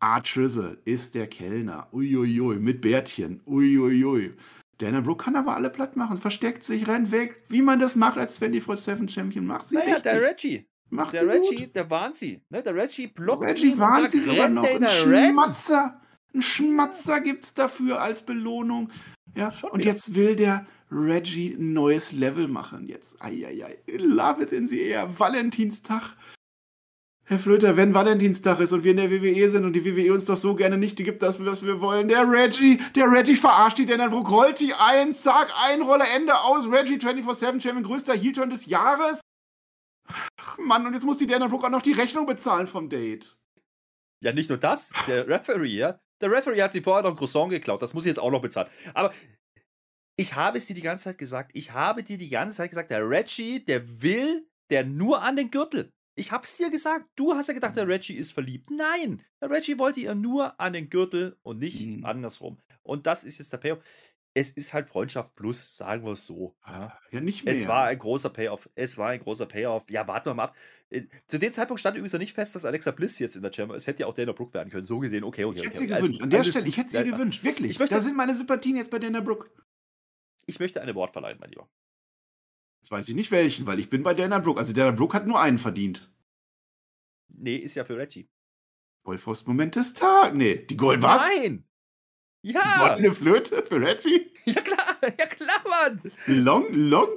[0.00, 1.88] Art Trizzle ist der Kellner.
[1.92, 3.40] Uiuiui, mit Bärtchen.
[3.46, 4.34] Uiuiui.
[4.78, 8.18] Dana Brooke kann aber alle platt machen, versteckt sich, rennt weg, wie man das macht
[8.18, 9.46] als 24-7 Champion.
[9.46, 10.02] Macht sie naja, richtig.
[10.04, 10.66] der Reggie.
[10.90, 11.74] Macht der Reggie, gut.
[11.76, 12.42] der warnt sie.
[12.50, 12.62] Ne?
[12.62, 14.64] Der Reggie blockt Reggie ihn warnt sie sogar noch.
[14.64, 16.00] Ein Schmatzer.
[16.34, 18.90] Ein Schmatzer gibt's dafür als Belohnung.
[19.36, 19.90] Ja, Schon und wieder.
[19.90, 22.86] jetzt will der Reggie ein neues Level machen.
[22.86, 26.16] Jetzt, eieiei, love it in the air, Valentinstag.
[27.26, 30.26] Herr Flöter, wenn Valentinstag ist und wir in der WWE sind und die WWE uns
[30.26, 32.06] doch so gerne nicht gibt, das, was wir wollen.
[32.08, 36.70] Der Reggie, der Reggie verarscht die Dana-Brooke, rollt die ein, zack, ein Roller, Ende aus.
[36.70, 39.20] Reggie 24-7 Champion, größter Heel-Turn des Jahres.
[40.06, 43.38] Ach Mann, und jetzt muss die Dana-Brooke auch noch die Rechnung bezahlen vom Date.
[44.22, 45.98] Ja, nicht nur das, der Referee, ja.
[46.20, 48.42] Der Referee hat sie vorher noch ein Croissant geklaut, das muss ich jetzt auch noch
[48.42, 48.68] bezahlen.
[48.92, 49.14] Aber
[50.16, 52.90] ich habe es dir die ganze Zeit gesagt, ich habe dir die ganze Zeit gesagt,
[52.90, 55.90] der Reggie, der will, der nur an den Gürtel.
[56.14, 57.06] Ich hab's dir gesagt.
[57.16, 58.70] Du hast ja gedacht, der Reggie ist verliebt.
[58.70, 62.04] Nein, der Reggie wollte ihr nur an den Gürtel und nicht mhm.
[62.04, 62.58] andersrum.
[62.82, 63.80] Und das ist jetzt der Payoff.
[64.36, 66.56] Es ist halt Freundschaft plus, sagen wir es so.
[66.66, 67.52] Ja, ja nicht mehr.
[67.52, 68.68] Es war ein großer Payoff.
[68.74, 69.84] Es war ein großer Payoff.
[69.90, 70.56] Ja, warten wir mal ab.
[70.90, 73.52] Äh, zu dem Zeitpunkt stand übrigens noch nicht fest, dass Alexa Bliss jetzt in der
[73.52, 73.84] Chamber ist.
[73.84, 74.84] Es hätte ja auch Dana Brooke werden können.
[74.84, 75.60] So gesehen, okay, okay.
[75.60, 75.86] Ich hätte okay.
[75.86, 76.22] sie also, gewünscht.
[76.22, 77.44] An der Stelle, ich hätte sie gewünscht.
[77.44, 77.70] Wirklich.
[77.70, 79.48] Ich möchte, da sind meine Sympathien jetzt bei Dana Brooke.
[80.46, 81.68] Ich möchte eine Award verleihen, mein Lieber.
[82.84, 84.60] Jetzt weiß ich nicht welchen, weil ich bin bei Dana Brooke.
[84.60, 86.12] Also Dana Brooke hat nur einen verdient.
[87.28, 88.28] Nee, ist ja für Reggie.
[89.04, 90.36] Goldfaust-Moment des Tages.
[90.36, 91.22] Nee, die Gold was?
[91.34, 91.64] Nein!
[92.42, 92.94] Ja!
[92.94, 94.30] Eine Flöte für Reggie?
[94.44, 96.12] Ja klar, ja klar, Mann!
[96.26, 97.08] Long, long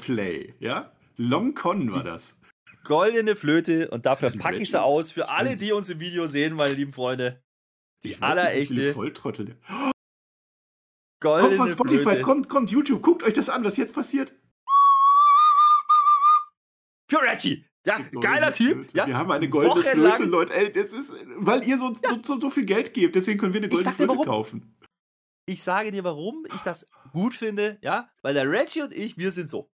[0.00, 0.90] play, ja?
[1.18, 2.38] Long Con war das.
[2.82, 6.54] Goldene Flöte und dafür packe ich sie aus für alle, die uns im Video sehen,
[6.54, 7.44] meine lieben Freunde.
[8.02, 8.94] Die allerechte.
[8.94, 9.58] Volltrottel.
[11.20, 12.22] Goldene kommt von Spotify, Flöte.
[12.22, 14.32] kommt, kommt YouTube, guckt euch das an, was jetzt passiert.
[17.22, 17.64] Für Reggie!
[17.84, 18.94] Ja, geiler Typ.
[18.94, 20.16] Ja, wir haben eine goldene Wochenlang.
[20.16, 20.54] Flöte, Leute.
[20.54, 22.18] Ey, das ist, weil ihr so, ja.
[22.22, 24.24] so, so, viel Geld gebt, deswegen können wir eine goldene Flöte warum.
[24.24, 24.78] kaufen.
[25.46, 29.32] Ich sage dir, warum ich das gut finde, ja, weil der Reggie und ich, wir
[29.32, 29.68] sind so.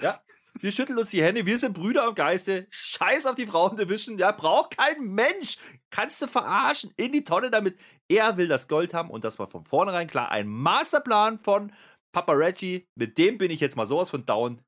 [0.00, 0.20] Ja,
[0.60, 2.66] wir schütteln uns die Hände, wir sind Brüder am Geiste.
[2.70, 5.58] Scheiß auf die Frauen Division, ja, braucht kein Mensch.
[5.90, 7.78] Kannst du verarschen in die Tonne damit.
[8.08, 10.32] Er will das Gold haben und das war von vornherein klar.
[10.32, 11.72] Ein Masterplan von
[12.12, 14.60] Papa Reggie, mit dem bin ich jetzt mal sowas von down.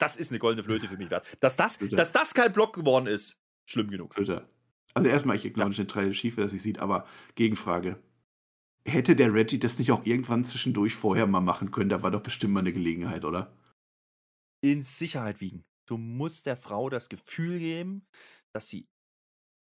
[0.00, 1.26] Das ist eine goldene Flöte für mich wert.
[1.40, 4.14] Dass das, dass das kein Block geworden ist, schlimm genug.
[4.14, 4.48] Flöte.
[4.94, 5.76] Also erstmal, ich glaube ja.
[5.76, 8.02] den Teil Schiefe, dass ich sieht, aber Gegenfrage.
[8.86, 11.90] Hätte der Reggie das nicht auch irgendwann zwischendurch vorher mal machen können?
[11.90, 13.54] Da war doch bestimmt mal eine Gelegenheit, oder?
[14.62, 15.64] In Sicherheit wiegen.
[15.86, 18.06] Du musst der Frau das Gefühl geben,
[18.54, 18.88] dass sie,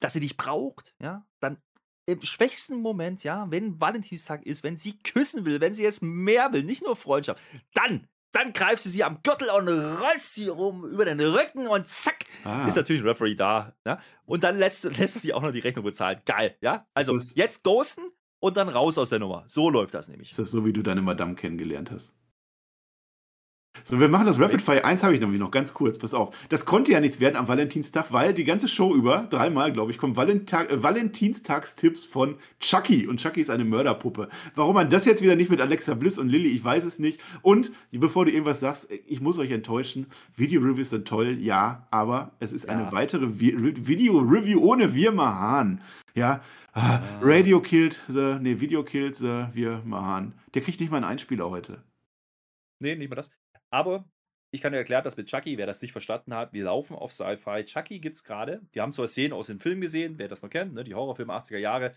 [0.01, 1.59] dass sie dich braucht, ja, dann
[2.07, 6.53] im schwächsten Moment, ja, wenn Valentinstag ist, wenn sie küssen will, wenn sie jetzt mehr
[6.53, 7.43] will, nicht nur Freundschaft,
[7.75, 11.87] dann dann greifst du sie am Gürtel und rollst sie rum über den Rücken und
[11.87, 12.67] zack, ah.
[12.67, 13.75] ist natürlich ein Referee da.
[13.87, 14.01] Ja?
[14.27, 16.21] Und dann lässt, lässt du sie auch noch die Rechnung bezahlen.
[16.27, 16.87] Geil, ja?
[16.95, 18.03] Also jetzt ghosten
[18.41, 19.45] und dann raus aus der Nummer.
[19.47, 20.31] So läuft das nämlich.
[20.31, 22.13] Ist das so, wie du deine Madame kennengelernt hast?
[23.83, 24.85] So, wir machen das Rapid Fire.
[24.85, 26.47] Eins habe ich nämlich noch ganz kurz, pass auf.
[26.49, 29.99] Das konnte ja nichts werden am Valentinstag, weil die ganze Show über, dreimal glaube ich,
[29.99, 33.07] kommen Valentag, äh, Valentinstagstipps von Chucky.
[33.07, 34.29] Und Chucky ist eine Mörderpuppe.
[34.55, 37.21] Warum man das jetzt wieder nicht mit Alexa Bliss und Lilly, ich weiß es nicht.
[37.43, 42.55] Und bevor du irgendwas sagst, ich muss euch enttäuschen, Video-Reviews sind toll, ja, aber es
[42.55, 42.71] ist ja.
[42.71, 45.83] eine weitere Video-Review ohne Wir Mahan.
[46.15, 50.33] Ja, ah, Radio killed the, nee, Video killed the Wir Mahan.
[50.55, 51.83] Der kriegt nicht mal einen Einspieler heute.
[52.81, 53.31] Nee, nicht mal das.
[53.75, 54.05] Aber
[54.53, 57.13] ich kann dir erklären, dass mit Chucky, wer das nicht verstanden hat, wir laufen auf
[57.13, 57.65] Sci-Fi.
[57.65, 58.63] Chucky gibt es gerade.
[58.71, 61.33] Wir haben zwar Szenen aus dem Film gesehen, wer das noch kennt, ne, die Horrorfilme
[61.33, 61.93] 80er Jahre.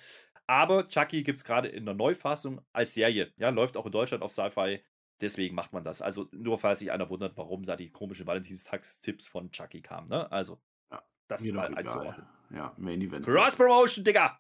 [0.48, 3.32] Aber Chucky gibt es gerade in der Neufassung als Serie.
[3.38, 4.82] Ja, läuft auch in Deutschland auf Sci-Fi.
[5.22, 6.02] Deswegen macht man das.
[6.02, 10.10] Also nur falls sich einer wundert, warum da die komischen Valentinstagstipps von Chucky kamen.
[10.10, 10.32] Ne?
[10.32, 10.60] Also,
[10.92, 12.26] ja, das ist mal einzuordnen.
[12.50, 13.24] Ja, Main Event.
[13.24, 14.40] Cross Promotion, Digga!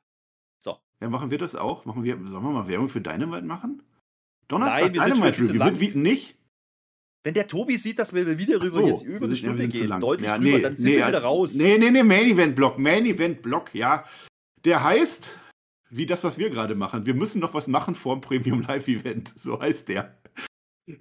[0.57, 0.79] So.
[1.01, 1.85] Ja, machen wir das auch?
[1.85, 3.83] Machen wir, sollen wir mal Werbung für Dynamite machen?
[4.47, 5.79] Donnerstag Nein, wir Dynamite Review.
[5.79, 6.36] Wird nicht?
[7.27, 10.29] Wenn der Tobi sieht, dass wir wieder rüber so, jetzt über eine Stunde gehen, deutlich
[10.29, 11.55] ja, drüber, nee, dann sind nee, wir wieder raus.
[11.55, 14.05] Nee, nee, nee, Main Event Block, Main Event Block, ja.
[14.63, 15.37] Der heißt,
[15.89, 17.05] wie das, was wir gerade machen.
[17.05, 19.33] Wir müssen noch was machen vor dem Premium Live Event.
[19.37, 20.17] So heißt der.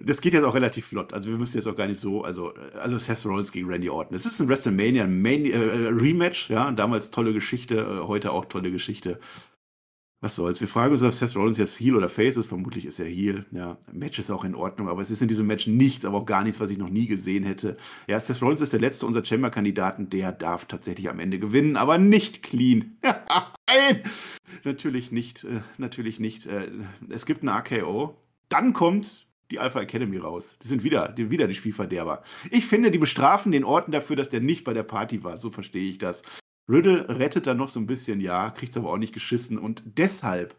[0.01, 1.13] Das geht jetzt auch relativ flott.
[1.13, 4.13] Also wir müssen jetzt auch gar nicht so, also, also Seth Rollins gegen Randy Orton.
[4.13, 8.69] Es ist ein WrestleMania Main, äh, Rematch, ja, damals tolle Geschichte, äh, heute auch tolle
[8.69, 9.17] Geschichte
[10.21, 10.59] was soll's.
[10.59, 12.47] Wir fragen uns, ob Seth Rollins jetzt Heel oder Face ist.
[12.47, 13.45] Vermutlich ist er Heel.
[13.51, 16.25] Ja, Match ist auch in Ordnung, aber es ist in diesem Match nichts, aber auch
[16.25, 17.77] gar nichts, was ich noch nie gesehen hätte.
[18.07, 20.09] Ja, Seth Rollins ist der letzte unserer Chamber-Kandidaten.
[20.09, 22.97] Der darf tatsächlich am Ende gewinnen, aber nicht clean.
[23.03, 24.01] Nein!
[24.63, 25.43] Natürlich nicht.
[25.43, 26.45] Äh, natürlich nicht.
[26.47, 26.69] Äh,
[27.09, 28.15] es gibt ein AKO.
[28.49, 30.55] Dann kommt die Alpha Academy raus.
[30.63, 32.23] Die sind wieder, die, wieder die Spielverderber.
[32.51, 35.37] Ich finde, die bestrafen den Orten dafür, dass der nicht bei der Party war.
[35.37, 36.23] So verstehe ich das.
[36.69, 39.83] Riddle rettet dann noch so ein bisschen, ja, kriegt es aber auch nicht geschissen und
[39.85, 40.55] deshalb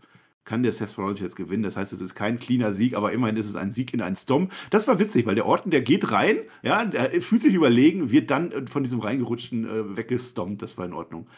[0.49, 1.63] kann der Seth Rollins jetzt gewinnen.
[1.63, 4.17] Das heißt, es ist kein cleaner Sieg, aber immerhin ist es ein Sieg in einen
[4.17, 4.51] Stomp.
[4.71, 8.31] Das war witzig, weil der Orton, der geht rein, ja, der fühlt sich überlegen, wird
[8.31, 10.63] dann äh, von diesem reingerutschten äh, weggestompt.
[10.63, 11.29] Das war in Ordnung.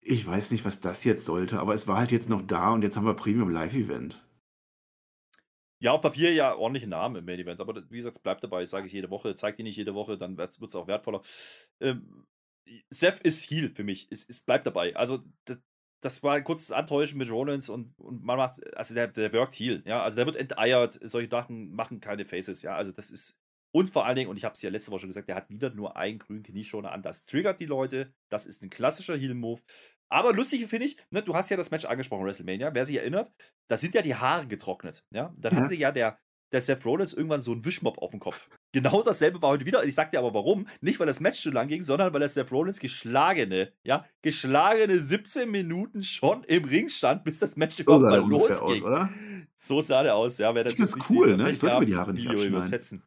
[0.00, 2.82] Ich weiß nicht, was das jetzt sollte, aber es war halt jetzt noch da und
[2.82, 4.20] jetzt haben wir Premium Live Event.
[5.80, 8.86] Ja, auf Papier ja ordentliche Namen im Main Event, aber wie gesagt, bleibt dabei, sage
[8.86, 11.22] ich jede Woche, zeigt die nicht jede Woche, dann wird es auch wertvoller.
[11.80, 12.26] Ähm,
[12.90, 14.08] Seth ist Heal für mich.
[14.10, 14.94] Es, es bleibt dabei.
[14.96, 15.58] Also, das,
[16.00, 19.58] das war ein kurzes Antäuschen mit Rollins und, und man macht, also der, der wirkt
[19.58, 20.02] Heal, ja.
[20.02, 22.76] Also der wird enteiert, solche Sachen machen keine Faces, ja.
[22.76, 23.36] Also das ist,
[23.74, 25.50] und vor allen Dingen, und ich habe es ja letzte Woche schon gesagt, der hat
[25.50, 27.02] wieder nur einen grünen Knieschoner an.
[27.02, 28.14] Das triggert die Leute.
[28.30, 29.60] Das ist ein klassischer Heal-Move.
[30.08, 32.72] Aber lustig finde ich, ne, du hast ja das Match angesprochen, WrestleMania.
[32.72, 33.30] Wer sich erinnert,
[33.68, 35.04] da sind ja die Haare getrocknet.
[35.10, 35.34] Ja?
[35.36, 36.18] Dann hatte ja der,
[36.52, 38.48] der Seth Rollins irgendwann so einen Wischmob auf dem Kopf.
[38.72, 39.84] Genau dasselbe war heute wieder.
[39.84, 40.66] Ich sag dir aber warum.
[40.80, 44.98] Nicht, weil das Match zu lang ging, sondern weil der Seth Rollins geschlagene, ja, geschlagene
[44.98, 48.84] 17 Minuten schon im Ring stand, bis das Match so überhaupt mal losging.
[48.84, 49.08] Aus,
[49.54, 50.54] so sah der aus, ja.
[50.54, 51.50] Wer das, das ist cool, sieht, ne?
[51.50, 53.02] Ich sollte mir die Haare nicht abschneiden.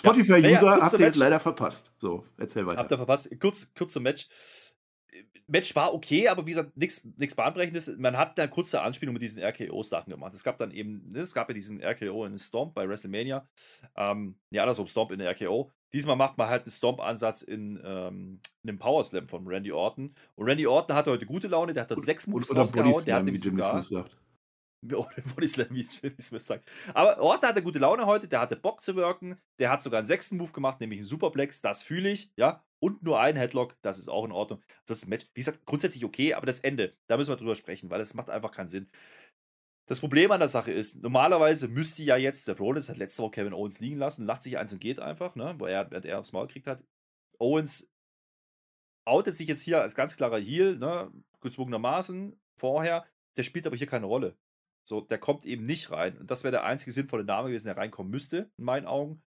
[0.00, 1.92] Spotify-User ja, naja, habt ihr jetzt leider verpasst.
[1.98, 2.78] So, erzähl weiter.
[2.78, 3.38] Habt ihr verpasst.
[3.38, 4.28] Kurz, kurz zum Match.
[5.50, 7.96] Match war okay, aber wie gesagt, nichts Bahnbrechendes.
[7.98, 10.32] Man hat eine kurze Anspielung mit diesen RKO-Sachen gemacht.
[10.32, 13.48] Es gab dann eben, ne, es gab ja diesen RKO in Stomp bei WrestleMania.
[13.96, 15.70] Ähm, ja, andersrum, Stomp in der RKO.
[15.92, 20.14] Diesmal macht man halt einen Stomp-Ansatz in, ähm, in einem Power Slam von Randy Orton.
[20.36, 23.04] Und Randy Orton hatte heute gute Laune, der hat dort sechs Moves rausgehauen.
[23.04, 23.84] Der hat nämlich sogar.
[25.34, 26.70] Bodyslam, wie Smith sagt.
[26.94, 30.06] Aber Orta hatte gute Laune heute, der hatte Bock zu wirken, der hat sogar einen
[30.06, 32.64] sechsten Move gemacht, nämlich einen Superplex, das fühle ich, ja.
[32.78, 34.62] Und nur ein Headlock, das ist auch in Ordnung.
[34.86, 37.98] Das Match, wie gesagt, grundsätzlich okay, aber das Ende, da müssen wir drüber sprechen, weil
[37.98, 38.88] das macht einfach keinen Sinn.
[39.86, 43.32] Das Problem an der Sache ist, normalerweise müsste ja jetzt, der Rollins hat letzte Woche
[43.32, 46.20] Kevin Owens liegen lassen, lacht sich eins und geht einfach, ne, wo er, während er
[46.20, 46.82] aufs Maul gekriegt hat.
[47.38, 47.92] Owens
[49.04, 53.04] outet sich jetzt hier als ganz klarer Heal, ne, gezwungenermaßen vorher,
[53.36, 54.36] der spielt aber hier keine Rolle.
[54.86, 56.18] So, der kommt eben nicht rein.
[56.18, 59.22] Und das wäre der einzige sinnvolle Name gewesen, der reinkommen müsste, in meinen Augen.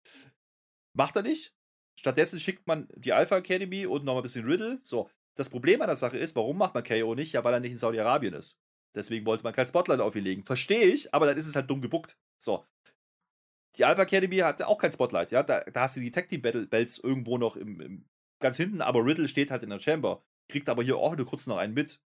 [0.93, 1.55] Macht er nicht.
[1.99, 4.79] Stattdessen schickt man die Alpha Academy und noch ein bisschen Riddle.
[4.81, 7.33] So, das Problem an der Sache ist, warum macht man KO nicht?
[7.33, 8.57] Ja, weil er nicht in Saudi-Arabien ist.
[8.95, 10.43] Deswegen wollte man kein Spotlight auf ihn legen.
[10.43, 12.17] Verstehe ich, aber dann ist es halt dumm gebuckt.
[12.41, 12.65] So.
[13.77, 15.43] Die Alpha Academy hatte auch kein Spotlight, ja.
[15.43, 18.09] Da, da hast du die Tag Team Battle Bells irgendwo noch im, im,
[18.41, 20.25] ganz hinten, aber Riddle steht halt in der Chamber.
[20.49, 22.01] Kriegt aber hier auch nur kurz noch einen mit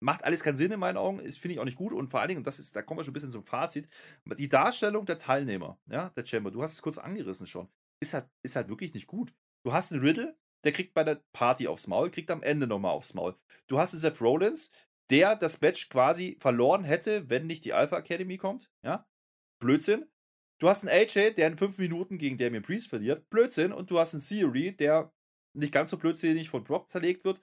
[0.00, 2.20] macht alles keinen Sinn in meinen Augen, ist finde ich auch nicht gut und vor
[2.20, 3.88] allen Dingen, das ist, da kommen wir schon ein bisschen zum Fazit,
[4.24, 7.68] die Darstellung der Teilnehmer, ja, der Chamber, du hast es kurz angerissen schon,
[8.00, 9.32] ist halt, ist halt wirklich nicht gut.
[9.62, 12.92] Du hast einen Riddle, der kriegt bei der Party aufs Maul, kriegt am Ende nochmal
[12.92, 13.36] aufs Maul.
[13.66, 14.72] Du hast einen Seth Rollins,
[15.10, 19.06] der das Match quasi verloren hätte, wenn nicht die Alpha Academy kommt, ja,
[19.60, 20.06] Blödsinn.
[20.58, 23.72] Du hast einen AJ, der in fünf Minuten gegen Damien Priest verliert, Blödsinn.
[23.72, 25.10] Und du hast einen Theory, der
[25.54, 27.42] nicht ganz so blödsinnig von Brock zerlegt wird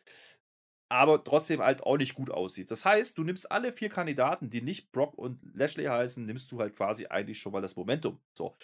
[0.89, 2.71] aber trotzdem halt auch nicht gut aussieht.
[2.71, 6.59] Das heißt, du nimmst alle vier Kandidaten, die nicht Brock und Lashley heißen, nimmst du
[6.59, 8.19] halt quasi eigentlich schon mal das Momentum.
[8.37, 8.55] So.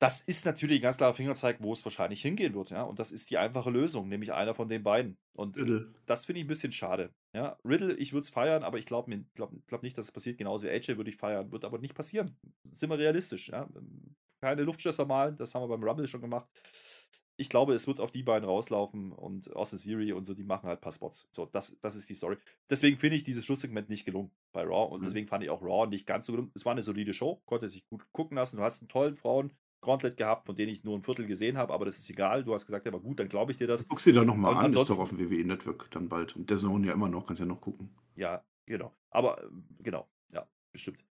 [0.00, 2.84] Das ist natürlich ein ganz klarer Fingerzeig, wo es wahrscheinlich hingehen wird, ja.
[2.84, 5.18] Und das ist die einfache Lösung, nämlich einer von den beiden.
[5.36, 5.92] Und Riddle.
[6.06, 7.12] das finde ich ein bisschen schade.
[7.34, 10.38] Ja, Riddle, ich würde es feiern, aber ich glaube glaub, glaub nicht, dass es passiert.
[10.38, 12.36] Genauso wie AJ würde ich feiern, wird aber nicht passieren.
[12.70, 13.68] Sind wir realistisch, ja.
[14.40, 16.46] Keine Luftschlösser malen, das haben wir beim Rumble schon gemacht
[17.40, 20.66] ich glaube, es wird auf die beiden rauslaufen und Austin Theory und so, die machen
[20.66, 21.28] halt ein paar Spots.
[21.30, 22.36] So, das, das ist die Story.
[22.68, 25.04] Deswegen finde ich dieses Schlusssegment nicht gelungen bei Raw und mhm.
[25.04, 26.50] deswegen fand ich auch Raw nicht ganz so gelungen.
[26.54, 28.56] Es war eine solide Show, konnte sich gut gucken lassen.
[28.56, 29.52] Du hast einen tollen Frauen.
[29.80, 32.42] Gauntlet gehabt, von denen ich nur ein Viertel gesehen habe, aber das ist egal.
[32.42, 33.86] Du hast gesagt, ja, aber gut, dann glaube ich dir das.
[33.86, 36.34] Guckst du dir doch nochmal an, ist doch auf dem WWE Network dann bald.
[36.34, 37.88] Und der Zone ja immer noch, kannst ja noch gucken.
[38.16, 38.92] Ja, genau.
[39.10, 41.04] Aber, ähm, genau, ja, bestimmt.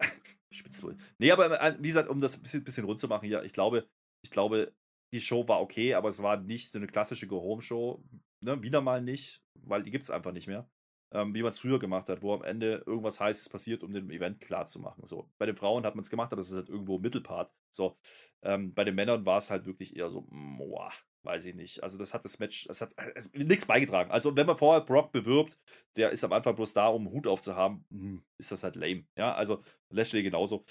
[0.50, 0.96] Spitz wohl.
[1.18, 3.52] Nee, aber äh, wie gesagt, um das ein bisschen, bisschen rund zu machen, ja, ich
[3.52, 3.86] glaube,
[4.22, 4.72] ich glaube,
[5.14, 8.02] die Show war okay, aber es war nicht so eine klassische Go-Home-Show.
[8.40, 8.62] Ne?
[8.62, 10.68] Wieder mal nicht, weil die gibt es einfach nicht mehr.
[11.12, 14.10] Ähm, wie man es früher gemacht hat, wo am Ende irgendwas Heißes passiert, um den
[14.10, 15.06] Event klar zu machen.
[15.06, 17.54] So, bei den Frauen hat man es gemacht, aber das ist halt irgendwo Mittelpart.
[17.70, 17.96] So,
[18.42, 20.90] ähm, bei den Männern war es halt wirklich eher so, boah,
[21.22, 21.84] weiß ich nicht.
[21.84, 24.10] Also, das hat das Match, das hat äh, nichts beigetragen.
[24.10, 25.56] Also, wenn man vorher Brock bewirbt,
[25.94, 29.06] der ist am Anfang bloß da, um einen Hut aufzuhaben, hm, ist das halt lame.
[29.16, 30.64] Ja, also Lashley genauso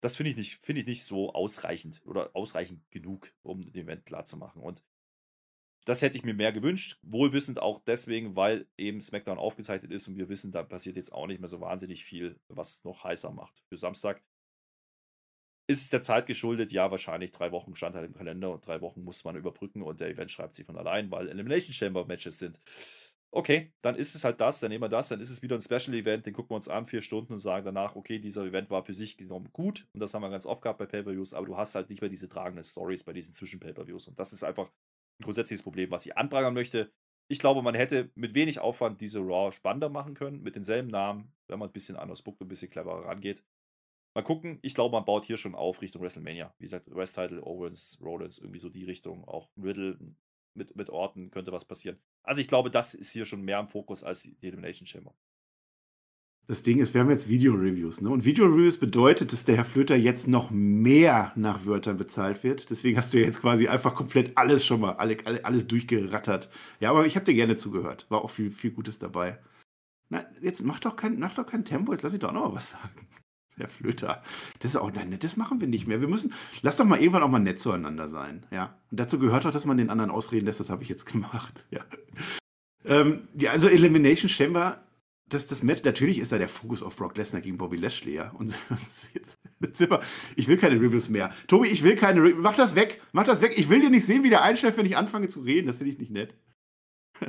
[0.00, 4.06] das finde ich, nicht, find ich nicht so ausreichend oder ausreichend genug, um den Event
[4.06, 4.62] klar zu machen.
[4.62, 4.82] Und
[5.84, 10.16] das hätte ich mir mehr gewünscht, wohlwissend auch deswegen, weil eben SmackDown aufgezeichnet ist und
[10.16, 13.62] wir wissen, da passiert jetzt auch nicht mehr so wahnsinnig viel, was noch heißer macht.
[13.68, 14.22] Für Samstag
[15.66, 18.80] ist es der Zeit geschuldet, ja, wahrscheinlich drei Wochen stand halt im Kalender und drei
[18.80, 22.38] Wochen muss man überbrücken und der Event schreibt sich von allein, weil Elimination Chamber Matches
[22.38, 22.60] sind
[23.32, 25.60] okay, dann ist es halt das, dann nehmen wir das, dann ist es wieder ein
[25.60, 28.70] Special Event, den gucken wir uns an, vier Stunden und sagen danach, okay, dieser Event
[28.70, 31.46] war für sich genommen gut und das haben wir ganz oft gehabt bei Pay-Per-Views, aber
[31.46, 34.66] du hast halt nicht mehr diese tragenden Stories bei diesen Zwischen-Pay-Per-Views und das ist einfach
[34.66, 36.92] ein grundsätzliches Problem, was ich anprangern möchte.
[37.28, 41.32] Ich glaube, man hätte mit wenig Aufwand diese Raw spannender machen können, mit denselben Namen,
[41.46, 43.44] wenn man ein bisschen anders buckt und ein bisschen cleverer rangeht.
[44.16, 46.52] Mal gucken, ich glaube, man baut hier schon auf Richtung WrestleMania.
[46.58, 49.24] Wie gesagt, West Title, Owens, Rollins, irgendwie so die Richtung.
[49.24, 49.98] Auch Riddle,
[50.54, 51.98] mit, mit Orten könnte was passieren.
[52.22, 55.14] Also ich glaube, das ist hier schon mehr im Fokus als die Elimination Chamber.
[56.46, 58.10] Das Ding ist, wir haben jetzt Video-Reviews, ne?
[58.10, 62.70] Und Video-Reviews bedeutet, dass der Herr Flöter jetzt noch mehr nach Wörtern bezahlt wird.
[62.70, 66.50] Deswegen hast du jetzt quasi einfach komplett alles schon mal, alle, alle, alles durchgerattert.
[66.80, 68.06] Ja, aber ich habe dir gerne zugehört.
[68.08, 69.38] War auch viel, viel Gutes dabei.
[70.08, 72.56] Na, jetzt mach doch kein, mach doch kein Tempo, jetzt lass mich doch noch mal
[72.56, 73.06] was sagen.
[73.60, 74.22] Herr Flöter.
[74.58, 76.00] Das ist auch, nein, das machen wir nicht mehr.
[76.00, 78.46] Wir müssen, lass doch mal irgendwann auch mal nett zueinander sein.
[78.50, 78.78] Ja.
[78.90, 80.60] Und dazu gehört auch, dass man den anderen ausreden lässt.
[80.60, 81.66] Das habe ich jetzt gemacht.
[81.70, 81.84] Ja.
[82.84, 84.82] Ähm, ja, also Elimination Chamber
[85.30, 88.30] das, das Match, natürlich ist da der Fokus auf Brock Lesnar gegen Bobby Lashley, ja.
[88.32, 88.56] Und
[90.36, 91.32] ich will keine Reviews mehr.
[91.46, 92.42] Tobi, ich will keine Reviews.
[92.42, 93.00] Mach das weg.
[93.12, 93.54] Mach das weg.
[93.56, 95.68] Ich will dir nicht sehen, wie der einschläft, wenn ich anfange zu reden.
[95.68, 96.34] Das finde ich nicht nett.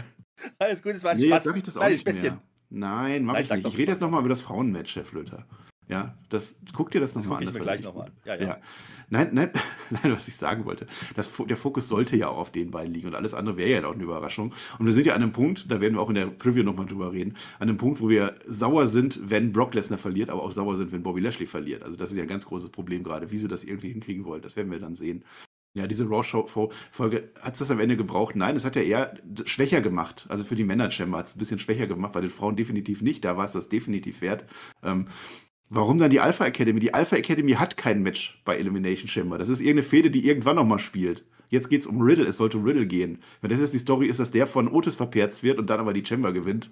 [0.59, 1.43] Alles gut, es war ein nee, Spaß.
[1.43, 2.41] Sag ich das auch nicht mehr.
[2.69, 3.67] Nein, mach Nein, ich nicht.
[3.67, 5.45] Ich rede jetzt nochmal über das Frauenmatch, Herr Flöter.
[5.91, 7.45] Ja, das, guck dir das nochmal an.
[7.45, 8.13] Das ich mir gleich nochmal an.
[8.23, 8.41] Ja, ja.
[8.41, 8.57] ja.
[9.09, 9.51] Nein, nein,
[9.89, 10.87] nein, was ich sagen wollte.
[11.17, 13.85] Das, der Fokus sollte ja auch auf den beiden liegen und alles andere wäre ja
[13.85, 14.53] auch eine Überraschung.
[14.79, 16.85] Und wir sind ja an einem Punkt, da werden wir auch in der Preview nochmal
[16.85, 20.51] drüber reden, an einem Punkt, wo wir sauer sind, wenn Brock Lesnar verliert, aber auch
[20.51, 21.83] sauer sind, wenn Bobby Lashley verliert.
[21.83, 24.41] Also das ist ja ein ganz großes Problem gerade, wie sie das irgendwie hinkriegen wollen.
[24.41, 25.25] Das werden wir dann sehen.
[25.73, 28.35] Ja, diese Raw-Folge, hat es das am Ende gebraucht?
[28.37, 29.13] Nein, es hat ja eher
[29.45, 30.25] schwächer gemacht.
[30.29, 33.23] Also für die Männer-Chamber hat es ein bisschen schwächer gemacht, bei den Frauen definitiv nicht.
[33.23, 34.45] Da war es das definitiv wert.
[34.83, 35.05] Ähm,
[35.73, 36.81] Warum dann die Alpha Academy?
[36.81, 39.37] Die Alpha Academy hat kein Match bei Elimination Chamber.
[39.37, 41.23] Das ist irgendeine Fehde, die irgendwann nochmal spielt.
[41.47, 43.19] Jetzt geht es um Riddle, es sollte Riddle gehen.
[43.39, 45.93] Wenn das jetzt die Story ist, dass der von Otis verperzt wird und dann aber
[45.93, 46.71] die Chamber gewinnt,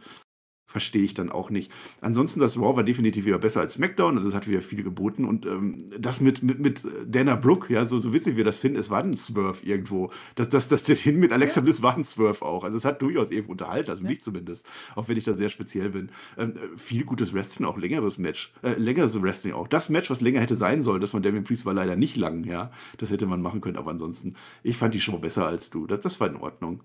[0.69, 1.71] verstehe ich dann auch nicht.
[1.99, 5.25] Ansonsten, das Raw war definitiv wieder besser als SmackDown, also es hat wieder viel geboten
[5.25, 8.77] und ähm, das mit, mit, mit Dana Brooke, ja, so, so witzig wir das finden,
[8.77, 10.11] es war ein Swerve irgendwo.
[10.35, 11.63] Das, das, das, das hin mit Alexa ja.
[11.63, 12.63] Bliss war ein Swerve auch.
[12.63, 14.09] Also es hat durchaus irgendwo unterhalten, also ja.
[14.09, 14.63] mich zumindest,
[14.95, 16.11] auch wenn ich da sehr speziell bin.
[16.37, 19.67] Ähm, viel gutes Wrestling, auch längeres Match, äh, längeres Wrestling auch.
[19.67, 22.43] Das Match, was länger hätte sein sollen, das von Damien Priest war leider nicht lang,
[22.43, 22.71] ja.
[22.97, 25.87] Das hätte man machen können, aber ansonsten, ich fand die Show besser als du.
[25.87, 26.83] Das, das war in Ordnung.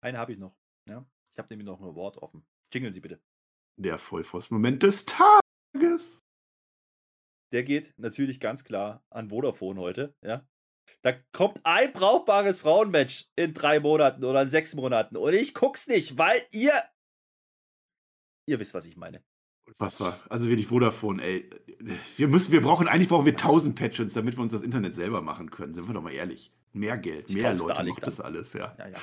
[0.00, 0.54] Eine habe ich noch,
[0.88, 1.04] ja.
[1.34, 2.44] Ich habe nämlich noch ein Wort offen.
[2.72, 3.20] Jingeln Sie bitte.
[3.76, 6.22] Der Vollforce-Moment des Tages.
[7.52, 10.46] Der geht natürlich ganz klar an Vodafone heute, ja.
[11.02, 15.16] Da kommt ein brauchbares Frauenmatch in drei Monaten oder in sechs Monaten.
[15.16, 16.72] Und ich guck's nicht, weil ihr.
[18.46, 19.22] Ihr wisst, was ich meine.
[19.78, 20.20] Was war?
[20.28, 21.50] Also wirklich Vodafone, ey.
[22.16, 25.22] Wir müssen, wir brauchen, eigentlich brauchen wir 1000 Patches, damit wir uns das Internet selber
[25.22, 25.72] machen können.
[25.72, 26.52] Sind wir doch mal ehrlich.
[26.72, 28.74] Mehr Geld, mehr Leute, macht das alles, ja.
[28.78, 28.98] ja, ja.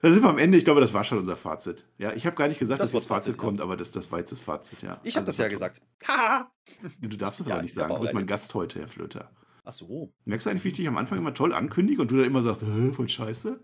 [0.00, 0.56] Da sind wir am Ende.
[0.56, 1.84] Ich glaube, das war schon unser Fazit.
[1.98, 3.64] Ja, ich habe gar nicht gesagt, das dass das Fazit, Fazit kommt, ja.
[3.64, 5.00] aber das, das war jetzt das Fazit, ja.
[5.02, 5.80] Ich habe also das ja gesagt.
[6.06, 6.52] Haha.
[7.00, 7.94] du darfst es ja, aber nicht sagen.
[7.94, 9.30] Du bist mein Gast heute, Herr Flöter.
[9.64, 10.12] Ach so.
[10.24, 12.42] Merkst du eigentlich, wie ich dich am Anfang immer toll ankündige und du dann immer
[12.42, 13.60] sagst, voll scheiße?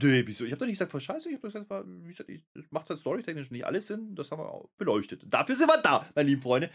[0.00, 0.44] Nö, wieso?
[0.44, 1.28] Ich habe doch nicht gesagt, voll scheiße.
[1.28, 4.14] Ich habe doch gesagt, wie gesagt, das macht halt storytechnisch nicht alles Sinn.
[4.14, 5.24] Das haben wir auch beleuchtet.
[5.26, 6.70] Dafür sind wir da, meine lieben Freunde.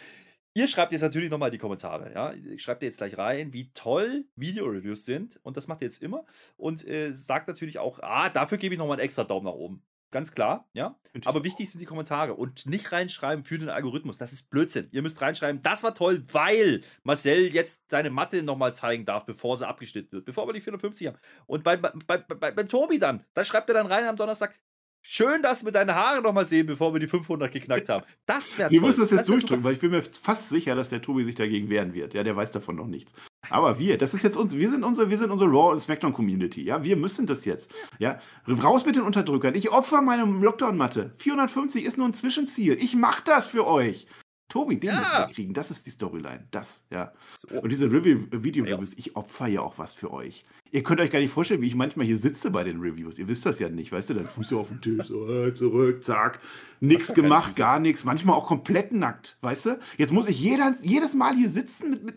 [0.58, 2.12] Ihr schreibt jetzt natürlich nochmal in die Kommentare.
[2.16, 2.34] Ja?
[2.58, 5.40] Schreibt ihr jetzt gleich rein, wie toll Video-Reviews sind.
[5.44, 6.26] Und das macht ihr jetzt immer.
[6.58, 9.84] Und äh, sagt natürlich auch, ah, dafür gebe ich nochmal einen extra Daumen nach oben.
[10.10, 10.98] Ganz klar, ja.
[11.26, 14.18] Aber wichtig sind die Kommentare und nicht reinschreiben für den Algorithmus.
[14.18, 14.88] Das ist Blödsinn.
[14.92, 19.58] Ihr müsst reinschreiben, das war toll, weil Marcel jetzt seine Matte nochmal zeigen darf, bevor
[19.58, 21.18] sie abgeschnitten wird, bevor wir die 450 haben.
[21.46, 24.56] Und bei, bei, bei, bei Tobi dann, da schreibt er dann rein am Donnerstag,
[25.10, 28.04] Schön, dass wir deine Haare nochmal sehen, bevor wir die 500 geknackt haben.
[28.26, 30.90] Das wäre Wir müssen das jetzt das durchdrücken, weil ich bin mir fast sicher, dass
[30.90, 32.14] der Tobi sich dagegen wehren wird.
[32.14, 33.14] Ja, der weiß davon noch nichts.
[33.50, 36.12] Aber wir, das ist jetzt uns, wir sind unsere, wir sind unsere Raw und Smackdown
[36.12, 36.62] Community.
[36.62, 37.74] Ja, wir müssen das jetzt.
[38.00, 38.20] Ja,
[38.62, 39.56] raus mit den Unterdrückern.
[39.56, 41.14] Ich opfer meine Lockdown-Matte.
[41.20, 42.74] 450 ist nur ein Zwischenziel.
[42.74, 44.08] Ich mach das für euch.
[44.50, 45.00] Tobi, den ja.
[45.00, 45.54] müssen wir kriegen.
[45.54, 46.48] Das ist die Storyline.
[46.52, 47.12] Das, ja.
[47.36, 47.60] So.
[47.60, 48.98] Und diese Video-Reviews, ja.
[48.98, 50.46] ich opfer ja auch was für euch.
[50.72, 53.20] Ihr könnt euch gar nicht vorstellen, wie ich manchmal hier sitze bei den Reviews.
[53.20, 54.14] Ihr wisst das ja nicht, weißt du?
[54.14, 56.40] Dann Fuß auf den Tisch, so, äh, zurück, zack.
[56.80, 58.04] Nichts gemacht, gar nichts.
[58.04, 59.80] Manchmal auch komplett nackt, weißt du?
[59.98, 62.16] Jetzt muss ich jeder, jedes Mal hier sitzen mit, mit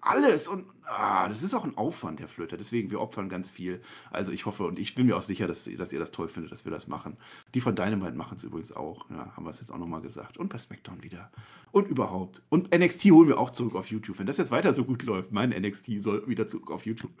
[0.00, 2.56] alles und ah, das ist auch ein Aufwand, Herr Flöter.
[2.56, 3.80] Deswegen, wir opfern ganz viel.
[4.10, 6.52] Also ich hoffe und ich bin mir auch sicher, dass, dass ihr das toll findet,
[6.52, 7.16] dass wir das machen.
[7.54, 9.08] Die von Dynamite machen es übrigens auch.
[9.10, 10.38] Ja, haben wir es jetzt auch nochmal gesagt.
[10.38, 11.30] Und bei SmackDown wieder.
[11.72, 12.42] Und überhaupt.
[12.48, 14.18] Und NXT holen wir auch zurück auf YouTube.
[14.18, 17.12] Wenn das jetzt weiter so gut läuft, mein NXT soll wieder zurück auf YouTube.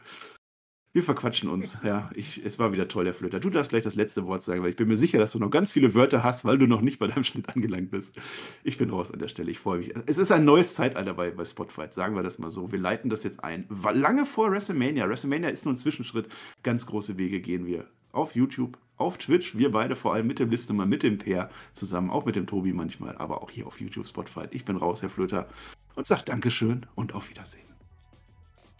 [0.92, 1.78] Wir verquatschen uns.
[1.84, 3.38] Ja, ich, es war wieder toll, Herr Flöter.
[3.38, 5.50] Du darfst gleich das letzte Wort sagen, weil ich bin mir sicher, dass du noch
[5.50, 8.16] ganz viele Wörter hast, weil du noch nicht bei deinem Schnitt angelangt bist.
[8.64, 9.52] Ich bin raus an der Stelle.
[9.52, 9.92] Ich freue mich.
[10.06, 12.72] Es ist ein neues Zeitalter bei, bei Spotify, sagen wir das mal so.
[12.72, 13.68] Wir leiten das jetzt ein.
[13.92, 15.08] Lange vor WrestleMania.
[15.08, 16.26] WrestleMania ist nur ein Zwischenschritt.
[16.64, 17.86] Ganz große Wege gehen wir.
[18.10, 21.50] Auf YouTube, auf Twitch, wir beide vor allem mit dem Liste mal mit dem Peer
[21.72, 24.46] zusammen, auch mit dem Tobi manchmal, aber auch hier auf YouTube, Spotify.
[24.50, 25.46] Ich bin raus, Herr Flöter,
[25.94, 27.79] und sag Dankeschön und auf Wiedersehen.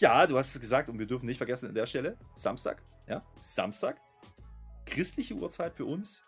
[0.01, 3.21] Ja, du hast es gesagt und wir dürfen nicht vergessen an der Stelle, Samstag, ja,
[3.43, 4.01] Samstag,
[4.87, 6.23] christliche Uhrzeit für uns,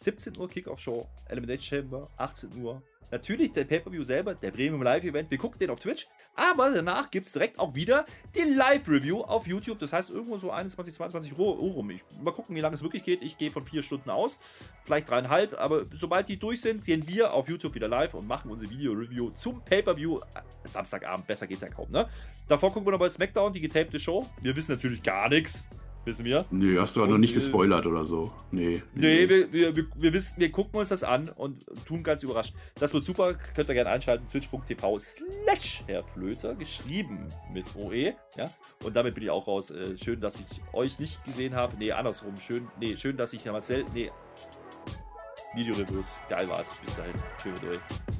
[0.00, 2.82] 17 Uhr Kickoff-Show, Elimination Chamber, 18 Uhr.
[3.10, 5.30] Natürlich der Pay-Per-View selber, der Premium Live-Event.
[5.30, 6.06] Wir gucken den auf Twitch.
[6.36, 8.04] Aber danach gibt es direkt auch wieder
[8.34, 9.78] die Live-Review auf YouTube.
[9.80, 11.90] Das heißt, irgendwo so 21, 22 Uhr rum.
[11.90, 13.22] Ich, mal gucken, wie lange es wirklich geht.
[13.22, 14.38] Ich gehe von vier Stunden aus.
[14.84, 15.58] Vielleicht dreieinhalb.
[15.60, 19.30] Aber sobald die durch sind, sehen wir auf YouTube wieder live und machen unsere Video-Review
[19.30, 20.20] zum Pay-Per-View.
[20.64, 22.08] Samstagabend, besser geht's ja kaum, ne?
[22.46, 24.24] Davor gucken wir noch bei SmackDown, die getapte Show.
[24.40, 25.68] Wir wissen natürlich gar nichts.
[26.04, 26.46] Wissen wir?
[26.50, 28.32] Nee, hast du aber noch nicht äh, gespoilert oder so.
[28.50, 28.82] Nee.
[28.94, 29.28] Nee, nee.
[29.28, 32.54] Wir, wir, wir, wir, wissen, wir gucken uns das an und tun ganz überrascht.
[32.76, 34.26] Das wird super, könnt ihr gerne einschalten.
[34.26, 38.14] Twitch.tv slash Herr Flöter, geschrieben mit OE.
[38.36, 38.46] Ja?
[38.82, 39.70] Und damit bin ich auch raus.
[39.70, 41.76] Äh, schön, dass ich euch nicht gesehen habe.
[41.76, 42.34] Nee, andersrum.
[42.36, 43.84] Schön, nee, schön, dass ich Marcel.
[43.94, 44.10] Nee.
[45.54, 46.18] Videoreviews.
[46.28, 46.80] Geil war's.
[46.80, 47.14] Bis dahin.
[47.42, 48.19] Schön mit euch.